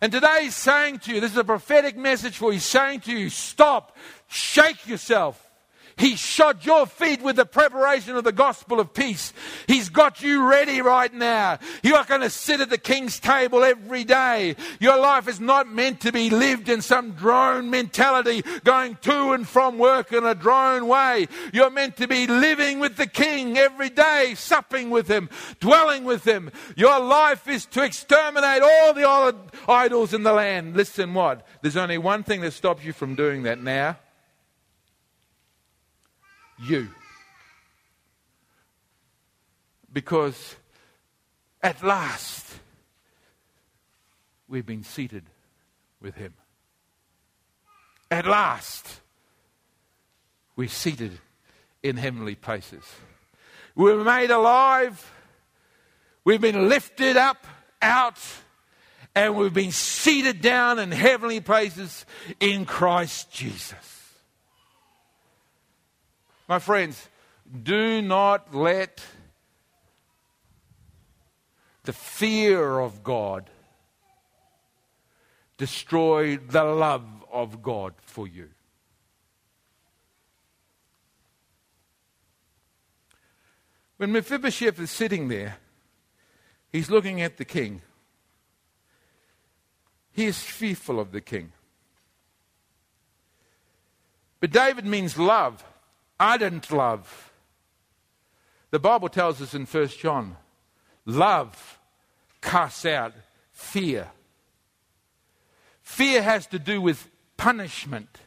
And 0.00 0.10
today 0.10 0.44
he's 0.44 0.56
saying 0.56 1.00
to 1.00 1.14
you, 1.14 1.20
this 1.20 1.32
is 1.32 1.36
a 1.36 1.44
prophetic 1.44 1.96
message 1.98 2.38
for 2.38 2.46
you. 2.46 2.52
He's 2.52 2.64
saying 2.64 3.00
to 3.00 3.12
you, 3.12 3.28
stop, 3.28 3.96
shake 4.28 4.88
yourself. 4.88 5.49
He 6.00 6.16
shod 6.16 6.64
your 6.64 6.86
feet 6.86 7.20
with 7.20 7.36
the 7.36 7.44
preparation 7.44 8.16
of 8.16 8.24
the 8.24 8.32
gospel 8.32 8.80
of 8.80 8.94
peace. 8.94 9.34
He's 9.66 9.90
got 9.90 10.22
you 10.22 10.48
ready 10.48 10.80
right 10.80 11.12
now. 11.12 11.58
You 11.82 11.94
are 11.96 12.06
going 12.06 12.22
to 12.22 12.30
sit 12.30 12.62
at 12.62 12.70
the 12.70 12.78
king's 12.78 13.20
table 13.20 13.62
every 13.62 14.04
day. 14.04 14.56
Your 14.80 14.98
life 14.98 15.28
is 15.28 15.40
not 15.40 15.70
meant 15.70 16.00
to 16.00 16.10
be 16.10 16.30
lived 16.30 16.70
in 16.70 16.80
some 16.80 17.12
drone 17.12 17.68
mentality, 17.68 18.42
going 18.64 18.96
to 19.02 19.32
and 19.32 19.46
from 19.46 19.76
work 19.76 20.10
in 20.10 20.24
a 20.24 20.34
drone 20.34 20.88
way. 20.88 21.28
You're 21.52 21.68
meant 21.68 21.98
to 21.98 22.08
be 22.08 22.26
living 22.26 22.80
with 22.80 22.96
the 22.96 23.06
king 23.06 23.58
every 23.58 23.90
day, 23.90 24.32
supping 24.36 24.88
with 24.88 25.06
him, 25.06 25.28
dwelling 25.60 26.04
with 26.04 26.26
him. 26.26 26.50
Your 26.76 26.98
life 26.98 27.46
is 27.46 27.66
to 27.66 27.84
exterminate 27.84 28.62
all 28.62 28.94
the 28.94 29.36
idols 29.68 30.14
in 30.14 30.22
the 30.22 30.32
land. 30.32 30.78
Listen, 30.78 31.12
what? 31.12 31.46
There's 31.60 31.76
only 31.76 31.98
one 31.98 32.22
thing 32.22 32.40
that 32.40 32.52
stops 32.52 32.86
you 32.86 32.94
from 32.94 33.16
doing 33.16 33.42
that 33.42 33.62
now 33.62 33.98
you. 36.60 36.88
Because 39.92 40.56
at 41.62 41.82
last 41.82 42.46
we've 44.48 44.66
been 44.66 44.84
seated 44.84 45.24
with 46.00 46.14
Him. 46.14 46.34
At 48.10 48.26
last 48.26 49.00
we're 50.56 50.68
seated 50.68 51.18
in 51.82 51.96
heavenly 51.96 52.34
places. 52.34 52.84
We're 53.74 54.04
made 54.04 54.30
alive. 54.30 55.12
We've 56.24 56.40
been 56.40 56.68
lifted 56.68 57.16
up, 57.16 57.46
out, 57.80 58.18
and 59.14 59.34
we've 59.36 59.54
been 59.54 59.72
seated 59.72 60.40
down 60.40 60.78
in 60.78 60.92
heavenly 60.92 61.40
places 61.40 62.04
in 62.38 62.66
Christ 62.66 63.32
Jesus. 63.32 63.99
My 66.50 66.58
friends, 66.58 67.08
do 67.62 68.02
not 68.02 68.52
let 68.52 69.00
the 71.84 71.92
fear 71.92 72.80
of 72.80 73.04
God 73.04 73.48
destroy 75.56 76.38
the 76.38 76.64
love 76.64 77.04
of 77.30 77.62
God 77.62 77.94
for 78.00 78.26
you. 78.26 78.48
When 83.98 84.10
Mephibosheth 84.10 84.80
is 84.80 84.90
sitting 84.90 85.28
there, 85.28 85.58
he's 86.72 86.90
looking 86.90 87.22
at 87.22 87.36
the 87.36 87.44
king. 87.44 87.80
He 90.10 90.24
is 90.24 90.42
fearful 90.42 90.98
of 90.98 91.12
the 91.12 91.20
king. 91.20 91.52
But 94.40 94.50
David 94.50 94.84
means 94.84 95.16
love 95.16 95.64
ardent 96.20 96.70
love. 96.70 97.32
The 98.70 98.78
Bible 98.78 99.08
tells 99.08 99.42
us 99.42 99.54
in 99.54 99.64
1 99.64 99.88
John 99.88 100.36
love 101.06 101.80
casts 102.40 102.86
out 102.86 103.14
fear. 103.52 104.08
Fear 105.82 106.22
has 106.22 106.46
to 106.48 106.58
do 106.58 106.80
with 106.80 107.08
punishment. 107.36 108.20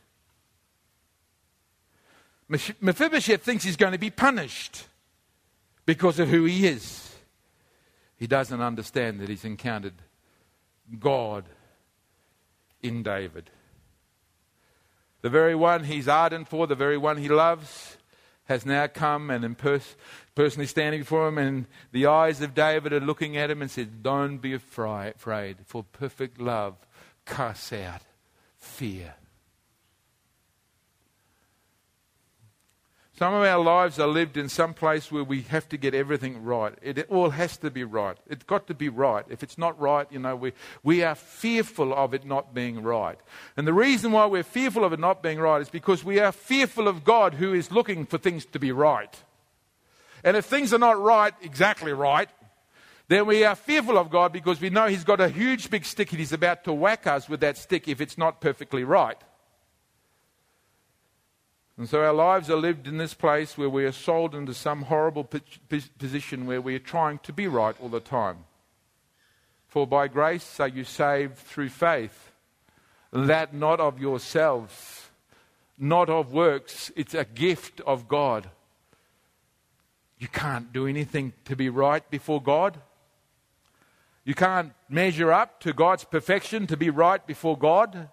Mephibosheth 2.50 3.42
thinks 3.42 3.64
he's 3.64 3.78
going 3.78 3.94
to 3.94 3.98
be 3.98 4.10
punished 4.10 4.86
because 5.86 6.20
of 6.20 6.28
who 6.28 6.44
he 6.44 6.68
is. 6.68 7.16
He 8.18 8.28
doesn't 8.28 8.62
understand 8.62 9.20
that 9.20 9.30
he's 9.30 9.46
encountered 9.46 9.96
God 11.00 11.46
in 12.82 13.02
David. 13.02 13.50
The 15.24 15.30
very 15.30 15.56
one 15.56 15.86
he's 15.86 16.10
ardent 16.10 16.50
for, 16.50 16.68
the 16.68 16.76
very 16.76 16.98
one 16.98 17.18
he 17.18 17.30
loves, 17.30 17.98
has 18.46 18.66
now 18.66 18.88
come 18.88 19.30
and 19.30 19.58
pers- 19.58 19.96
personally 20.36 20.68
standing 20.68 21.00
before 21.00 21.30
him, 21.30 21.38
and 21.38 21.66
the 21.94 22.08
eyes 22.08 22.42
of 22.42 22.54
David 22.54 22.92
are 22.92 23.00
looking 23.00 23.38
at 23.38 23.50
him 23.50 23.62
and 23.62 23.72
says, 23.72 23.88
Don't 23.88 24.40
be 24.40 24.54
afraid, 24.54 25.56
for 25.66 25.84
perfect 25.84 26.42
love 26.42 26.76
casts 27.26 27.72
out 27.72 28.02
fear. 28.58 29.16
Some 33.24 33.36
of 33.36 33.44
our 33.44 33.64
lives 33.64 34.00
are 34.00 34.08
lived 34.08 34.36
in 34.36 34.50
some 34.50 34.74
place 34.74 35.10
where 35.10 35.24
we 35.24 35.44
have 35.44 35.70
to 35.70 35.78
get 35.78 35.96
everything 35.96 36.44
right. 36.44 36.74
It 36.82 37.10
all 37.10 37.30
has 37.30 37.56
to 37.60 37.72
be 37.72 37.86
right. 37.86 38.18
It's 38.30 38.44
got 38.44 38.68
to 38.68 38.74
be 38.74 38.90
right. 38.90 39.24
If 39.30 39.44
it's 39.44 39.58
not 39.58 39.80
right, 39.80 40.06
you 40.12 40.20
know, 40.20 40.36
we, 40.36 40.52
we 40.84 41.04
are 41.04 41.16
fearful 41.16 41.94
of 41.94 42.14
it 42.14 42.26
not 42.26 42.54
being 42.54 42.84
right. 42.84 43.18
And 43.56 43.66
the 43.66 43.72
reason 43.72 44.12
why 44.12 44.26
we're 44.26 44.44
fearful 44.44 44.84
of 44.84 44.92
it 44.92 45.00
not 45.00 45.24
being 45.24 45.40
right 45.40 45.62
is 45.62 45.70
because 45.70 46.04
we 46.04 46.20
are 46.20 46.34
fearful 46.34 46.90
of 46.90 47.06
God 47.06 47.36
who 47.36 47.54
is 47.54 47.72
looking 47.72 48.06
for 48.06 48.18
things 48.18 48.44
to 48.48 48.60
be 48.60 48.74
right. 48.74 49.18
And 50.26 50.36
if 50.36 50.44
things 50.44 50.74
are 50.74 50.78
not 50.78 51.02
right, 51.02 51.34
exactly 51.42 51.94
right, 51.94 52.28
then 53.08 53.26
we 53.26 53.46
are 53.46 53.56
fearful 53.56 53.98
of 53.98 54.10
God 54.10 54.34
because 54.34 54.60
we 54.60 54.70
know 54.70 54.88
He's 54.88 55.06
got 55.06 55.22
a 55.22 55.30
huge 55.30 55.70
big 55.70 55.86
stick 55.86 56.12
and 56.12 56.20
He's 56.20 56.34
about 56.34 56.66
to 56.66 56.74
whack 56.74 57.08
us 57.08 57.30
with 57.30 57.40
that 57.40 57.58
stick 57.58 57.88
if 57.88 58.02
it's 58.02 58.18
not 58.18 58.42
perfectly 58.42 58.84
right. 58.84 59.18
And 61.78 61.90
so 61.90 62.04
our 62.04 62.14
lives 62.14 62.50
are 62.50 62.56
lived 62.56 62.88
in 62.88 62.98
this 62.98 63.16
place 63.16 63.58
where 63.58 63.70
we 63.70 63.86
are 63.86 63.92
sold 63.92 64.36
into 64.36 64.54
some 64.54 64.84
horrible 64.84 65.28
position 65.98 66.46
where 66.46 66.62
we 66.62 66.76
are 66.76 66.80
trying 66.80 67.20
to 67.20 67.34
be 67.34 67.48
right 67.48 67.76
all 67.82 67.90
the 67.90 68.00
time. 68.00 68.46
For 69.68 69.88
by 69.88 70.08
grace 70.08 70.60
are 70.60 70.68
you 70.68 70.84
saved 70.84 71.38
through 71.38 71.70
faith, 71.70 72.32
that 73.12 73.56
not 73.56 73.80
of 73.80 74.00
yourselves, 74.00 75.10
not 75.80 76.10
of 76.10 76.32
works, 76.32 76.92
it's 76.96 77.16
a 77.16 77.26
gift 77.26 77.82
of 77.82 78.08
God. 78.08 78.50
You 80.20 80.28
can't 80.28 80.72
do 80.72 80.86
anything 80.86 81.34
to 81.46 81.56
be 81.56 81.70
right 81.70 82.08
before 82.12 82.42
God. 82.42 82.80
You 84.24 84.36
can't 84.36 84.74
measure 84.88 85.34
up 85.34 85.60
to 85.62 85.74
God's 85.74 86.04
perfection 86.04 86.68
to 86.68 86.78
be 86.78 86.92
right 86.92 87.26
before 87.26 87.58
God. 87.58 88.10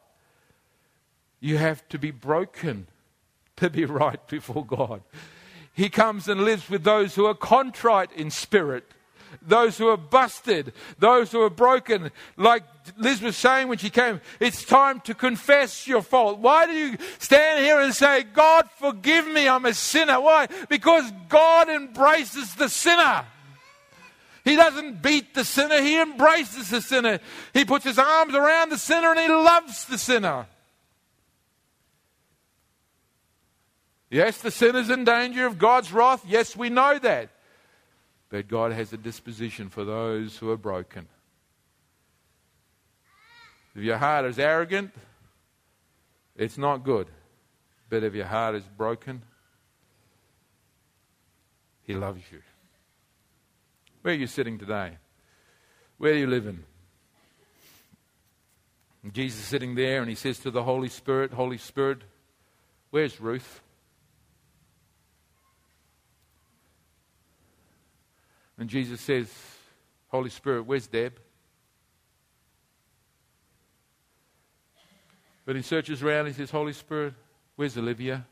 You 1.41 1.59
have 1.59 1.87
to 1.91 1.99
be 1.99 2.11
broken 2.11 2.87
to 3.61 3.71
be 3.71 3.85
right 3.85 4.27
before 4.27 4.65
God. 4.65 5.03
He 5.73 5.89
comes 5.89 6.29
and 6.29 6.43
lives 6.43 6.69
with 6.69 6.83
those 6.83 7.15
who 7.15 7.27
are 7.27 7.35
contrite 7.35 8.13
in 8.13 8.31
spirit, 8.31 8.85
those 9.41 9.79
who 9.79 9.89
are 9.89 9.97
busted, 9.97 10.73
those 10.99 11.31
who 11.31 11.41
are 11.43 11.51
broken. 11.51 12.11
Like 12.37 12.65
Liz 12.97 13.23
was 13.23 13.37
saying 13.37 13.69
when 13.69 13.79
she 13.79 13.89
came, 13.89 14.21
it's 14.41 14.65
time 14.65 15.01
to 15.03 15.15
confess 15.15 15.87
your 15.87 16.03
fault. 16.03 16.39
Why 16.39 16.67
do 16.67 16.73
you 16.73 16.99
stand 17.19 17.65
here 17.65 17.81
and 17.81 17.95
say, 17.95 18.25
God, 18.25 18.69
forgive 18.79 19.27
me, 19.29 19.49
I'm 19.49 19.65
a 19.65 19.75
sinner? 19.75 20.21
Why? 20.21 20.49
Because 20.69 21.11
God 21.29 21.69
embraces 21.69 22.55
the 22.57 22.69
sinner. 22.69 23.25
He 24.45 24.57
doesn't 24.57 25.03
beat 25.03 25.35
the 25.35 25.45
sinner, 25.45 25.81
He 25.81 26.01
embraces 26.01 26.71
the 26.71 26.81
sinner. 26.81 27.21
He 27.55 27.65
puts 27.65 27.85
His 27.85 27.99
arms 27.99 28.35
around 28.35 28.71
the 28.71 28.79
sinner 28.79 29.13
and 29.13 29.21
He 29.21 29.29
loves 29.29 29.85
the 29.85 29.99
sinner. 29.99 30.47
Yes, 34.11 34.39
the 34.39 34.51
sinner's 34.51 34.91
in 34.91 35.05
danger 35.05 35.47
of 35.47 35.57
God's 35.57 35.93
wrath. 35.93 36.25
Yes, 36.27 36.57
we 36.57 36.69
know 36.69 36.99
that. 36.99 37.31
But 38.29 38.49
God 38.49 38.73
has 38.73 38.93
a 38.93 38.97
disposition 38.97 39.69
for 39.71 39.85
those 39.85 40.37
who 40.37 40.51
are 40.51 40.57
broken. 40.57 41.07
If 43.75 43.83
your 43.83 43.99
heart 43.99 44.25
is 44.25 44.39
arrogant, 44.39 44.93
it's 46.37 46.59
not 46.59 46.85
good. 46.85 47.09
But 47.89 48.03
if 48.03 48.15
your 48.15 48.27
heart 48.27 48.57
is 48.57 48.65
broken, 48.77 49.23
He 51.83 51.95
loves 51.95 52.23
you. 52.33 52.41
Where 54.03 54.15
are 54.15 54.17
you 54.17 54.27
sitting 54.27 54.59
today? 54.59 54.97
Where 55.99 56.13
are 56.13 56.17
you 56.17 56.27
living? 56.27 56.65
And 59.03 59.15
Jesus 59.15 59.41
is 59.41 59.47
sitting 59.47 59.75
there 59.75 60.01
and 60.01 60.09
he 60.09 60.15
says 60.15 60.39
to 60.41 60.51
the 60.51 60.63
Holy 60.63 60.89
Spirit, 60.89 61.33
Holy 61.33 61.59
Spirit, 61.59 62.03
where's 62.91 63.21
Ruth? 63.21 63.61
And 68.61 68.69
Jesus 68.69 69.01
says, 69.01 69.33
Holy 70.09 70.29
Spirit, 70.29 70.67
where's 70.67 70.87
Deb? 70.87 71.19
But 75.47 75.57
he 75.57 75.63
searches 75.63 76.03
around, 76.03 76.27
he 76.27 76.35
says, 76.35 76.51
Holy 76.51 76.75
Spirit, 76.75 77.15
where's 77.57 77.79
Olivia? 77.79 78.27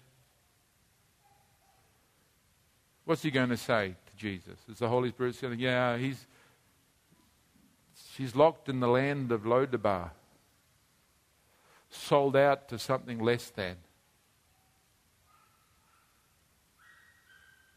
What's 3.07 3.23
he 3.23 3.31
going 3.31 3.49
to 3.49 3.57
say 3.57 3.97
to 4.11 4.17
Jesus? 4.17 4.59
Is 4.71 4.79
the 4.79 4.89
Holy 4.89 5.09
Spirit 5.09 5.35
saying, 5.35 5.59
Yeah, 5.61 5.97
he's 5.97 6.27
she's 8.15 8.37
locked 8.37 8.69
in 8.69 8.81
the 8.81 8.89
land 8.89 9.33
of 9.33 9.45
Lodabar, 9.45 10.11
sold 11.89 12.37
out 12.37 12.69
to 12.69 12.79
something 12.79 13.19
less 13.19 13.49
than. 13.49 13.77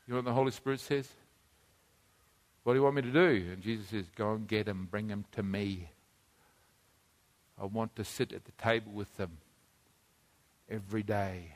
You 0.06 0.14
know 0.14 0.16
what 0.18 0.26
the 0.26 0.34
Holy 0.34 0.52
Spirit 0.52 0.82
says? 0.82 1.08
What 2.64 2.74
do 2.74 2.80
you 2.80 2.84
want 2.84 2.96
me 2.96 3.02
to 3.02 3.12
do? 3.12 3.52
And 3.52 3.62
Jesus 3.62 3.88
says, 3.88 4.06
Go 4.16 4.34
and 4.34 4.48
get 4.48 4.68
them, 4.68 4.88
bring 4.90 5.08
them 5.08 5.26
to 5.34 5.44
me. 5.44 5.90
I 7.60 7.66
want 7.66 7.96
to 7.96 8.04
sit 8.04 8.34
at 8.34 8.46
the 8.46 8.52
table 8.54 8.92
with 8.92 9.16
them 9.18 9.38
every 10.70 11.04
day. 11.04 11.54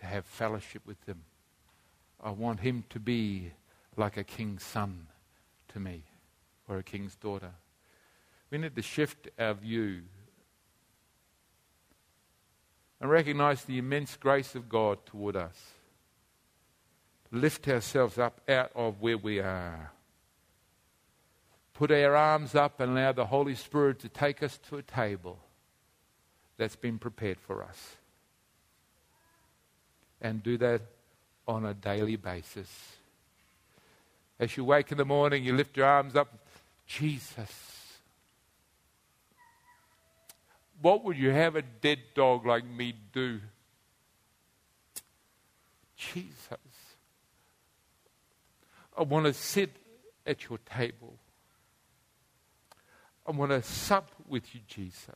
to 0.00 0.06
have 0.06 0.26
fellowship 0.26 0.82
with 0.86 1.02
Him. 1.06 1.22
I 2.22 2.30
want 2.30 2.60
Him 2.60 2.84
to 2.90 3.00
be 3.00 3.52
like 3.96 4.16
a 4.16 4.24
king's 4.24 4.62
son 4.62 5.06
to 5.68 5.80
me 5.80 6.02
or 6.68 6.78
a 6.78 6.82
king's 6.82 7.14
daughter. 7.16 7.52
We 8.50 8.58
need 8.58 8.76
to 8.76 8.82
shift 8.82 9.28
our 9.38 9.54
view 9.54 10.02
and 13.00 13.10
recognize 13.10 13.64
the 13.64 13.78
immense 13.78 14.16
grace 14.16 14.54
of 14.54 14.68
God 14.68 15.04
toward 15.06 15.36
us. 15.36 15.56
Lift 17.32 17.68
ourselves 17.68 18.18
up 18.18 18.40
out 18.48 18.70
of 18.74 19.00
where 19.00 19.18
we 19.18 19.40
are. 19.40 19.92
Put 21.74 21.90
our 21.90 22.16
arms 22.16 22.54
up 22.54 22.80
and 22.80 22.92
allow 22.92 23.12
the 23.12 23.26
Holy 23.26 23.54
Spirit 23.54 23.98
to 24.00 24.08
take 24.08 24.42
us 24.42 24.58
to 24.68 24.76
a 24.76 24.82
table 24.82 25.38
that's 26.56 26.76
been 26.76 26.98
prepared 26.98 27.38
for 27.38 27.62
us. 27.62 27.96
And 30.20 30.42
do 30.42 30.56
that 30.58 30.80
on 31.46 31.66
a 31.66 31.74
daily 31.74 32.16
basis. 32.16 32.68
As 34.38 34.56
you 34.56 34.64
wake 34.64 34.90
in 34.90 34.98
the 34.98 35.04
morning, 35.04 35.44
you 35.44 35.54
lift 35.54 35.76
your 35.76 35.86
arms 35.86 36.16
up. 36.16 36.32
Jesus. 36.86 37.96
What 40.80 41.04
would 41.04 41.16
you 41.16 41.30
have 41.30 41.56
a 41.56 41.62
dead 41.62 41.98
dog 42.14 42.46
like 42.46 42.64
me 42.64 42.94
do? 43.12 43.40
Jesus. 45.96 46.65
I 48.96 49.02
want 49.02 49.26
to 49.26 49.32
sit 49.32 49.76
at 50.26 50.48
your 50.48 50.58
table. 50.58 51.18
I 53.26 53.32
want 53.32 53.50
to 53.50 53.62
sup 53.62 54.10
with 54.26 54.54
you, 54.54 54.60
Jesus. 54.66 55.14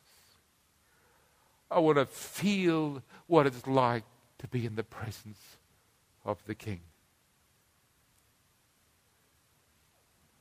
I 1.70 1.78
want 1.78 1.98
to 1.98 2.06
feel 2.06 3.02
what 3.26 3.46
it's 3.46 3.66
like 3.66 4.04
to 4.38 4.48
be 4.48 4.66
in 4.66 4.74
the 4.74 4.82
presence 4.82 5.38
of 6.24 6.38
the 6.46 6.54
King. 6.54 6.80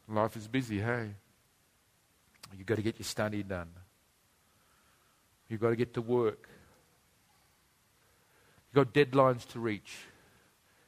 Life 0.08 0.36
is 0.36 0.48
busy, 0.48 0.80
hey? 0.80 1.10
You've 2.58 2.66
got 2.66 2.76
to 2.76 2.82
get 2.82 2.98
your 2.98 3.06
study 3.06 3.44
done. 3.44 3.70
You've 5.48 5.62
got 5.62 5.70
to 5.70 5.76
get 5.76 5.94
to 5.94 6.02
work. 6.02 6.50
You've 8.74 8.86
got 8.86 8.94
deadlines 8.94 9.46
to 9.50 9.60
reach. 9.60 9.98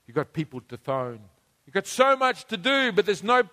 You've 0.07 0.15
got 0.15 0.33
people 0.33 0.61
to 0.69 0.77
phone. 0.77 1.19
You've 1.65 1.73
got 1.73 1.87
so 1.87 2.15
much 2.15 2.45
to 2.45 2.57
do, 2.57 2.91
but 2.91 3.05
there's 3.05 3.23
no, 3.23 3.43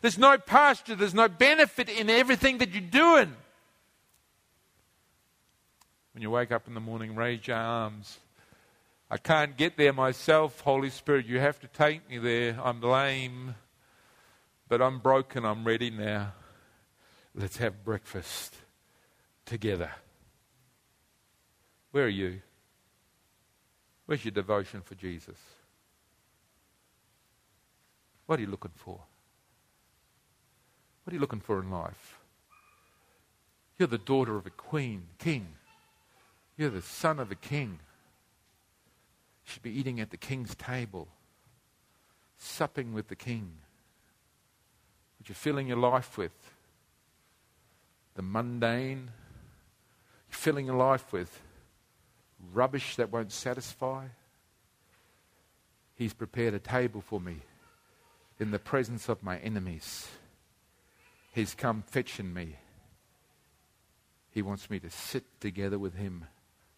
there's 0.00 0.18
no 0.18 0.38
pasture, 0.38 0.94
there's 0.94 1.14
no 1.14 1.28
benefit 1.28 1.88
in 1.88 2.10
everything 2.10 2.58
that 2.58 2.70
you're 2.70 2.80
doing. 2.82 3.34
When 6.12 6.22
you 6.22 6.30
wake 6.30 6.52
up 6.52 6.68
in 6.68 6.74
the 6.74 6.80
morning, 6.80 7.14
raise 7.14 7.46
your 7.46 7.56
arms. 7.56 8.18
I 9.10 9.16
can't 9.16 9.56
get 9.56 9.76
there 9.76 9.92
myself, 9.92 10.60
Holy 10.60 10.90
Spirit. 10.90 11.26
You 11.26 11.38
have 11.38 11.60
to 11.60 11.66
take 11.68 12.08
me 12.08 12.18
there. 12.18 12.58
I'm 12.62 12.80
lame, 12.80 13.54
but 14.68 14.82
I'm 14.82 14.98
broken. 14.98 15.44
I'm 15.44 15.64
ready 15.64 15.90
now. 15.90 16.32
Let's 17.34 17.56
have 17.58 17.84
breakfast 17.84 18.54
together. 19.46 19.90
Where 21.92 22.04
are 22.04 22.08
you? 22.08 22.40
Where's 24.06 24.24
your 24.24 24.32
devotion 24.32 24.82
for 24.82 24.94
Jesus? 24.94 25.36
What 28.32 28.38
are 28.38 28.44
you 28.44 28.50
looking 28.50 28.72
for? 28.74 28.98
What 31.04 31.12
are 31.12 31.14
you 31.14 31.20
looking 31.20 31.42
for 31.42 31.60
in 31.60 31.70
life? 31.70 32.18
You're 33.78 33.88
the 33.88 33.98
daughter 33.98 34.38
of 34.38 34.46
a 34.46 34.50
queen, 34.50 35.02
king. 35.18 35.48
You're 36.56 36.70
the 36.70 36.80
son 36.80 37.20
of 37.20 37.30
a 37.30 37.34
king. 37.34 37.78
You 39.44 39.52
should 39.52 39.62
be 39.62 39.78
eating 39.78 40.00
at 40.00 40.08
the 40.08 40.16
king's 40.16 40.54
table, 40.54 41.08
supping 42.38 42.94
with 42.94 43.08
the 43.08 43.16
king. 43.16 43.52
What 45.18 45.28
you're 45.28 45.36
filling 45.36 45.68
your 45.68 45.76
life 45.76 46.16
with, 46.16 46.32
the 48.14 48.22
mundane, 48.22 49.10
you're 50.30 50.38
filling 50.38 50.64
your 50.64 50.76
life 50.76 51.12
with 51.12 51.42
rubbish 52.54 52.96
that 52.96 53.12
won't 53.12 53.30
satisfy. 53.30 54.06
He's 55.96 56.14
prepared 56.14 56.54
a 56.54 56.58
table 56.58 57.02
for 57.02 57.20
me 57.20 57.42
in 58.42 58.50
the 58.50 58.58
presence 58.58 59.08
of 59.08 59.22
my 59.22 59.38
enemies. 59.38 60.08
He's 61.32 61.54
come 61.54 61.84
fetching 61.86 62.34
me. 62.34 62.56
He 64.32 64.42
wants 64.42 64.68
me 64.68 64.80
to 64.80 64.90
sit 64.90 65.24
together 65.40 65.78
with 65.78 65.94
him 65.94 66.24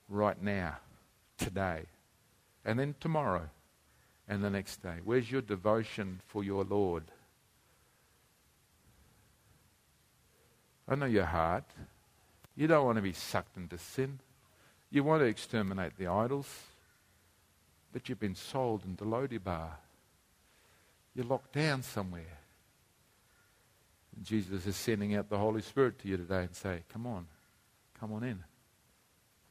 right 0.09 0.41
now, 0.41 0.77
today, 1.39 1.85
and 2.67 2.79
then 2.79 2.95
tomorrow, 3.01 3.49
and 4.29 4.45
the 4.45 4.51
next 4.51 4.83
day. 4.83 4.97
Where's 5.03 5.31
your 5.31 5.41
devotion 5.41 6.21
for 6.27 6.45
your 6.45 6.65
Lord? 6.65 7.05
I 10.87 10.97
know 10.97 11.07
your 11.07 11.25
heart. 11.25 11.65
You 12.55 12.67
don't 12.67 12.85
want 12.85 12.97
to 12.97 13.03
be 13.03 13.15
sucked 13.15 13.57
into 13.57 13.79
sin. 13.79 14.21
You 14.91 15.03
want 15.03 15.23
to 15.23 15.27
exterminate 15.27 15.97
the 15.97 16.09
idols, 16.09 16.47
but 17.91 18.09
you've 18.09 18.21
been 18.21 18.35
sold 18.35 18.85
into 18.85 19.05
Lodebar. 19.05 19.71
You're 21.15 21.27
locked 21.27 21.53
down 21.53 21.83
somewhere. 21.83 22.39
And 24.17 24.25
Jesus 24.25 24.67
is 24.67 24.77
sending 24.77 25.15
out 25.15 25.29
the 25.29 25.39
Holy 25.39 25.63
Spirit 25.63 25.99
to 26.01 26.09
you 26.09 26.17
today 26.17 26.43
and 26.43 26.55
say, 26.55 26.83
Come 26.93 27.07
on, 27.07 27.27
come 27.99 28.13
on 28.13 28.25
in. 28.25 28.43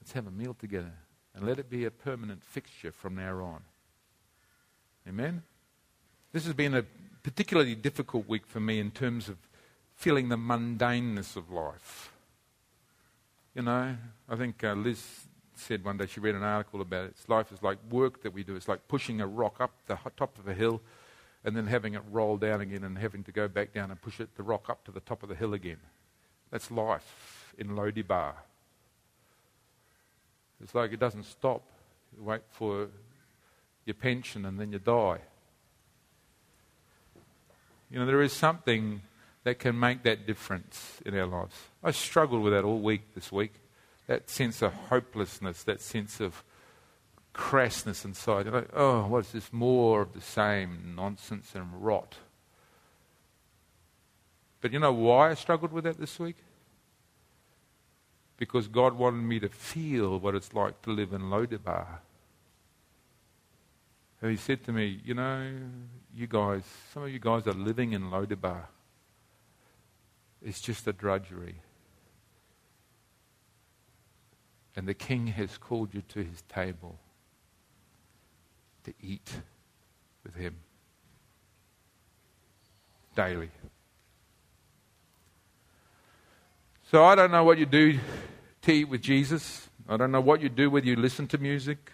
Let's 0.02 0.14
have 0.14 0.28
a 0.28 0.32
meal 0.32 0.54
together 0.54 0.94
and 1.36 1.46
let 1.46 1.60
it 1.60 1.70
be 1.70 1.86
a 1.86 1.92
permanent 1.92 2.44
fixture 2.44 2.92
from 2.92 3.16
now 3.16 3.40
on. 3.40 3.62
Amen? 5.08 5.44
This 6.32 6.46
has 6.46 6.54
been 6.54 6.74
a 6.74 6.84
particularly 7.24 7.76
difficult 7.76 8.28
week 8.28 8.46
for 8.46 8.60
me 8.60 8.80
in 8.80 8.92
terms 8.92 9.30
of 9.30 9.38
feeling 9.96 10.30
the 10.30 10.36
mundaneness 10.36 11.36
of 11.36 11.52
life. 11.52 12.12
You 13.56 13.62
know, 13.62 13.96
I 14.28 14.36
think 14.36 14.64
uh, 14.64 14.74
Liz 14.74 15.06
said 15.56 15.86
one 15.86 15.98
day, 15.98 16.08
she 16.08 16.20
read 16.20 16.36
an 16.36 16.44
article 16.44 16.82
about 16.82 17.06
it. 17.06 17.14
It's 17.18 17.30
life 17.30 17.52
is 17.52 17.62
like 17.62 17.78
work 17.90 18.24
that 18.24 18.34
we 18.34 18.44
do. 18.44 18.56
It's 18.56 18.68
like 18.68 18.88
pushing 18.88 19.22
a 19.22 19.28
rock 19.28 19.62
up 19.62 19.72
the 19.88 19.98
top 20.18 20.38
of 20.40 20.48
a 20.48 20.54
hill 20.54 20.82
and 21.44 21.56
then 21.56 21.68
having 21.68 21.94
it 21.94 22.02
roll 22.12 22.38
down 22.38 22.62
again 22.62 22.84
and 22.84 22.98
having 22.98 23.24
to 23.24 23.32
go 23.32 23.48
back 23.48 23.74
down 23.74 23.92
and 23.92 24.02
push 24.02 24.20
it, 24.20 24.36
the 24.36 24.44
rock 24.44 24.70
up 24.70 24.84
to 24.86 24.92
the 24.92 25.00
top 25.02 25.24
of 25.24 25.30
the 25.30 25.36
hill 25.36 25.54
again. 25.54 25.80
That's 26.52 26.72
life 26.72 27.54
in 27.58 27.70
Lodebar. 27.70 28.34
It's 30.62 30.74
like 30.74 30.94
it 30.94 31.00
doesn't 31.00 31.26
stop. 31.26 31.64
You 32.16 32.24
wait 32.24 32.42
for 32.52 32.88
your 33.86 33.96
pension 33.96 34.46
and 34.46 34.60
then 34.60 34.72
you 34.72 34.80
die. 34.80 35.20
You 37.90 38.00
know, 38.00 38.06
there 38.06 38.22
is 38.22 38.34
something 38.34 39.02
that 39.44 39.60
can 39.60 39.78
make 39.78 40.04
that 40.04 40.26
difference 40.26 41.02
in 41.06 41.18
our 41.18 41.26
lives. 41.26 41.56
I 41.84 41.92
struggled 41.92 42.42
with 42.42 42.54
that 42.54 42.64
all 42.64 42.80
week 42.80 43.14
this 43.14 43.32
week 43.32 43.54
that 44.08 44.30
sense 44.30 44.62
of 44.62 44.74
hopelessness, 44.74 45.64
that 45.64 45.82
sense 45.82 46.20
of 46.20 46.44
crassness 47.34 48.06
inside. 48.06 48.48
Like, 48.48 48.70
oh, 48.74 49.08
what's 49.08 49.32
this 49.32 49.52
more 49.52 50.02
of 50.02 50.14
the 50.14 50.22
same 50.22 50.94
nonsense 50.96 51.56
and 51.56 51.84
rot? 51.84 52.16
But 54.62 54.72
you 54.72 54.80
know 54.80 54.94
why 54.94 55.32
I 55.32 55.34
struggled 55.34 55.74
with 55.74 55.84
that 55.84 56.00
this 56.00 56.20
week? 56.20 56.38
Because 58.38 58.68
God 58.68 58.94
wanted 58.94 59.24
me 59.24 59.40
to 59.40 59.50
feel 59.50 60.20
what 60.20 60.36
it's 60.36 60.54
like 60.54 60.82
to 60.84 60.92
live 60.92 61.14
in 61.14 61.24
Lodebar. 61.24 62.00
And 64.22 64.32
He 64.32 64.38
said 64.38 64.64
to 64.66 64.72
me, 64.72 65.02
You 65.04 65.16
know, 65.16 65.52
you 66.16 66.28
guys, 66.28 66.64
some 66.94 67.04
of 67.04 67.10
you 67.10 67.20
guys 67.20 67.46
are 67.48 67.54
living 67.54 67.94
in 67.94 68.04
Lodebar. 68.04 68.66
It's 70.42 70.62
just 70.62 70.88
a 70.88 70.94
drudgery. 70.94 71.56
And 74.76 74.88
the 74.88 74.94
king 74.94 75.28
has 75.28 75.58
called 75.58 75.94
you 75.94 76.02
to 76.10 76.24
his 76.24 76.42
table 76.44 77.00
to 78.84 78.94
eat 79.02 79.32
with 80.24 80.36
him 80.36 80.56
daily. 83.16 83.52
So 86.92 87.04
I 87.04 87.16
don't 87.16 87.32
know 87.32 87.44
what 87.44 87.58
you 87.58 87.66
do 87.66 88.00
to 88.64 88.72
eat 88.72 88.86
with 88.86 89.02
Jesus. 89.02 89.70
I 89.88 89.98
don't 89.98 90.12
know 90.12 90.22
what 90.22 90.42
you 90.42 90.50
do 90.50 90.70
whether 90.70 90.86
you 90.86 90.96
listen 90.96 91.28
to 91.28 91.38
music. 91.38 91.92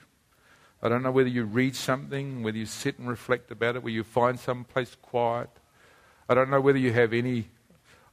I 0.82 0.90
don't 0.90 1.04
know 1.04 1.12
whether 1.12 1.30
you 1.30 1.44
read 1.44 1.76
something, 1.76 2.44
whether 2.44 2.58
you 2.58 2.66
sit 2.66 3.00
and 3.00 3.10
reflect 3.10 3.52
about 3.52 3.76
it, 3.76 3.84
whether 3.84 3.94
you 3.94 4.04
find 4.04 4.40
some 4.40 4.64
place 4.64 4.96
quiet. 5.02 5.50
I 6.28 6.34
don't 6.34 6.50
know 6.50 6.62
whether 6.62 6.78
you 6.78 6.94
have 6.94 7.12
any 7.12 7.50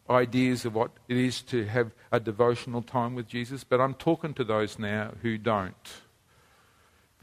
ideas 0.09 0.65
of 0.65 0.75
what 0.75 0.93
it 1.09 1.17
is 1.17 1.43
to 1.43 1.65
have 1.67 1.93
a 2.11 2.19
devotional 2.19 2.83
time 2.83 3.15
with 3.15 3.29
Jesus, 3.29 3.65
but 3.65 3.81
I'm 3.81 3.95
talking 3.95 4.35
to 4.35 4.45
those 4.45 4.79
now 4.79 5.13
who 5.23 5.39
don't. 5.39 5.75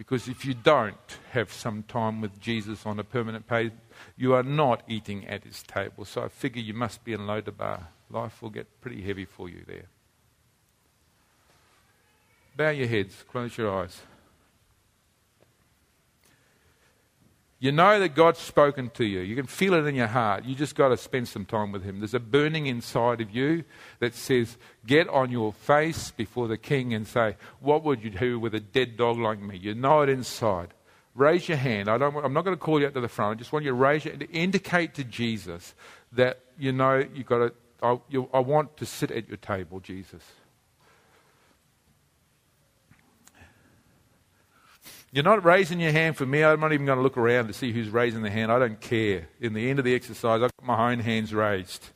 Because 0.03 0.27
if 0.27 0.43
you 0.43 0.53
don't 0.53 1.17
have 1.31 1.53
some 1.53 1.83
time 1.83 2.19
with 2.19 2.37
Jesus 2.37 2.85
on 2.85 2.99
a 2.99 3.05
permanent 3.05 3.47
basis, 3.47 3.77
you 4.17 4.33
are 4.33 4.43
not 4.43 4.83
eating 4.89 5.25
at 5.27 5.45
his 5.45 5.63
table. 5.63 6.03
So 6.03 6.23
I 6.23 6.27
figure 6.27 6.61
you 6.61 6.73
must 6.73 7.05
be 7.05 7.13
in 7.13 7.21
Lodebar. 7.21 7.85
Life 8.09 8.41
will 8.41 8.49
get 8.49 8.81
pretty 8.81 9.01
heavy 9.01 9.23
for 9.23 9.47
you 9.47 9.63
there. 9.65 9.85
Bow 12.57 12.71
your 12.71 12.87
heads, 12.87 13.23
close 13.31 13.57
your 13.57 13.73
eyes. 13.73 14.01
You 17.63 17.71
know 17.71 17.97
that 17.97 18.13
God's 18.13 18.39
spoken 18.39 18.89
to 18.95 19.05
you. 19.05 19.21
You 19.21 19.37
can 19.37 19.45
feel 19.45 19.73
it 19.75 19.85
in 19.85 19.95
your 19.95 20.07
heart. 20.07 20.43
You 20.43 20.53
just 20.53 20.75
got 20.75 20.89
to 20.89 20.97
spend 20.97 21.29
some 21.29 21.45
time 21.45 21.71
with 21.71 21.81
Him. 21.81 21.99
There's 21.99 22.13
a 22.13 22.19
burning 22.19 22.65
inside 22.65 23.21
of 23.21 23.33
you 23.33 23.63
that 23.99 24.13
says, 24.13 24.57
Get 24.85 25.07
on 25.07 25.31
your 25.31 25.53
face 25.53 26.11
before 26.11 26.49
the 26.49 26.57
King 26.57 26.93
and 26.93 27.07
say, 27.07 27.37
What 27.61 27.85
would 27.85 28.03
you 28.03 28.09
do 28.09 28.37
with 28.37 28.53
a 28.53 28.59
dead 28.59 28.97
dog 28.97 29.17
like 29.17 29.39
me? 29.39 29.55
You 29.55 29.75
know 29.75 30.01
it 30.01 30.09
inside. 30.09 30.73
Raise 31.15 31.47
your 31.47 31.55
hand. 31.55 31.87
I 31.87 31.97
don't, 31.97 32.13
I'm 32.17 32.33
not 32.33 32.43
going 32.43 32.57
to 32.57 32.59
call 32.59 32.81
you 32.81 32.87
up 32.87 32.95
to 32.95 32.99
the 32.99 33.07
front. 33.07 33.37
I 33.37 33.39
just 33.39 33.53
want 33.53 33.63
you 33.63 33.71
to 33.71 33.75
raise 33.75 34.03
your 34.03 34.11
hand 34.11 34.27
to 34.29 34.37
indicate 34.37 34.95
to 34.95 35.05
Jesus 35.05 35.73
that 36.11 36.41
you 36.59 36.73
know 36.73 37.07
you've 37.13 37.27
got 37.27 37.37
to. 37.37 37.53
I, 37.81 37.97
you, 38.09 38.27
I 38.33 38.39
want 38.39 38.75
to 38.75 38.85
sit 38.85 39.09
at 39.09 39.29
your 39.29 39.37
table, 39.37 39.79
Jesus. 39.79 40.21
You're 45.13 45.23
not 45.23 45.45
raising 45.45 45.79
your 45.79 45.91
hand 45.91 46.17
for 46.17 46.25
me. 46.25 46.43
I'm 46.43 46.59
not 46.59 46.73
even 46.73 46.87
going 46.87 46.97
to 46.97 47.03
look 47.03 47.17
around 47.17 47.45
to 47.45 47.53
see 47.53 47.71
who's 47.71 47.89
raising 47.89 48.23
the 48.23 48.31
hand. 48.31 48.51
I 48.51 48.57
don't 48.57 48.81
care. 48.81 49.27
In 49.39 49.53
the 49.53 49.69
end 49.69 49.77
of 49.77 49.85
the 49.85 49.93
exercise, 49.93 50.41
I've 50.41 50.51
got 50.57 50.65
my 50.65 50.91
own 50.91 51.01
hands 51.01 51.31
raised. 51.31 51.89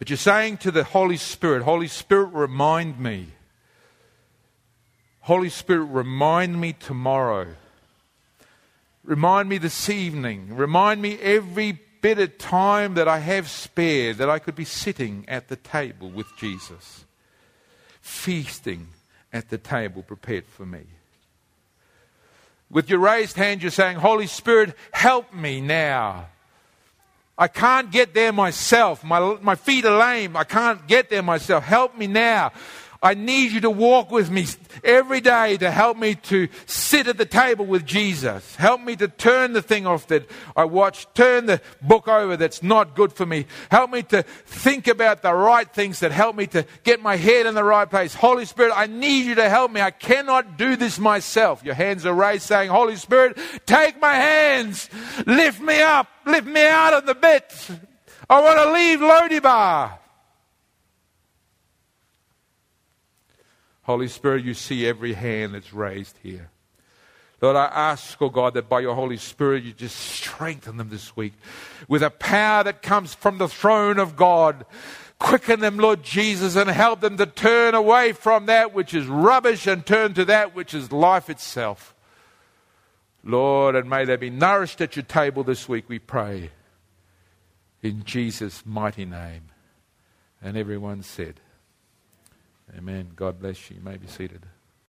But 0.00 0.10
you're 0.10 0.16
saying 0.16 0.56
to 0.58 0.72
the 0.72 0.82
Holy 0.82 1.16
Spirit, 1.16 1.62
Holy 1.62 1.86
Spirit, 1.86 2.30
remind 2.32 2.98
me. 2.98 3.28
Holy 5.20 5.50
Spirit, 5.50 5.84
remind 5.84 6.60
me 6.60 6.72
tomorrow. 6.72 7.46
Remind 9.04 9.48
me 9.48 9.58
this 9.58 9.88
evening. 9.88 10.56
Remind 10.56 11.00
me 11.00 11.16
every 11.20 11.78
bit 12.00 12.18
of 12.18 12.38
time 12.38 12.94
that 12.94 13.06
I 13.06 13.20
have 13.20 13.48
spared 13.48 14.16
that 14.16 14.28
I 14.28 14.40
could 14.40 14.56
be 14.56 14.64
sitting 14.64 15.24
at 15.28 15.46
the 15.46 15.56
table 15.56 16.10
with 16.10 16.26
Jesus, 16.36 17.04
feasting 18.00 18.88
at 19.32 19.50
the 19.50 19.58
table 19.58 20.02
prepared 20.02 20.46
for 20.46 20.66
me. 20.66 20.82
With 22.70 22.90
your 22.90 22.98
raised 22.98 23.36
hand, 23.36 23.62
you're 23.62 23.70
saying, 23.70 23.96
Holy 23.96 24.26
Spirit, 24.26 24.74
help 24.92 25.32
me 25.32 25.60
now. 25.60 26.26
I 27.36 27.48
can't 27.48 27.90
get 27.90 28.14
there 28.14 28.32
myself. 28.32 29.04
My, 29.04 29.38
my 29.40 29.54
feet 29.54 29.84
are 29.84 29.96
lame. 29.96 30.36
I 30.36 30.44
can't 30.44 30.86
get 30.86 31.08
there 31.08 31.22
myself. 31.22 31.64
Help 31.64 31.96
me 31.96 32.08
now. 32.08 32.52
I 33.00 33.14
need 33.14 33.52
you 33.52 33.60
to 33.60 33.70
walk 33.70 34.10
with 34.10 34.28
me 34.28 34.46
every 34.82 35.20
day 35.20 35.56
to 35.58 35.70
help 35.70 35.96
me 35.96 36.16
to 36.16 36.48
sit 36.66 37.06
at 37.06 37.16
the 37.16 37.26
table 37.26 37.64
with 37.64 37.86
Jesus. 37.86 38.56
Help 38.56 38.80
me 38.80 38.96
to 38.96 39.06
turn 39.06 39.52
the 39.52 39.62
thing 39.62 39.86
off 39.86 40.08
that 40.08 40.28
I 40.56 40.64
watch, 40.64 41.06
turn 41.14 41.46
the 41.46 41.60
book 41.80 42.08
over 42.08 42.36
that's 42.36 42.60
not 42.60 42.96
good 42.96 43.12
for 43.12 43.24
me. 43.24 43.46
Help 43.70 43.92
me 43.92 44.02
to 44.04 44.24
think 44.24 44.88
about 44.88 45.22
the 45.22 45.32
right 45.32 45.72
things 45.72 46.00
that 46.00 46.10
help 46.10 46.34
me 46.34 46.48
to 46.48 46.66
get 46.82 47.00
my 47.00 47.14
head 47.14 47.46
in 47.46 47.54
the 47.54 47.62
right 47.62 47.88
place. 47.88 48.14
Holy 48.14 48.44
Spirit, 48.44 48.72
I 48.74 48.86
need 48.86 49.26
you 49.26 49.36
to 49.36 49.48
help 49.48 49.70
me. 49.70 49.80
I 49.80 49.92
cannot 49.92 50.58
do 50.58 50.74
this 50.74 50.98
myself. 50.98 51.62
Your 51.62 51.74
hands 51.74 52.04
are 52.04 52.14
raised 52.14 52.42
saying, 52.42 52.68
Holy 52.68 52.96
Spirit, 52.96 53.38
take 53.64 54.00
my 54.00 54.14
hands, 54.14 54.90
lift 55.24 55.60
me 55.60 55.80
up, 55.82 56.08
lift 56.26 56.48
me 56.48 56.66
out 56.66 56.94
of 56.94 57.06
the 57.06 57.14
bit. 57.14 57.70
I 58.28 58.40
want 58.40 58.58
to 58.58 58.72
leave 58.72 58.98
Lodebar. 58.98 59.98
Holy 63.88 64.08
Spirit, 64.08 64.44
you 64.44 64.52
see 64.52 64.86
every 64.86 65.14
hand 65.14 65.54
that's 65.54 65.72
raised 65.72 66.18
here. 66.22 66.50
Lord, 67.40 67.56
I 67.56 67.64
ask, 67.64 68.20
oh 68.20 68.28
God, 68.28 68.52
that 68.52 68.68
by 68.68 68.80
your 68.80 68.94
Holy 68.94 69.16
Spirit 69.16 69.64
you 69.64 69.72
just 69.72 69.96
strengthen 69.96 70.76
them 70.76 70.90
this 70.90 71.16
week 71.16 71.32
with 71.88 72.02
a 72.02 72.10
power 72.10 72.64
that 72.64 72.82
comes 72.82 73.14
from 73.14 73.38
the 73.38 73.48
throne 73.48 73.98
of 73.98 74.14
God. 74.14 74.66
Quicken 75.18 75.60
them, 75.60 75.78
Lord 75.78 76.02
Jesus, 76.02 76.54
and 76.54 76.68
help 76.68 77.00
them 77.00 77.16
to 77.16 77.24
turn 77.24 77.74
away 77.74 78.12
from 78.12 78.44
that 78.44 78.74
which 78.74 78.92
is 78.92 79.06
rubbish 79.06 79.66
and 79.66 79.86
turn 79.86 80.12
to 80.12 80.26
that 80.26 80.54
which 80.54 80.74
is 80.74 80.92
life 80.92 81.30
itself. 81.30 81.94
Lord, 83.24 83.74
and 83.74 83.88
may 83.88 84.04
they 84.04 84.16
be 84.16 84.28
nourished 84.28 84.82
at 84.82 84.96
your 84.96 85.04
table 85.06 85.44
this 85.44 85.66
week, 85.66 85.86
we 85.88 85.98
pray. 85.98 86.50
In 87.82 88.04
Jesus' 88.04 88.66
mighty 88.66 89.06
name. 89.06 89.44
And 90.42 90.58
everyone 90.58 91.02
said, 91.02 91.40
Amen. 92.76 93.12
God 93.14 93.38
bless 93.40 93.70
you. 93.70 93.76
You 93.76 93.82
may 93.82 93.96
be 93.96 94.06
seated. 94.06 94.46